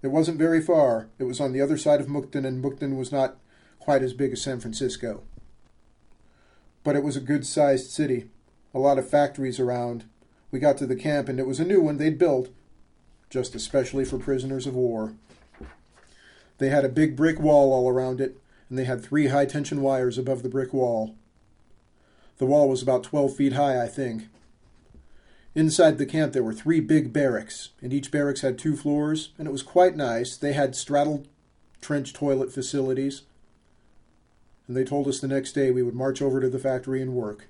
It 0.00 0.08
wasn't 0.08 0.38
very 0.38 0.62
far. 0.62 1.08
It 1.18 1.24
was 1.24 1.40
on 1.40 1.52
the 1.52 1.60
other 1.60 1.76
side 1.76 2.00
of 2.00 2.06
Mukden, 2.06 2.46
and 2.46 2.64
Mukden 2.64 2.96
was 2.96 3.12
not 3.12 3.36
quite 3.78 4.02
as 4.02 4.14
big 4.14 4.32
as 4.32 4.40
San 4.40 4.60
Francisco. 4.60 5.24
But 6.88 6.96
it 6.96 7.04
was 7.04 7.18
a 7.18 7.20
good 7.20 7.44
sized 7.44 7.90
city, 7.90 8.30
a 8.72 8.78
lot 8.78 8.98
of 8.98 9.06
factories 9.06 9.60
around. 9.60 10.04
We 10.50 10.58
got 10.58 10.78
to 10.78 10.86
the 10.86 10.96
camp, 10.96 11.28
and 11.28 11.38
it 11.38 11.46
was 11.46 11.60
a 11.60 11.64
new 11.66 11.82
one 11.82 11.98
they'd 11.98 12.16
built, 12.16 12.48
just 13.28 13.54
especially 13.54 14.06
for 14.06 14.16
prisoners 14.16 14.66
of 14.66 14.74
war. 14.74 15.12
They 16.56 16.70
had 16.70 16.86
a 16.86 16.88
big 16.88 17.14
brick 17.14 17.38
wall 17.38 17.74
all 17.74 17.90
around 17.90 18.22
it, 18.22 18.38
and 18.70 18.78
they 18.78 18.84
had 18.84 19.04
three 19.04 19.26
high 19.26 19.44
tension 19.44 19.82
wires 19.82 20.16
above 20.16 20.42
the 20.42 20.48
brick 20.48 20.72
wall. 20.72 21.14
The 22.38 22.46
wall 22.46 22.70
was 22.70 22.80
about 22.80 23.02
12 23.02 23.36
feet 23.36 23.52
high, 23.52 23.82
I 23.82 23.86
think. 23.86 24.28
Inside 25.54 25.98
the 25.98 26.06
camp, 26.06 26.32
there 26.32 26.42
were 26.42 26.54
three 26.54 26.80
big 26.80 27.12
barracks, 27.12 27.68
and 27.82 27.92
each 27.92 28.10
barracks 28.10 28.40
had 28.40 28.56
two 28.56 28.78
floors, 28.78 29.32
and 29.36 29.46
it 29.46 29.52
was 29.52 29.62
quite 29.62 29.94
nice. 29.94 30.38
They 30.38 30.54
had 30.54 30.74
straddled 30.74 31.28
trench 31.82 32.14
toilet 32.14 32.50
facilities, 32.50 33.24
and 34.68 34.76
they 34.76 34.84
told 34.84 35.08
us 35.08 35.18
the 35.18 35.26
next 35.26 35.52
day 35.52 35.70
we 35.70 35.82
would 35.82 35.94
march 35.94 36.22
over 36.22 36.40
to 36.40 36.48
the 36.48 36.58
factory 36.58 37.02
and 37.02 37.14
work. 37.14 37.48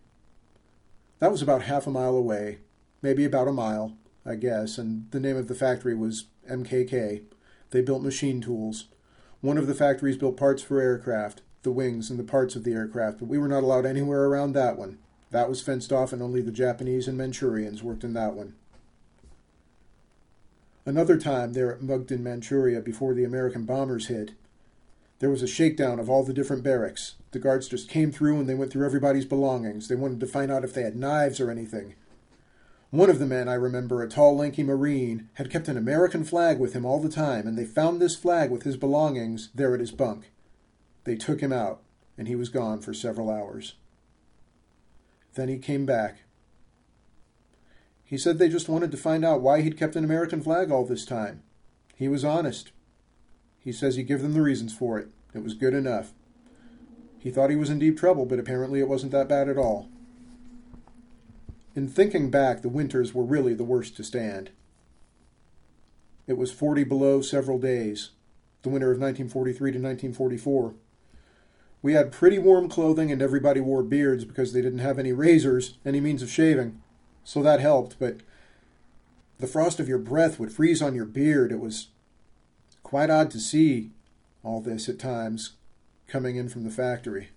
That 1.18 1.32
was 1.32 1.42
about 1.42 1.62
half 1.62 1.86
a 1.86 1.90
mile 1.90 2.14
away, 2.14 2.60
maybe 3.02 3.24
about 3.24 3.48
a 3.48 3.52
mile, 3.52 3.96
I 4.24 4.36
guess, 4.36 4.78
and 4.78 5.10
the 5.10 5.20
name 5.20 5.36
of 5.36 5.48
the 5.48 5.54
factory 5.54 5.94
was 5.94 6.26
MKK. 6.48 7.22
They 7.70 7.80
built 7.80 8.02
machine 8.02 8.40
tools. 8.40 8.86
One 9.40 9.58
of 9.58 9.66
the 9.66 9.74
factories 9.74 10.16
built 10.16 10.36
parts 10.36 10.62
for 10.62 10.80
aircraft, 10.80 11.42
the 11.64 11.72
wings 11.72 12.08
and 12.08 12.18
the 12.18 12.24
parts 12.24 12.54
of 12.54 12.62
the 12.64 12.72
aircraft, 12.72 13.18
but 13.18 13.28
we 13.28 13.38
were 13.38 13.48
not 13.48 13.64
allowed 13.64 13.84
anywhere 13.84 14.24
around 14.24 14.52
that 14.52 14.78
one. 14.78 14.98
That 15.30 15.48
was 15.48 15.60
fenced 15.60 15.92
off, 15.92 16.12
and 16.12 16.22
only 16.22 16.40
the 16.40 16.52
Japanese 16.52 17.08
and 17.08 17.18
Manchurians 17.18 17.82
worked 17.82 18.04
in 18.04 18.14
that 18.14 18.34
one. 18.34 18.54
Another 20.86 21.18
time 21.18 21.52
there 21.52 21.70
at 21.74 21.82
Mukden, 21.82 22.20
Manchuria, 22.20 22.80
before 22.80 23.12
the 23.12 23.24
American 23.24 23.64
bombers 23.64 24.06
hit, 24.06 24.32
there 25.18 25.30
was 25.30 25.42
a 25.42 25.48
shakedown 25.48 25.98
of 25.98 26.08
all 26.08 26.22
the 26.22 26.32
different 26.32 26.62
barracks. 26.62 27.14
The 27.32 27.38
guards 27.38 27.68
just 27.68 27.88
came 27.88 28.12
through 28.12 28.38
and 28.38 28.48
they 28.48 28.54
went 28.54 28.72
through 28.72 28.86
everybody's 28.86 29.24
belongings. 29.24 29.88
They 29.88 29.96
wanted 29.96 30.20
to 30.20 30.26
find 30.26 30.50
out 30.50 30.64
if 30.64 30.72
they 30.72 30.82
had 30.82 30.96
knives 30.96 31.40
or 31.40 31.50
anything. 31.50 31.94
One 32.90 33.10
of 33.10 33.18
the 33.18 33.26
men, 33.26 33.48
I 33.48 33.54
remember, 33.54 34.02
a 34.02 34.08
tall, 34.08 34.36
lanky 34.36 34.62
Marine, 34.62 35.28
had 35.34 35.50
kept 35.50 35.68
an 35.68 35.76
American 35.76 36.24
flag 36.24 36.58
with 36.58 36.72
him 36.72 36.86
all 36.86 37.00
the 37.00 37.10
time, 37.10 37.46
and 37.46 37.58
they 37.58 37.66
found 37.66 38.00
this 38.00 38.16
flag 38.16 38.50
with 38.50 38.62
his 38.62 38.78
belongings 38.78 39.50
there 39.54 39.74
at 39.74 39.80
his 39.80 39.90
bunk. 39.90 40.30
They 41.04 41.14
took 41.14 41.40
him 41.40 41.52
out, 41.52 41.82
and 42.16 42.28
he 42.28 42.34
was 42.34 42.48
gone 42.48 42.80
for 42.80 42.94
several 42.94 43.28
hours. 43.28 43.74
Then 45.34 45.48
he 45.48 45.58
came 45.58 45.84
back. 45.84 46.22
He 48.04 48.16
said 48.16 48.38
they 48.38 48.48
just 48.48 48.70
wanted 48.70 48.90
to 48.92 48.96
find 48.96 49.22
out 49.22 49.42
why 49.42 49.60
he'd 49.60 49.78
kept 49.78 49.94
an 49.94 50.04
American 50.04 50.40
flag 50.40 50.70
all 50.70 50.86
this 50.86 51.04
time. 51.04 51.42
He 51.94 52.08
was 52.08 52.24
honest. 52.24 52.72
He 53.64 53.72
says 53.72 53.96
he 53.96 54.02
gave 54.02 54.22
them 54.22 54.34
the 54.34 54.42
reasons 54.42 54.74
for 54.74 54.98
it. 54.98 55.08
It 55.34 55.42
was 55.42 55.54
good 55.54 55.74
enough. 55.74 56.12
He 57.18 57.30
thought 57.30 57.50
he 57.50 57.56
was 57.56 57.70
in 57.70 57.78
deep 57.78 57.98
trouble, 57.98 58.24
but 58.24 58.38
apparently 58.38 58.80
it 58.80 58.88
wasn't 58.88 59.12
that 59.12 59.28
bad 59.28 59.48
at 59.48 59.58
all. 59.58 59.88
In 61.74 61.88
thinking 61.88 62.30
back, 62.30 62.62
the 62.62 62.68
winters 62.68 63.14
were 63.14 63.24
really 63.24 63.54
the 63.54 63.64
worst 63.64 63.96
to 63.96 64.04
stand. 64.04 64.50
It 66.26 66.36
was 66.36 66.52
40 66.52 66.84
below 66.84 67.20
several 67.20 67.58
days, 67.58 68.10
the 68.62 68.68
winter 68.68 68.90
of 68.90 68.98
1943 68.98 69.72
to 69.72 69.78
1944. 69.78 70.74
We 71.80 71.92
had 71.92 72.12
pretty 72.12 72.38
warm 72.38 72.68
clothing, 72.68 73.12
and 73.12 73.22
everybody 73.22 73.60
wore 73.60 73.82
beards 73.82 74.24
because 74.24 74.52
they 74.52 74.60
didn't 74.60 74.80
have 74.80 74.98
any 74.98 75.12
razors, 75.12 75.78
any 75.84 76.00
means 76.00 76.22
of 76.22 76.30
shaving. 76.30 76.80
So 77.24 77.42
that 77.42 77.60
helped, 77.60 77.98
but 77.98 78.18
the 79.38 79.46
frost 79.46 79.78
of 79.78 79.88
your 79.88 79.98
breath 79.98 80.40
would 80.40 80.52
freeze 80.52 80.82
on 80.82 80.94
your 80.94 81.04
beard. 81.04 81.52
It 81.52 81.60
was 81.60 81.88
quite 82.88 83.10
odd 83.10 83.30
to 83.30 83.38
see 83.38 83.90
all 84.42 84.62
this 84.62 84.88
at 84.88 84.98
times 84.98 85.50
coming 86.06 86.36
in 86.36 86.48
from 86.48 86.64
the 86.64 86.70
factory. 86.70 87.28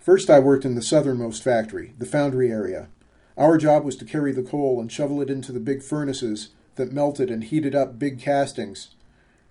First, 0.00 0.28
I 0.28 0.40
worked 0.40 0.64
in 0.64 0.74
the 0.74 0.82
southernmost 0.82 1.40
factory, 1.40 1.94
the 2.00 2.04
foundry 2.04 2.50
area. 2.50 2.88
Our 3.36 3.58
job 3.58 3.84
was 3.84 3.94
to 3.98 4.04
carry 4.04 4.32
the 4.32 4.42
coal 4.42 4.80
and 4.80 4.90
shovel 4.90 5.22
it 5.22 5.30
into 5.30 5.52
the 5.52 5.60
big 5.60 5.84
furnaces 5.84 6.48
that 6.74 6.90
melted 6.90 7.30
and 7.30 7.44
heated 7.44 7.76
up 7.76 7.96
big 7.96 8.18
castings, 8.18 8.96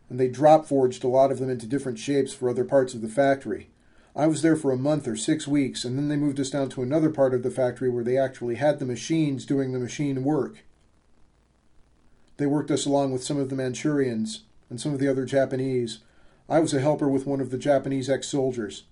and 0.10 0.20
they 0.20 0.28
drop 0.28 0.66
forged 0.66 1.06
a 1.06 1.08
lot 1.08 1.32
of 1.32 1.40
them 1.40 1.50
into 1.50 1.66
different 1.66 1.98
shapes 1.98 2.34
for 2.34 2.50
other 2.50 2.66
parts 2.66 2.94
of 2.94 3.02
the 3.02 3.08
factory. 3.08 3.70
I 4.18 4.28
was 4.28 4.42
there 4.42 4.58
for 4.58 4.74
a 4.74 4.78
month 4.78 5.08
or 5.08 5.16
six 5.16 5.48
weeks, 5.48 5.86
and 5.86 5.98
then 5.98 6.10
they 6.10 6.18
moved 6.18 6.42
us 6.42 6.50
down 6.50 6.68
to 6.72 6.84
another 6.84 7.10
part 7.10 7.34
of 7.34 7.44
the 7.44 7.52
factory 7.52 7.90
where 7.90 8.04
they 8.04 8.18
actually 8.18 8.56
had 8.56 8.80
the 8.80 8.86
machines 8.86 9.46
doing 9.46 9.72
the 9.72 9.80
machine 9.80 10.26
work. 10.26 10.66
They 12.40 12.46
worked 12.46 12.72
us 12.72 12.86
along 12.86 13.12
with 13.12 13.22
some 13.22 13.38
of 13.38 13.50
the 13.50 13.56
Manchurians 13.58 14.44
and 14.70 14.80
some 14.80 14.94
of 14.94 15.00
the 15.00 15.10
other 15.10 15.26
Japanese. 15.26 16.00
I 16.48 16.60
was 16.60 16.74
a 16.74 16.80
helper 16.80 17.10
with 17.10 17.26
one 17.28 17.42
of 17.42 17.52
the 17.52 17.58
Japanese 17.58 18.10
ex 18.10 18.30
soldiers. 18.30 18.84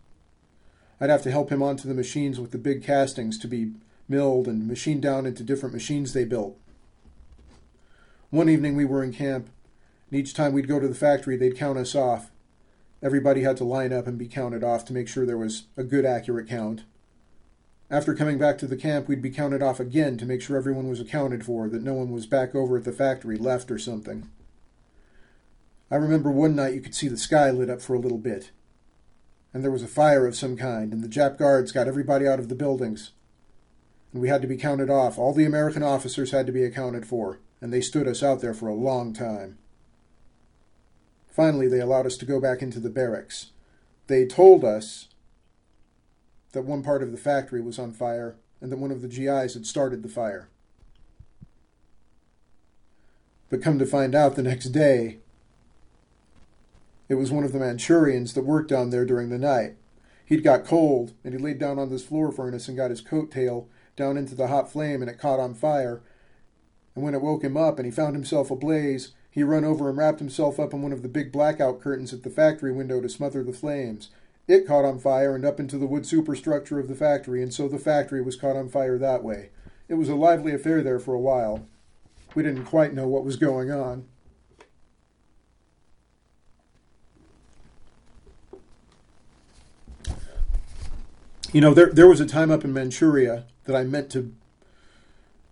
I'd 1.00 1.10
have 1.10 1.24
to 1.24 1.32
help 1.32 1.50
him 1.50 1.64
onto 1.64 1.88
the 1.88 1.94
machines 1.94 2.42
with 2.42 2.52
the 2.52 2.58
big 2.58 2.84
castings 2.84 3.40
to 3.40 3.48
be 3.48 3.72
milled 4.10 4.50
and 4.50 4.68
machined 4.68 5.02
down 5.02 5.26
into 5.26 5.44
different 5.44 5.74
machines 5.74 6.12
they 6.12 6.26
built. 6.26 6.58
One 8.32 8.50
evening 8.50 8.76
we 8.76 8.84
were 8.84 9.02
in 9.02 9.14
camp, 9.14 9.50
and 10.12 10.20
each 10.20 10.34
time 10.34 10.52
we'd 10.52 10.68
go 10.68 10.82
to 10.82 10.88
the 10.90 10.94
factory, 10.94 11.38
they'd 11.38 11.56
count 11.56 11.78
us 11.78 11.96
off. 11.96 12.32
Everybody 13.02 13.44
had 13.44 13.56
to 13.58 13.64
line 13.64 13.94
up 13.94 14.08
and 14.08 14.18
be 14.18 14.28
counted 14.28 14.62
off 14.62 14.84
to 14.86 14.94
make 14.94 15.08
sure 15.08 15.26
there 15.26 15.38
was 15.38 15.68
a 15.78 15.84
good, 15.84 16.04
accurate 16.04 16.50
count. 16.50 16.84
After 17.90 18.14
coming 18.14 18.38
back 18.38 18.58
to 18.60 18.68
the 18.68 18.76
camp, 18.76 19.08
we'd 19.08 19.22
be 19.22 19.30
counted 19.30 19.64
off 19.64 19.80
again 19.80 20.18
to 20.18 20.26
make 20.26 20.42
sure 20.42 20.58
everyone 20.58 20.90
was 20.90 21.00
accounted 21.00 21.46
for, 21.46 21.70
that 21.70 21.84
no 21.84 21.94
one 21.94 22.12
was 22.12 22.26
back 22.26 22.54
over 22.54 22.78
at 22.78 22.84
the 22.84 22.92
factory, 22.92 23.38
left 23.38 23.72
or 23.72 23.80
something. 23.80 24.30
I 25.90 25.96
remember 25.96 26.30
one 26.30 26.56
night 26.56 26.74
you 26.74 26.82
could 26.82 26.96
see 26.96 27.08
the 27.08 27.18
sky 27.18 27.50
lit 27.50 27.70
up 27.70 27.82
for 27.82 27.94
a 27.94 28.00
little 28.00 28.18
bit 28.18 28.52
and 29.54 29.64
there 29.64 29.72
was 29.72 29.82
a 29.82 29.88
fire 29.88 30.28
of 30.28 30.36
some 30.36 30.56
kind, 30.56 30.94
and 30.94 31.04
the 31.04 31.08
Jap 31.08 31.38
guards 31.38 31.72
got 31.72 31.88
everybody 31.88 32.28
out 32.28 32.38
of 32.38 32.48
the 32.48 32.54
buildings. 32.54 33.12
And 34.14 34.22
we 34.22 34.30
had 34.30 34.42
to 34.44 34.48
be 34.48 34.56
counted 34.56 34.90
off. 34.90 35.18
All 35.18 35.34
the 35.34 35.46
American 35.46 35.82
officers 35.82 36.30
had 36.30 36.46
to 36.46 36.52
be 36.52 36.64
accounted 36.64 37.08
for, 37.08 37.40
and 37.60 37.74
they 37.74 37.82
stood 37.82 38.08
us 38.08 38.22
out 38.22 38.40
there 38.40 38.54
for 38.54 38.68
a 38.68 38.76
long 38.76 39.14
time. 39.14 39.58
Finally, 41.28 41.68
they 41.68 41.80
allowed 41.80 42.06
us 42.06 42.18
to 42.18 42.26
go 42.26 42.40
back 42.40 42.62
into 42.62 42.80
the 42.80 42.92
barracks. 42.92 43.48
They 44.06 44.26
told 44.26 44.64
us 44.64 45.08
that 46.52 46.64
one 46.64 46.84
part 46.84 47.04
of 47.04 47.12
the 47.12 47.18
factory 47.18 47.62
was 47.62 47.80
on 47.80 47.92
fire 47.92 48.36
and 48.62 48.72
that 48.72 48.78
one 48.78 48.92
of 48.92 49.02
the 49.02 49.08
GIs 49.08 49.54
had 49.54 49.66
started 49.66 50.04
the 50.04 50.10
fire. 50.10 50.50
But 53.50 53.62
come 53.62 53.80
to 53.80 53.86
find 53.86 54.14
out 54.16 54.36
the 54.36 54.44
next 54.44 54.70
day, 54.70 55.20
it 57.08 57.16
was 57.16 57.32
one 57.32 57.44
of 57.44 57.54
the 57.54 57.60
Manchurians 57.60 58.34
that 58.34 58.44
worked 58.44 58.70
down 58.70 58.90
there 58.90 59.06
during 59.06 59.30
the 59.30 59.38
night. 59.38 59.76
He'd 60.26 60.44
got 60.44 60.66
cold, 60.66 61.14
and 61.24 61.34
he 61.34 61.40
laid 61.40 61.58
down 61.58 61.80
on 61.80 61.90
this 61.90 62.04
floor 62.04 62.32
furnace 62.34 62.68
and 62.68 62.76
got 62.76 62.90
his 62.90 63.00
coat 63.00 63.32
tail 63.32 63.70
down 63.96 64.18
into 64.18 64.36
the 64.36 64.48
hot 64.48 64.70
flame, 64.70 65.02
and 65.02 65.10
it 65.10 65.18
caught 65.18 65.40
on 65.40 65.54
fire. 65.54 66.02
And 66.96 67.04
when 67.04 67.14
it 67.14 67.22
woke 67.22 67.44
him 67.44 67.56
up 67.56 67.80
and 67.80 67.86
he 67.86 67.92
found 67.92 68.14
himself 68.16 68.52
ablaze, 68.52 69.14
he 69.32 69.44
run 69.44 69.64
over 69.64 69.88
and 69.88 69.98
wrapped 69.98 70.20
himself 70.20 70.60
up 70.60 70.74
in 70.74 70.82
one 70.82 70.92
of 70.92 71.02
the 71.02 71.08
big 71.08 71.32
blackout 71.32 71.80
curtains 71.80 72.12
at 72.12 72.24
the 72.24 72.30
factory 72.30 72.74
window 72.74 73.00
to 73.00 73.08
smother 73.08 73.44
the 73.44 73.54
flames. 73.54 74.10
It 74.48 74.66
caught 74.66 74.86
on 74.86 75.00
fire 75.00 75.36
and 75.36 75.44
up 75.44 75.60
into 75.60 75.78
the 75.78 75.86
wood 75.86 76.06
superstructure 76.06 76.80
of 76.80 76.88
the 76.88 76.96
factory, 76.96 77.44
and 77.44 77.54
so 77.54 77.68
the 77.68 77.78
factory 77.78 78.22
was 78.22 78.38
caught 78.38 78.56
on 78.56 78.70
fire 78.70 78.98
that 78.98 79.24
way. 79.24 79.50
It 79.90 79.96
was 79.96 80.08
a 80.08 80.16
lively 80.16 80.54
affair 80.54 80.82
there 80.82 81.00
for 81.00 81.14
a 81.14 81.20
while. 81.20 81.68
We 82.34 82.44
didn't 82.44 82.66
quite 82.66 82.94
know 82.94 83.08
what 83.08 83.26
was 83.26 83.36
going 83.36 83.72
on. 83.72 84.06
You 91.52 91.62
know, 91.62 91.74
there 91.74 91.92
there 91.92 92.08
was 92.08 92.20
a 92.20 92.26
time 92.26 92.52
up 92.52 92.64
in 92.64 92.74
Manchuria 92.74 93.46
that 93.66 93.76
I 93.76 93.84
meant 93.84 94.10
to 94.12 94.34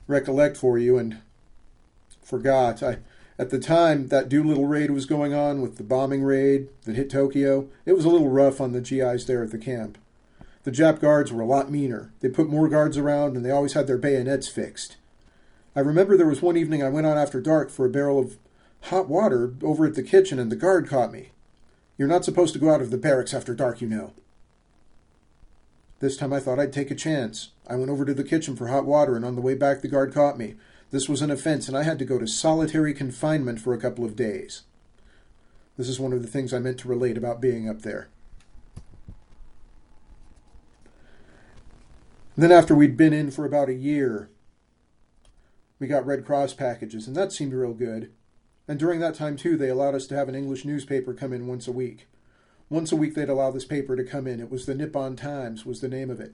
recollect 0.08 0.58
for 0.58 0.78
you 0.78 0.98
and 0.98 1.20
forgot. 2.22 2.84
I 2.84 2.98
at 3.38 3.50
the 3.50 3.60
time 3.60 4.08
that 4.08 4.30
Doolittle 4.30 4.66
raid 4.66 4.92
was 4.92 5.06
going 5.06 5.34
on 5.34 5.62
with 5.62 5.78
the 5.78 5.84
bombing 5.84 6.24
raid 6.24 6.70
that 6.86 6.96
hit 6.96 7.10
Tokyo, 7.10 7.68
it 7.86 7.94
was 7.94 8.06
a 8.06 8.10
little 8.10 8.30
rough 8.30 8.62
on 8.62 8.72
the 8.72 8.82
GIs 8.82 9.26
there 9.26 9.44
at 9.44 9.52
the 9.52 9.58
camp. 9.58 9.98
The 10.64 10.72
Jap 10.72 11.00
guards 11.00 11.32
were 11.32 11.42
a 11.42 11.46
lot 11.46 11.70
meaner. 11.70 12.12
They 12.22 12.30
put 12.30 12.50
more 12.50 12.68
guards 12.68 12.98
around 12.98 13.36
and 13.36 13.46
they 13.46 13.52
always 13.52 13.74
had 13.74 13.88
their 13.88 13.98
bayonets 13.98 14.48
fixed. 14.48 14.98
I 15.76 15.82
remember 15.82 16.16
there 16.16 16.26
was 16.26 16.42
one 16.42 16.58
evening 16.58 16.82
I 16.82 16.90
went 16.90 17.06
out 17.06 17.18
after 17.18 17.42
dark 17.42 17.70
for 17.70 17.86
a 17.86 17.90
barrel 17.90 18.20
of 18.20 18.38
hot 18.84 19.10
water 19.10 19.54
over 19.62 19.86
at 19.86 19.96
the 19.96 20.04
kitchen 20.04 20.40
and 20.40 20.52
the 20.52 20.56
guard 20.56 20.88
caught 20.88 21.12
me. 21.12 21.32
You're 21.98 22.08
not 22.08 22.26
supposed 22.26 22.54
to 22.54 22.60
go 22.60 22.72
out 22.72 22.82
of 22.82 22.92
the 22.92 22.98
barracks 22.98 23.34
after 23.34 23.54
dark, 23.54 23.82
you 23.82 23.88
know. 23.88 24.14
This 26.00 26.18
time 26.18 26.34
I 26.34 26.40
thought 26.40 26.60
I'd 26.60 26.74
take 26.74 26.92
a 26.92 26.96
chance. 26.96 27.50
I 27.68 27.76
went 27.76 27.90
over 27.90 28.06
to 28.06 28.14
the 28.14 28.24
kitchen 28.24 28.56
for 28.56 28.68
hot 28.68 28.86
water, 28.86 29.16
and 29.16 29.24
on 29.24 29.36
the 29.36 29.42
way 29.42 29.56
back 29.56 29.82
the 29.82 29.88
guard 29.88 30.14
caught 30.14 30.38
me. 30.38 30.56
This 30.92 31.10
was 31.10 31.22
an 31.22 31.32
offense, 31.32 31.68
and 31.68 31.78
I 31.78 31.84
had 31.84 32.00
to 32.00 32.06
go 32.06 32.20
to 32.20 32.28
solitary 32.28 32.94
confinement 32.94 33.60
for 33.60 33.74
a 33.74 33.80
couple 33.80 34.06
of 34.06 34.16
days. 34.16 34.64
This 35.78 35.90
is 35.90 36.00
one 36.00 36.14
of 36.14 36.22
the 36.22 36.28
things 36.28 36.54
I 36.54 36.60
meant 36.60 36.80
to 36.80 36.88
relate 36.88 37.18
about 37.18 37.42
being 37.42 37.68
up 37.68 37.82
there. 37.82 38.10
then, 42.38 42.52
after 42.52 42.76
we'd 42.76 42.98
been 42.98 43.14
in 43.14 43.32
for 43.32 43.46
about 43.46 43.70
a 43.70 43.74
year, 43.74 44.30
we 45.80 45.88
got 45.88 46.06
Red 46.06 46.26
Cross 46.26 46.54
packages, 46.56 47.08
and 47.08 47.16
that 47.16 47.32
seemed 47.32 47.54
real 47.54 47.74
good. 47.74 48.12
And 48.68 48.80
during 48.80 49.00
that 49.00 49.16
time, 49.16 49.38
too, 49.38 49.58
they 49.58 49.70
allowed 49.70 49.96
us 49.96 50.08
to 50.08 50.16
have 50.16 50.28
an 50.28 50.36
English 50.36 50.66
newspaper 50.66 51.14
come 51.14 51.32
in 51.32 51.48
once 51.48 51.68
a 51.68 51.72
week. 51.72 52.08
Once 52.70 52.92
a 52.92 52.96
week, 52.96 53.16
they'd 53.16 53.30
allow 53.30 53.52
this 53.52 53.66
paper 53.66 53.96
to 53.96 54.04
come 54.04 54.28
in. 54.28 54.40
It 54.40 54.50
was 54.50 54.66
the 54.66 54.76
Nippon 54.76 55.16
Times, 55.16 55.66
was 55.66 55.82
the 55.82 55.88
name 55.88 56.10
of 56.10 56.20
it. 56.20 56.34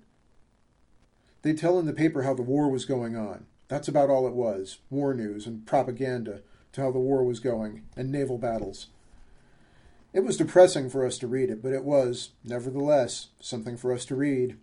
They'd 1.41 1.57
tell 1.57 1.77
in 1.77 1.85
the 1.85 1.93
paper 1.93 2.23
how 2.23 2.33
the 2.33 2.41
war 2.41 2.69
was 2.69 2.85
going 2.85 3.15
on. 3.15 3.45
That's 3.71 3.87
about 3.87 4.09
all 4.09 4.27
it 4.27 4.33
was 4.33 4.79
war 4.89 5.13
news 5.13 5.47
and 5.47 5.65
propaganda 5.65 6.41
to 6.73 6.81
how 6.81 6.91
the 6.91 6.99
war 6.99 7.23
was 7.23 7.39
going 7.39 7.83
and 7.95 8.11
naval 8.11 8.37
battles. 8.37 8.87
It 10.11 10.25
was 10.25 10.35
depressing 10.35 10.89
for 10.89 11.05
us 11.05 11.17
to 11.19 11.27
read 11.27 11.49
it, 11.49 11.63
but 11.63 11.71
it 11.71 11.85
was, 11.85 12.31
nevertheless, 12.43 13.29
something 13.39 13.77
for 13.77 13.93
us 13.93 14.03
to 14.07 14.15
read. 14.15 14.57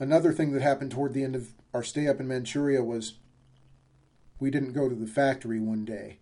Another 0.00 0.32
thing 0.32 0.50
that 0.50 0.60
happened 0.60 0.90
toward 0.90 1.14
the 1.14 1.22
end 1.22 1.36
of 1.36 1.52
our 1.72 1.84
stay 1.84 2.08
up 2.08 2.18
in 2.18 2.26
Manchuria 2.26 2.82
was 2.82 3.14
we 4.40 4.50
didn't 4.50 4.72
go 4.72 4.88
to 4.88 4.96
the 4.96 5.06
factory 5.06 5.60
one 5.60 5.84
day. 5.84 6.18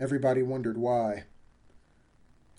Everybody 0.00 0.42
wondered 0.42 0.78
why. 0.78 1.24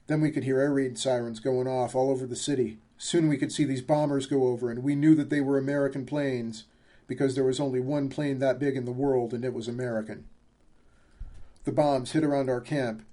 Then 0.05 0.21
we 0.21 0.29
could 0.29 0.43
hear 0.43 0.59
air 0.59 0.71
raid 0.71 0.99
sirens 0.99 1.39
going 1.39 1.67
off 1.67 1.95
all 1.95 2.11
over 2.11 2.27
the 2.27 2.36
city. 2.36 2.77
Soon 2.95 3.27
we 3.27 3.38
could 3.38 3.51
see 3.51 3.63
these 3.63 3.81
bombers 3.81 4.27
go 4.27 4.49
over, 4.49 4.69
and 4.69 4.83
we 4.83 4.93
knew 4.93 5.15
that 5.15 5.31
they 5.31 5.41
were 5.41 5.57
American 5.57 6.05
planes 6.05 6.65
because 7.08 7.36
there 7.36 7.43
was 7.43 7.60
only 7.60 7.80
one 7.80 8.10
plane 8.10 8.39
that 8.39 8.60
big 8.60 8.76
in 8.76 8.86
the 8.86 8.91
world, 8.91 9.34
and 9.34 9.45
it 9.45 9.53
was 9.53 9.68
American. 9.68 10.26
The 11.64 11.72
bombs 11.72 12.12
hit 12.12 12.24
around 12.24 12.49
our 12.49 12.62
camp, 12.62 13.03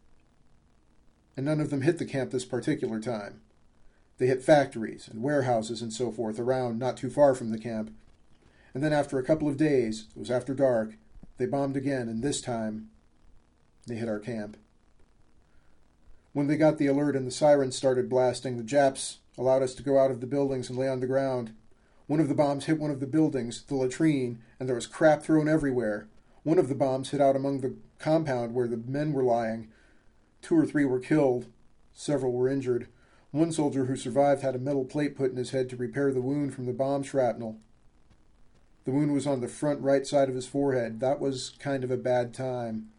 and 1.37 1.47
none 1.47 1.61
of 1.61 1.71
them 1.71 1.83
hit 1.83 1.99
the 1.99 2.05
camp 2.05 2.31
this 2.31 2.45
particular 2.45 3.01
time. 3.01 3.41
They 4.19 4.27
hit 4.27 4.43
factories 4.43 5.09
and 5.09 5.23
warehouses 5.23 5.83
and 5.83 5.93
so 5.93 6.13
forth 6.13 6.39
around 6.39 6.79
not 6.79 6.97
too 6.97 7.11
far 7.11 7.35
from 7.35 7.51
the 7.51 7.59
camp. 7.59 7.95
And 8.75 8.83
then 8.83 8.93
after 8.93 9.19
a 9.19 9.25
couple 9.25 9.49
of 9.49 9.57
days, 9.57 10.07
it 10.15 10.19
was 10.19 10.31
after 10.31 10.55
dark, 10.55 10.95
they 11.39 11.47
bombed 11.47 11.77
again, 11.77 12.09
and 12.09 12.23
this 12.23 12.41
time 12.41 12.91
they 13.87 13.97
hit 13.97 14.09
our 14.09 14.21
camp. 14.21 14.57
When 16.33 16.47
they 16.47 16.57
got 16.57 16.79
the 16.79 16.87
alert 16.87 17.17
and 17.17 17.27
the 17.27 17.31
sirens 17.31 17.77
started 17.77 18.09
blasting, 18.09 18.57
the 18.57 18.63
Japs 18.63 19.19
allowed 19.37 19.63
us 19.63 19.75
to 19.75 19.83
go 19.83 19.99
out 19.99 20.11
of 20.11 20.21
the 20.21 20.27
buildings 20.27 20.71
and 20.71 20.79
lay 20.79 20.89
on 20.89 21.01
the 21.01 21.07
ground. 21.07 21.53
One 22.13 22.21
of 22.21 22.29
the 22.29 22.35
bombs 22.35 22.67
hit 22.67 22.79
one 22.79 22.91
of 22.91 23.01
the 23.01 23.07
buildings, 23.07 23.63
the 23.63 23.75
latrine, 23.75 24.43
and 24.61 24.69
there 24.69 24.77
was 24.77 24.87
crap 24.87 25.23
thrown 25.23 25.49
everywhere. 25.49 26.09
One 26.43 26.59
of 26.59 26.69
the 26.69 26.75
bombs 26.75 27.09
hit 27.09 27.23
out 27.23 27.37
among 27.37 27.63
the 27.63 27.75
compound 27.99 28.53
where 28.53 28.69
the 28.69 28.77
men 28.77 29.15
were 29.15 29.25
lying. 29.25 29.69
Two 30.43 30.59
or 30.59 30.67
three 30.67 30.85
were 30.85 31.01
killed, 31.01 31.47
several 31.95 32.33
were 32.33 32.51
injured. 32.51 32.89
One 33.31 33.51
soldier 33.51 33.87
who 33.87 33.97
survived 33.97 34.43
had 34.43 34.55
a 34.55 34.59
metal 34.59 34.85
plate 34.85 35.17
put 35.17 35.31
in 35.31 35.39
his 35.39 35.53
head 35.53 35.71
to 35.71 35.77
repair 35.77 36.13
the 36.13 36.21
wound 36.21 36.53
from 36.53 36.67
the 36.67 36.75
bomb 36.75 37.03
shrapnel. 37.03 37.57
The 38.85 38.91
wound 38.91 39.15
was 39.15 39.27
on 39.27 39.41
the 39.41 39.49
front 39.49 39.81
right 39.81 40.07
side 40.07 40.29
of 40.29 40.35
his 40.35 40.47
forehead. 40.47 41.01
That 41.01 41.19
was 41.19 41.55
kind 41.61 41.83
of 41.83 41.91
a 41.91 41.97
bad 41.97 42.35
time. 42.35 42.91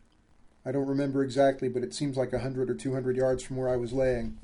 I 0.65 0.71
don't 0.71 0.87
remember 0.87 1.23
exactly, 1.23 1.69
but 1.69 1.83
it 1.83 1.93
seems 1.93 2.17
like 2.17 2.33
a 2.33 2.39
hundred 2.39 2.67
or 2.67 2.73
two 2.73 2.93
hundred 2.93 3.17
yards 3.17 3.43
from 3.43 3.57
where 3.57 3.69
I 3.69 3.75
was 3.75 3.93
laying. 3.93 4.39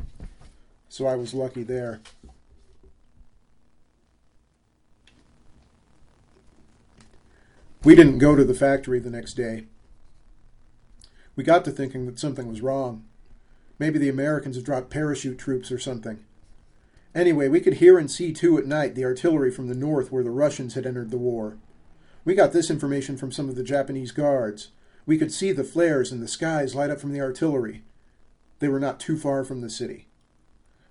So 0.89 1.07
I 1.07 1.15
was 1.15 1.33
lucky 1.33 1.63
there. 1.63 2.01
We 7.81 7.95
didn't 7.95 8.17
go 8.17 8.35
to 8.35 8.43
the 8.43 8.53
factory 8.53 8.99
the 8.99 9.09
next 9.09 9.35
day. 9.35 9.63
We 11.37 11.45
got 11.45 11.63
to 11.63 11.71
thinking 11.71 12.05
that 12.07 12.19
something 12.19 12.49
was 12.49 12.61
wrong. 12.61 13.05
Maybe 13.79 13.97
the 13.97 14.09
Americans 14.09 14.57
had 14.57 14.65
dropped 14.65 14.89
parachute 14.89 15.39
troops 15.39 15.71
or 15.71 15.79
something. 15.79 16.19
Anyway, 17.15 17.47
we 17.47 17.61
could 17.61 17.75
hear 17.75 17.97
and 17.97 18.11
see 18.11 18.33
too 18.33 18.57
at 18.57 18.65
night 18.65 18.95
the 18.95 19.05
artillery 19.05 19.49
from 19.49 19.69
the 19.69 19.75
north 19.75 20.11
where 20.11 20.23
the 20.23 20.29
Russians 20.29 20.73
had 20.73 20.85
entered 20.85 21.09
the 21.09 21.17
war. 21.17 21.57
We 22.25 22.35
got 22.35 22.51
this 22.51 22.69
information 22.69 23.15
from 23.15 23.31
some 23.31 23.47
of 23.47 23.55
the 23.55 23.63
Japanese 23.63 24.11
guards. 24.11 24.71
We 25.05 25.17
could 25.17 25.31
see 25.31 25.53
the 25.53 25.63
flares 25.63 26.11
in 26.11 26.19
the 26.19 26.27
skies 26.27 26.75
light 26.75 26.89
up 26.89 26.99
from 26.99 27.13
the 27.13 27.21
artillery. 27.21 27.83
They 28.59 28.67
were 28.67 28.81
not 28.81 28.99
too 28.99 29.17
far 29.17 29.45
from 29.45 29.61
the 29.61 29.69
city. 29.69 30.09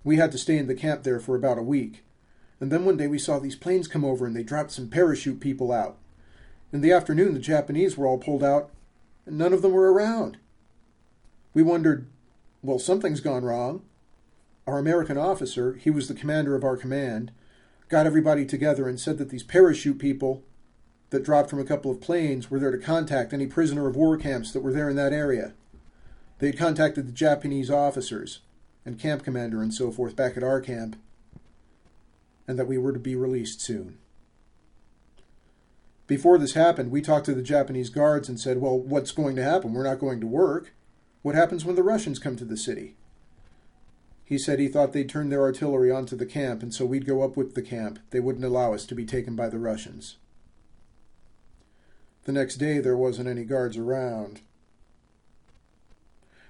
We 0.05 0.17
had 0.17 0.33
to 0.33 0.39
stay 0.39 0.57
in 0.57 0.69
the 0.69 0.75
camp 0.75 1.03
there 1.03 1.21
for 1.21 1.37
about 1.37 1.59
a 1.59 1.63
week. 1.63 2.03
And 2.61 2.73
then 2.73 2.87
one 2.87 2.97
day 2.97 3.09
we 3.09 3.19
saw 3.19 3.39
these 3.39 3.57
planes 3.57 3.89
come 3.89 4.07
over 4.07 4.25
and 4.25 4.35
they 4.35 4.43
dropped 4.43 4.71
some 4.71 4.89
parachute 4.89 5.39
people 5.39 5.71
out. 5.71 5.99
In 6.73 6.83
the 6.83 6.93
afternoon, 6.93 7.33
the 7.35 7.41
Japanese 7.41 7.97
were 7.97 8.07
all 8.07 8.19
pulled 8.19 8.45
out, 8.45 8.71
and 9.25 9.39
none 9.39 9.53
of 9.53 9.63
them 9.63 9.73
were 9.73 9.93
around. 9.93 10.37
We 11.55 11.63
wondered, 11.63 12.07
well, 12.63 12.79
something's 12.79 13.21
gone 13.21 13.45
wrong. 13.45 13.83
Our 14.67 14.79
American 14.79 15.17
officer, 15.17 15.75
he 15.75 15.89
was 15.91 16.09
the 16.09 16.15
commander 16.15 16.55
of 16.55 16.65
our 16.65 16.77
command, 16.77 17.31
got 17.89 18.07
everybody 18.07 18.45
together 18.45 18.87
and 18.87 19.01
said 19.01 19.17
that 19.17 19.31
these 19.31 19.43
parachute 19.43 19.99
people 19.99 20.43
that 21.09 21.25
dropped 21.25 21.49
from 21.49 21.59
a 21.59 21.65
couple 21.65 21.91
of 21.91 22.03
planes 22.03 22.51
were 22.51 22.59
there 22.59 22.71
to 22.71 22.77
contact 22.77 23.33
any 23.33 23.47
prisoner 23.47 23.87
of 23.87 23.97
war 23.97 24.19
camps 24.19 24.53
that 24.53 24.61
were 24.61 24.73
there 24.73 24.91
in 24.91 24.97
that 24.97 25.15
area. 25.15 25.55
They 26.39 26.49
had 26.49 26.59
contacted 26.59 27.09
the 27.09 27.13
Japanese 27.13 27.71
officers 27.71 28.41
and 28.85 28.99
camp 28.99 29.25
commander 29.25 29.63
and 29.63 29.73
so 29.73 29.91
forth 29.91 30.15
back 30.15 30.37
at 30.37 30.43
our 30.43 30.61
camp, 30.61 30.97
and 32.47 32.59
that 32.59 32.69
we 32.69 32.77
were 32.77 32.93
to 32.93 32.99
be 32.99 33.17
released 33.17 33.63
soon. 33.63 33.97
Before 36.09 36.39
this 36.39 36.55
happened, 36.55 36.91
we 36.91 37.03
talked 37.03 37.27
to 37.27 37.35
the 37.35 37.43
Japanese 37.43 37.91
guards 37.91 38.31
and 38.31 38.41
said, 38.41 38.63
Well, 38.63 38.79
what's 38.79 39.13
going 39.13 39.37
to 39.37 39.43
happen? 39.45 39.75
We're 39.75 39.85
not 39.85 40.01
going 40.01 40.21
to 40.23 40.27
work. 40.27 40.73
What 41.21 41.35
happens 41.35 41.67
when 41.67 41.77
the 41.77 41.83
Russians 41.83 42.19
come 42.19 42.35
to 42.37 42.47
the 42.47 42.57
city? 42.57 42.97
He 44.25 44.39
said 44.39 44.59
he 44.59 44.69
thought 44.69 44.95
they'd 44.95 45.09
turn 45.09 45.29
their 45.29 45.43
artillery 45.43 45.91
onto 45.91 46.17
the 46.17 46.27
camp, 46.27 46.63
and 46.63 46.73
so 46.73 46.87
we'd 46.87 47.07
go 47.07 47.23
up 47.23 47.37
with 47.37 47.55
the 47.55 47.63
camp. 47.63 47.99
They 48.11 48.21
wouldn't 48.21 48.45
allow 48.45 48.73
us 48.73 48.87
to 48.87 48.95
be 48.95 49.05
taken 49.05 49.37
by 49.37 49.51
the 49.51 49.59
Russians. 49.59 50.17
The 52.25 52.33
next 52.33 52.57
day, 52.57 52.79
there 52.79 52.97
wasn't 52.97 53.29
any 53.29 53.45
guards 53.45 53.77
around. 53.77 54.41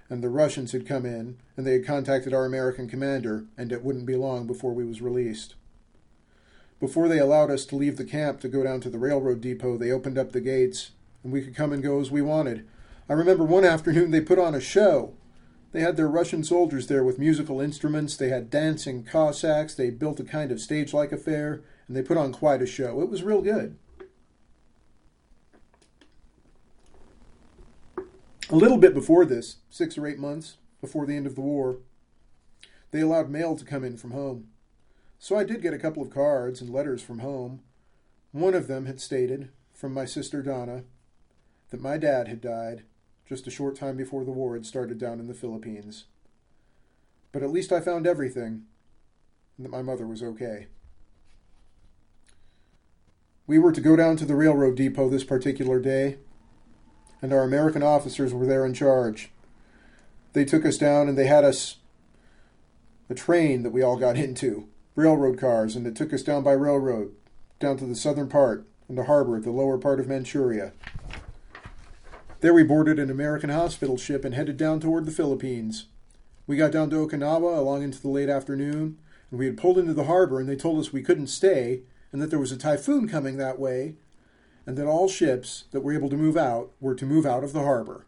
And 0.08 0.22
the 0.22 0.30
Russians 0.30 0.70
had 0.70 0.86
come 0.86 1.04
in, 1.04 1.38
and 1.56 1.66
they 1.66 1.72
had 1.72 1.86
contacted 1.86 2.32
our 2.32 2.44
American 2.44 2.88
commander, 2.88 3.46
and 3.56 3.72
it 3.72 3.84
wouldn't 3.84 4.06
be 4.06 4.16
long 4.16 4.46
before 4.46 4.72
we 4.72 4.84
was 4.84 5.02
released. 5.02 5.54
Before 6.80 7.08
they 7.08 7.18
allowed 7.18 7.50
us 7.50 7.64
to 7.66 7.76
leave 7.76 7.96
the 7.96 8.04
camp 8.04 8.40
to 8.40 8.48
go 8.48 8.62
down 8.62 8.80
to 8.82 8.90
the 8.90 8.98
railroad 8.98 9.40
depot, 9.40 9.76
they 9.76 9.90
opened 9.90 10.16
up 10.16 10.30
the 10.30 10.40
gates, 10.40 10.92
and 11.24 11.32
we 11.32 11.42
could 11.42 11.56
come 11.56 11.72
and 11.72 11.82
go 11.82 12.00
as 12.00 12.10
we 12.10 12.22
wanted. 12.22 12.66
I 13.08 13.14
remember 13.14 13.44
one 13.44 13.64
afternoon 13.64 14.10
they 14.10 14.20
put 14.20 14.38
on 14.38 14.54
a 14.54 14.60
show. 14.60 15.14
They 15.72 15.80
had 15.80 15.96
their 15.96 16.08
Russian 16.08 16.44
soldiers 16.44 16.86
there 16.86 17.02
with 17.02 17.18
musical 17.18 17.60
instruments, 17.60 18.16
they 18.16 18.28
had 18.28 18.48
dancing 18.48 19.04
Cossacks, 19.04 19.74
they 19.74 19.90
built 19.90 20.20
a 20.20 20.24
kind 20.24 20.52
of 20.52 20.60
stage 20.60 20.94
like 20.94 21.12
affair, 21.12 21.62
and 21.86 21.96
they 21.96 22.02
put 22.02 22.16
on 22.16 22.32
quite 22.32 22.62
a 22.62 22.66
show. 22.66 23.00
It 23.00 23.10
was 23.10 23.22
real 23.22 23.42
good. 23.42 23.76
A 28.50 28.56
little 28.56 28.78
bit 28.78 28.94
before 28.94 29.26
this, 29.26 29.56
six 29.68 29.98
or 29.98 30.06
eight 30.06 30.18
months 30.18 30.56
before 30.80 31.04
the 31.04 31.16
end 31.16 31.26
of 31.26 31.34
the 31.34 31.42
war, 31.42 31.78
they 32.92 33.00
allowed 33.00 33.28
mail 33.28 33.56
to 33.56 33.64
come 33.64 33.84
in 33.84 33.98
from 33.98 34.12
home. 34.12 34.48
So 35.18 35.36
I 35.36 35.44
did 35.44 35.62
get 35.62 35.74
a 35.74 35.78
couple 35.78 36.02
of 36.02 36.10
cards 36.10 36.60
and 36.60 36.70
letters 36.70 37.02
from 37.02 37.18
home. 37.18 37.60
One 38.32 38.54
of 38.54 38.68
them 38.68 38.86
had 38.86 39.00
stated, 39.00 39.50
from 39.74 39.92
my 39.92 40.04
sister 40.04 40.42
Donna, 40.42 40.84
that 41.70 41.80
my 41.80 41.98
dad 41.98 42.28
had 42.28 42.40
died 42.40 42.84
just 43.28 43.46
a 43.46 43.50
short 43.50 43.76
time 43.76 43.96
before 43.96 44.24
the 44.24 44.30
war 44.30 44.54
had 44.54 44.64
started 44.64 44.98
down 44.98 45.20
in 45.20 45.26
the 45.26 45.34
Philippines. 45.34 46.04
But 47.32 47.42
at 47.42 47.50
least 47.50 47.72
I 47.72 47.80
found 47.80 48.06
everything, 48.06 48.64
and 49.56 49.66
that 49.66 49.70
my 49.70 49.82
mother 49.82 50.06
was 50.06 50.22
okay. 50.22 50.68
We 53.46 53.58
were 53.58 53.72
to 53.72 53.80
go 53.80 53.96
down 53.96 54.16
to 54.18 54.24
the 54.24 54.36
railroad 54.36 54.76
depot 54.76 55.08
this 55.08 55.24
particular 55.24 55.80
day, 55.80 56.18
and 57.20 57.32
our 57.32 57.42
American 57.42 57.82
officers 57.82 58.32
were 58.32 58.46
there 58.46 58.64
in 58.64 58.72
charge. 58.72 59.30
They 60.32 60.44
took 60.44 60.64
us 60.64 60.78
down 60.78 61.08
and 61.08 61.18
they 61.18 61.26
had 61.26 61.44
us 61.44 61.76
a 63.10 63.14
train 63.14 63.62
that 63.62 63.72
we 63.72 63.82
all 63.82 63.96
got 63.96 64.16
into, 64.18 64.68
railroad 64.98 65.38
cars, 65.38 65.76
and 65.76 65.86
it 65.86 65.94
took 65.94 66.12
us 66.12 66.24
down 66.24 66.42
by 66.42 66.50
railroad, 66.50 67.12
down 67.60 67.76
to 67.76 67.86
the 67.86 67.94
southern 67.94 68.28
part, 68.28 68.66
and 68.88 68.98
the 68.98 69.04
harbor 69.04 69.36
at 69.36 69.44
the 69.44 69.50
lower 69.52 69.78
part 69.78 70.00
of 70.00 70.08
Manchuria. 70.08 70.72
There 72.40 72.52
we 72.52 72.64
boarded 72.64 72.98
an 72.98 73.08
American 73.08 73.50
hospital 73.50 73.96
ship 73.96 74.24
and 74.24 74.34
headed 74.34 74.56
down 74.56 74.80
toward 74.80 75.06
the 75.06 75.12
Philippines. 75.12 75.86
We 76.48 76.56
got 76.56 76.72
down 76.72 76.90
to 76.90 77.06
Okinawa 77.06 77.56
along 77.56 77.84
into 77.84 78.02
the 78.02 78.08
late 78.08 78.28
afternoon, 78.28 78.98
and 79.30 79.38
we 79.38 79.46
had 79.46 79.56
pulled 79.56 79.78
into 79.78 79.94
the 79.94 80.04
harbor, 80.04 80.40
and 80.40 80.48
they 80.48 80.56
told 80.56 80.80
us 80.80 80.92
we 80.92 81.02
couldn't 81.02 81.28
stay 81.28 81.82
and 82.10 82.20
that 82.20 82.30
there 82.30 82.38
was 82.38 82.52
a 82.52 82.56
typhoon 82.56 83.08
coming 83.08 83.36
that 83.36 83.58
way, 83.58 83.94
and 84.66 84.76
that 84.76 84.86
all 84.86 85.08
ships 85.08 85.64
that 85.70 85.80
were 85.80 85.92
able 85.92 86.08
to 86.10 86.16
move 86.16 86.36
out 86.36 86.72
were 86.80 86.94
to 86.94 87.06
move 87.06 87.24
out 87.26 87.44
of 87.44 87.52
the 87.52 87.62
harbor. 87.62 88.06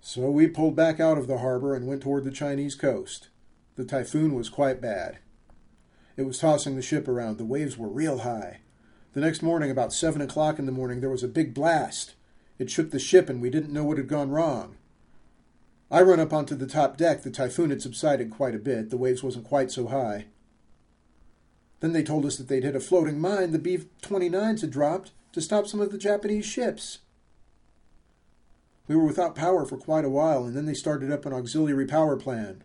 So 0.00 0.30
we 0.30 0.46
pulled 0.46 0.74
back 0.74 1.00
out 1.00 1.18
of 1.18 1.26
the 1.26 1.38
harbor 1.38 1.74
and 1.74 1.86
went 1.86 2.02
toward 2.02 2.24
the 2.24 2.30
Chinese 2.30 2.74
coast. 2.74 3.28
The 3.76 3.84
typhoon 3.84 4.34
was 4.34 4.48
quite 4.48 4.80
bad. 4.80 5.18
It 6.16 6.22
was 6.22 6.38
tossing 6.38 6.76
the 6.76 6.82
ship 6.82 7.08
around. 7.08 7.38
The 7.38 7.44
waves 7.44 7.78
were 7.78 7.88
real 7.88 8.18
high. 8.18 8.60
The 9.14 9.20
next 9.20 9.42
morning, 9.42 9.70
about 9.70 9.92
seven 9.92 10.20
o'clock 10.20 10.58
in 10.58 10.66
the 10.66 10.72
morning, 10.72 11.00
there 11.00 11.10
was 11.10 11.22
a 11.22 11.28
big 11.28 11.54
blast. 11.54 12.14
It 12.58 12.70
shook 12.70 12.90
the 12.90 12.98
ship, 12.98 13.28
and 13.28 13.40
we 13.40 13.50
didn't 13.50 13.72
know 13.72 13.84
what 13.84 13.98
had 13.98 14.08
gone 14.08 14.30
wrong. 14.30 14.76
I 15.90 16.00
run 16.00 16.20
up 16.20 16.32
onto 16.32 16.54
the 16.54 16.66
top 16.66 16.96
deck. 16.96 17.22
The 17.22 17.30
typhoon 17.30 17.70
had 17.70 17.82
subsided 17.82 18.30
quite 18.30 18.54
a 18.54 18.58
bit. 18.58 18.90
The 18.90 18.96
waves 18.96 19.22
wasn't 19.22 19.44
quite 19.44 19.70
so 19.70 19.88
high. 19.88 20.26
Then 21.80 21.92
they 21.92 22.02
told 22.02 22.24
us 22.24 22.36
that 22.36 22.48
they'd 22.48 22.64
hit 22.64 22.76
a 22.76 22.80
floating 22.80 23.20
mine 23.20 23.50
the 23.50 23.58
B 23.58 23.80
29s 24.02 24.60
had 24.60 24.70
dropped 24.70 25.10
to 25.32 25.40
stop 25.40 25.66
some 25.66 25.80
of 25.80 25.90
the 25.90 25.98
Japanese 25.98 26.46
ships. 26.46 26.98
We 28.86 28.96
were 28.96 29.04
without 29.04 29.34
power 29.34 29.64
for 29.64 29.76
quite 29.76 30.04
a 30.04 30.10
while, 30.10 30.44
and 30.44 30.56
then 30.56 30.66
they 30.66 30.74
started 30.74 31.10
up 31.10 31.26
an 31.26 31.32
auxiliary 31.32 31.86
power 31.86 32.16
plan. 32.16 32.64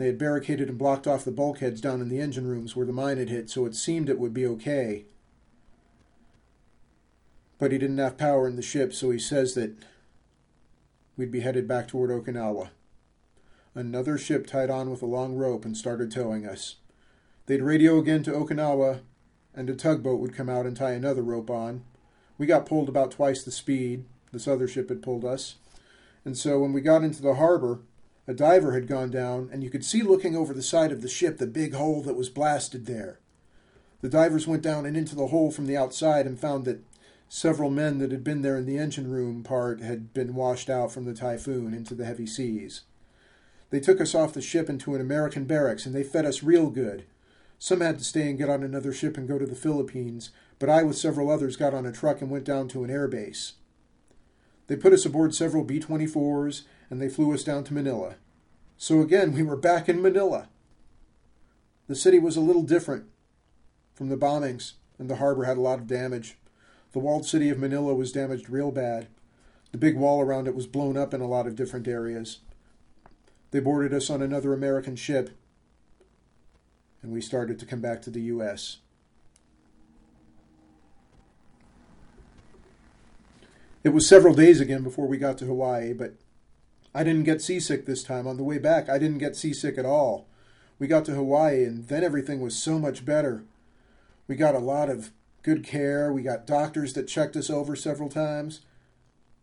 They 0.00 0.06
had 0.06 0.16
barricaded 0.16 0.70
and 0.70 0.78
blocked 0.78 1.06
off 1.06 1.26
the 1.26 1.30
bulkheads 1.30 1.78
down 1.78 2.00
in 2.00 2.08
the 2.08 2.20
engine 2.20 2.46
rooms 2.46 2.74
where 2.74 2.86
the 2.86 2.92
mine 2.92 3.18
had 3.18 3.28
hit, 3.28 3.50
so 3.50 3.66
it 3.66 3.74
seemed 3.74 4.08
it 4.08 4.18
would 4.18 4.32
be 4.32 4.46
okay. 4.46 5.04
But 7.58 7.70
he 7.70 7.76
didn't 7.76 7.98
have 7.98 8.16
power 8.16 8.48
in 8.48 8.56
the 8.56 8.62
ship, 8.62 8.94
so 8.94 9.10
he 9.10 9.18
says 9.18 9.52
that 9.56 9.76
we'd 11.18 11.30
be 11.30 11.40
headed 11.40 11.68
back 11.68 11.86
toward 11.86 12.08
Okinawa. 12.08 12.70
Another 13.74 14.16
ship 14.16 14.46
tied 14.46 14.70
on 14.70 14.88
with 14.88 15.02
a 15.02 15.06
long 15.06 15.36
rope 15.36 15.66
and 15.66 15.76
started 15.76 16.10
towing 16.10 16.46
us. 16.46 16.76
They'd 17.44 17.60
radio 17.60 17.98
again 17.98 18.22
to 18.22 18.32
Okinawa, 18.32 19.00
and 19.54 19.68
a 19.68 19.74
tugboat 19.74 20.18
would 20.18 20.34
come 20.34 20.48
out 20.48 20.64
and 20.64 20.74
tie 20.74 20.92
another 20.92 21.22
rope 21.22 21.50
on. 21.50 21.84
We 22.38 22.46
got 22.46 22.64
pulled 22.64 22.88
about 22.88 23.10
twice 23.10 23.42
the 23.42 23.50
speed 23.50 24.06
this 24.32 24.48
other 24.48 24.66
ship 24.66 24.88
had 24.88 25.02
pulled 25.02 25.26
us. 25.26 25.56
And 26.24 26.38
so 26.38 26.58
when 26.58 26.72
we 26.72 26.80
got 26.80 27.04
into 27.04 27.20
the 27.20 27.34
harbor, 27.34 27.80
a 28.30 28.34
diver 28.34 28.70
had 28.74 28.86
gone 28.86 29.10
down, 29.10 29.50
and 29.52 29.64
you 29.64 29.70
could 29.70 29.84
see 29.84 30.02
looking 30.02 30.36
over 30.36 30.54
the 30.54 30.62
side 30.62 30.92
of 30.92 31.02
the 31.02 31.08
ship 31.08 31.38
the 31.38 31.48
big 31.48 31.74
hole 31.74 32.00
that 32.02 32.14
was 32.14 32.28
blasted 32.28 32.86
there. 32.86 33.18
The 34.02 34.08
divers 34.08 34.46
went 34.46 34.62
down 34.62 34.86
and 34.86 34.96
into 34.96 35.16
the 35.16 35.26
hole 35.26 35.50
from 35.50 35.66
the 35.66 35.76
outside 35.76 36.28
and 36.28 36.38
found 36.38 36.64
that 36.64 36.84
several 37.28 37.70
men 37.70 37.98
that 37.98 38.12
had 38.12 38.22
been 38.22 38.42
there 38.42 38.56
in 38.56 38.66
the 38.66 38.78
engine 38.78 39.10
room 39.10 39.42
part 39.42 39.80
had 39.80 40.14
been 40.14 40.36
washed 40.36 40.70
out 40.70 40.92
from 40.92 41.06
the 41.06 41.12
typhoon 41.12 41.74
into 41.74 41.92
the 41.92 42.04
heavy 42.04 42.24
seas. 42.24 42.82
They 43.70 43.80
took 43.80 44.00
us 44.00 44.14
off 44.14 44.32
the 44.32 44.40
ship 44.40 44.70
into 44.70 44.94
an 44.94 45.00
American 45.00 45.44
barracks, 45.44 45.84
and 45.84 45.92
they 45.92 46.04
fed 46.04 46.24
us 46.24 46.44
real 46.44 46.70
good. 46.70 47.06
Some 47.58 47.80
had 47.80 47.98
to 47.98 48.04
stay 48.04 48.30
and 48.30 48.38
get 48.38 48.48
on 48.48 48.62
another 48.62 48.92
ship 48.92 49.16
and 49.16 49.26
go 49.26 49.40
to 49.40 49.46
the 49.46 49.56
Philippines, 49.56 50.30
but 50.60 50.70
I, 50.70 50.84
with 50.84 50.96
several 50.96 51.32
others, 51.32 51.56
got 51.56 51.74
on 51.74 51.84
a 51.84 51.90
truck 51.90 52.20
and 52.20 52.30
went 52.30 52.44
down 52.44 52.68
to 52.68 52.84
an 52.84 52.90
air 52.90 53.08
base. 53.08 53.54
They 54.68 54.76
put 54.76 54.92
us 54.92 55.04
aboard 55.04 55.34
several 55.34 55.64
B 55.64 55.80
24s 55.80 56.62
and 56.90 57.00
they 57.00 57.08
flew 57.08 57.32
us 57.32 57.44
down 57.44 57.64
to 57.64 57.74
Manila. 57.74 58.16
So 58.76 59.00
again, 59.00 59.32
we 59.32 59.42
were 59.42 59.56
back 59.56 59.88
in 59.88 60.02
Manila. 60.02 60.48
The 61.86 61.94
city 61.94 62.18
was 62.18 62.36
a 62.36 62.40
little 62.40 62.62
different 62.62 63.04
from 63.94 64.08
the 64.08 64.16
bombings, 64.16 64.72
and 64.98 65.08
the 65.08 65.16
harbor 65.16 65.44
had 65.44 65.56
a 65.56 65.62
lot 65.62 65.78
of 65.78 65.86
damage. 65.86 66.36
The 66.92 66.98
walled 66.98 67.24
city 67.24 67.48
of 67.48 67.58
Manila 67.58 67.94
was 67.94 68.12
damaged 68.12 68.50
real 68.50 68.70
bad. 68.70 69.06
The 69.72 69.78
big 69.78 69.96
wall 69.96 70.20
around 70.20 70.48
it 70.48 70.54
was 70.54 70.66
blown 70.66 70.96
up 70.96 71.14
in 71.14 71.20
a 71.20 71.28
lot 71.28 71.46
of 71.46 71.54
different 71.54 71.86
areas. 71.86 72.40
They 73.52 73.60
boarded 73.60 73.94
us 73.94 74.10
on 74.10 74.20
another 74.20 74.52
American 74.52 74.96
ship 74.96 75.30
and 77.02 77.12
we 77.12 77.20
started 77.20 77.58
to 77.58 77.66
come 77.66 77.80
back 77.80 78.02
to 78.02 78.10
the 78.10 78.20
U.S. 78.22 78.78
It 83.82 83.90
was 83.90 84.06
several 84.06 84.34
days 84.34 84.60
again 84.60 84.82
before 84.82 85.06
we 85.06 85.16
got 85.16 85.38
to 85.38 85.46
Hawaii, 85.46 85.92
but 85.94 86.14
I 86.94 87.04
didn't 87.04 87.24
get 87.24 87.40
seasick 87.40 87.86
this 87.86 88.02
time. 88.02 88.26
On 88.26 88.36
the 88.36 88.42
way 88.42 88.58
back, 88.58 88.88
I 88.88 88.98
didn't 88.98 89.18
get 89.18 89.36
seasick 89.36 89.78
at 89.78 89.86
all. 89.86 90.26
We 90.78 90.86
got 90.86 91.04
to 91.06 91.14
Hawaii, 91.14 91.64
and 91.64 91.86
then 91.88 92.02
everything 92.02 92.40
was 92.40 92.56
so 92.56 92.78
much 92.78 93.04
better. 93.04 93.44
We 94.26 94.34
got 94.34 94.54
a 94.54 94.60
lot 94.60 94.88
of 94.88 95.10
good 95.42 95.64
care. 95.64 96.12
We 96.12 96.22
got 96.22 96.46
doctors 96.46 96.94
that 96.94 97.08
checked 97.08 97.36
us 97.36 97.50
over 97.50 97.76
several 97.76 98.08
times. 98.08 98.60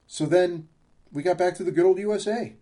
So 0.08 0.26
then 0.26 0.68
we 1.12 1.24
got 1.24 1.38
back 1.38 1.56
to 1.56 1.64
the 1.64 1.72
good 1.72 1.86
old 1.86 2.00
USA. 2.00 2.56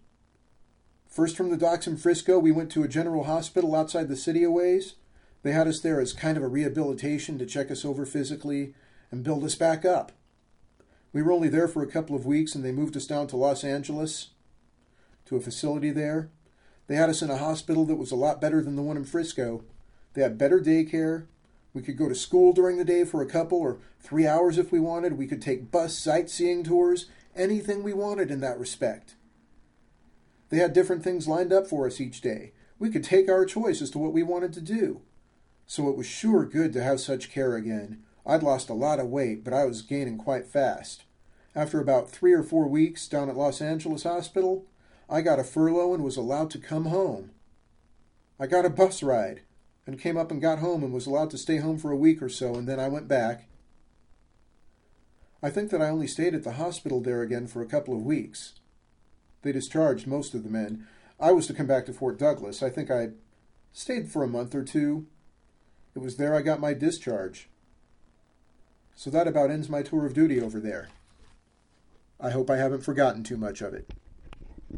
First 1.08 1.38
from 1.38 1.50
the 1.50 1.58
docks 1.58 1.88
in 1.88 1.98
Frisco, 1.98 2.38
we 2.38 2.52
went 2.52 2.72
to 2.72 2.84
a 2.84 2.90
general 2.90 3.24
hospital 3.24 3.76
outside 3.76 4.10
the 4.10 4.16
city 4.16 4.44
a 4.44 4.52
ways. 4.52 4.96
They 5.44 5.52
had 5.52 5.68
us 5.68 5.80
there 5.80 6.02
as 6.02 6.12
kind 6.12 6.38
of 6.38 6.44
a 6.44 6.48
rehabilitation 6.48 7.38
to 7.38 7.46
check 7.46 7.72
us 7.72 7.86
over 7.86 8.06
physically 8.06 8.74
and 9.12 9.24
build 9.24 9.44
us 9.44 9.56
back 9.56 9.86
up. 9.86 10.12
We 11.14 11.22
were 11.22 11.32
only 11.32 11.48
there 11.48 11.68
for 11.68 11.82
a 11.82 11.88
couple 11.88 12.16
of 12.16 12.26
weeks 12.26 12.56
and 12.56 12.66
they 12.66 12.72
moved 12.72 12.98
us 12.98 13.08
down 13.08 13.28
to 13.28 13.38
Los 13.38 13.64
Angeles 13.64 14.32
to 15.26 15.36
a 15.36 15.42
facility 15.42 15.92
there. 15.92 16.30
They 16.88 16.96
had 16.96 17.10
us 17.10 17.22
in 17.22 17.30
a 17.30 17.38
hospital 17.38 17.86
that 17.86 17.96
was 17.96 18.12
a 18.12 18.16
lot 18.16 18.40
better 18.40 18.62
than 18.62 18.76
the 18.76 18.82
one 18.82 18.98
in 18.98 19.06
Frisco. 19.06 19.64
They 20.14 20.22
had 20.22 20.38
better 20.38 20.60
daycare. 20.60 21.26
We 21.74 21.82
could 21.82 21.98
go 21.98 22.08
to 22.08 22.16
school 22.16 22.54
during 22.54 22.78
the 22.78 22.86
day 22.86 23.04
for 23.04 23.22
a 23.22 23.28
couple 23.28 23.58
or 23.58 23.80
three 24.00 24.28
hours 24.28 24.58
if 24.58 24.72
we 24.72 24.80
wanted. 24.80 25.18
We 25.18 25.28
could 25.28 25.42
take 25.42 25.72
bus 25.72 25.98
sightseeing 25.98 26.64
tours, 26.64 27.08
anything 27.36 27.84
we 27.84 27.94
wanted 27.94 28.32
in 28.32 28.40
that 28.42 28.60
respect. 28.60 29.16
They 30.50 30.58
had 30.58 30.74
different 30.74 31.04
things 31.04 31.28
lined 31.28 31.52
up 31.52 31.68
for 31.68 31.86
us 31.88 32.00
each 32.00 32.22
day. 32.22 32.54
We 32.78 32.90
could 32.90 33.04
take 33.04 33.30
our 33.30 33.46
choice 33.46 33.82
as 33.82 33.90
to 33.92 33.98
what 33.98 34.14
we 34.14 34.24
wanted 34.24 34.54
to 34.54 34.62
do. 34.62 35.02
So 35.66 35.90
it 35.90 35.98
was 35.98 36.06
sure 36.06 36.46
good 36.46 36.72
to 36.74 36.84
have 36.84 37.00
such 37.00 37.32
care 37.32 37.56
again. 37.56 38.04
I'd 38.26 38.44
lost 38.44 38.70
a 38.70 38.74
lot 38.74 39.00
of 39.00 39.08
weight, 39.08 39.44
but 39.44 39.54
I 39.54 39.66
was 39.66 39.82
gaining 39.82 40.18
quite 40.18 40.48
fast. 40.48 41.04
After 41.56 41.80
about 41.80 42.10
three 42.10 42.34
or 42.34 42.44
four 42.44 42.68
weeks 42.68 43.08
down 43.08 43.30
at 43.30 43.38
Los 43.38 43.62
Angeles 43.62 44.04
Hospital, 44.04 44.66
I 45.10 45.22
got 45.22 45.40
a 45.40 45.44
furlough 45.44 45.94
and 45.94 46.04
was 46.04 46.18
allowed 46.18 46.50
to 46.52 46.60
come 46.60 46.86
home. 46.86 47.32
I 48.40 48.48
got 48.48 48.66
a 48.66 48.70
bus 48.70 49.04
ride 49.04 49.42
and 49.88 50.00
came 50.00 50.18
up 50.18 50.32
and 50.32 50.42
got 50.42 50.60
home 50.60 50.84
and 50.84 50.92
was 50.92 51.06
allowed 51.06 51.30
to 51.32 51.38
stay 51.38 51.58
home 51.58 51.78
for 51.78 51.92
a 51.92 51.98
week 51.98 52.22
or 52.22 52.30
so, 52.30 52.56
and 52.56 52.68
then 52.68 52.80
I 52.80 52.88
went 52.88 53.08
back. 53.08 53.48
I 55.44 55.50
think 55.52 55.70
that 55.70 55.82
I 55.82 55.90
only 55.90 56.08
stayed 56.08 56.34
at 56.34 56.44
the 56.44 56.54
hospital 56.54 57.02
there 57.02 57.22
again 57.22 57.46
for 57.46 57.62
a 57.62 57.68
couple 57.68 57.94
of 57.94 58.02
weeks. 58.02 58.56
They 59.44 59.52
discharged 59.52 60.08
most 60.08 60.34
of 60.34 60.44
the 60.44 60.50
men. 60.50 60.88
I 61.20 61.32
was 61.32 61.46
to 61.48 61.54
come 61.54 61.68
back 61.68 61.86
to 61.86 61.94
Fort 61.94 62.18
Douglas. 62.18 62.64
I 62.64 62.72
think 62.72 62.90
I 62.90 63.10
stayed 63.72 64.10
for 64.10 64.24
a 64.24 64.28
month 64.28 64.56
or 64.56 64.64
two. 64.64 65.06
It 65.96 66.00
was 66.00 66.18
there 66.18 66.34
I 66.34 66.42
got 66.42 66.60
my 66.60 66.74
discharge. 66.74 67.48
So 68.96 69.10
that 69.12 69.28
about 69.28 69.52
ends 69.52 69.70
my 69.70 69.84
tour 69.84 70.06
of 70.06 70.14
duty 70.14 70.42
over 70.42 70.60
there. 70.60 70.90
I 72.20 72.32
hope 72.32 72.50
I 72.50 72.58
haven't 72.58 72.84
forgotten 72.84 73.24
too 73.24 73.38
much 73.38 73.62
of 73.62 73.74
it. 73.74 73.92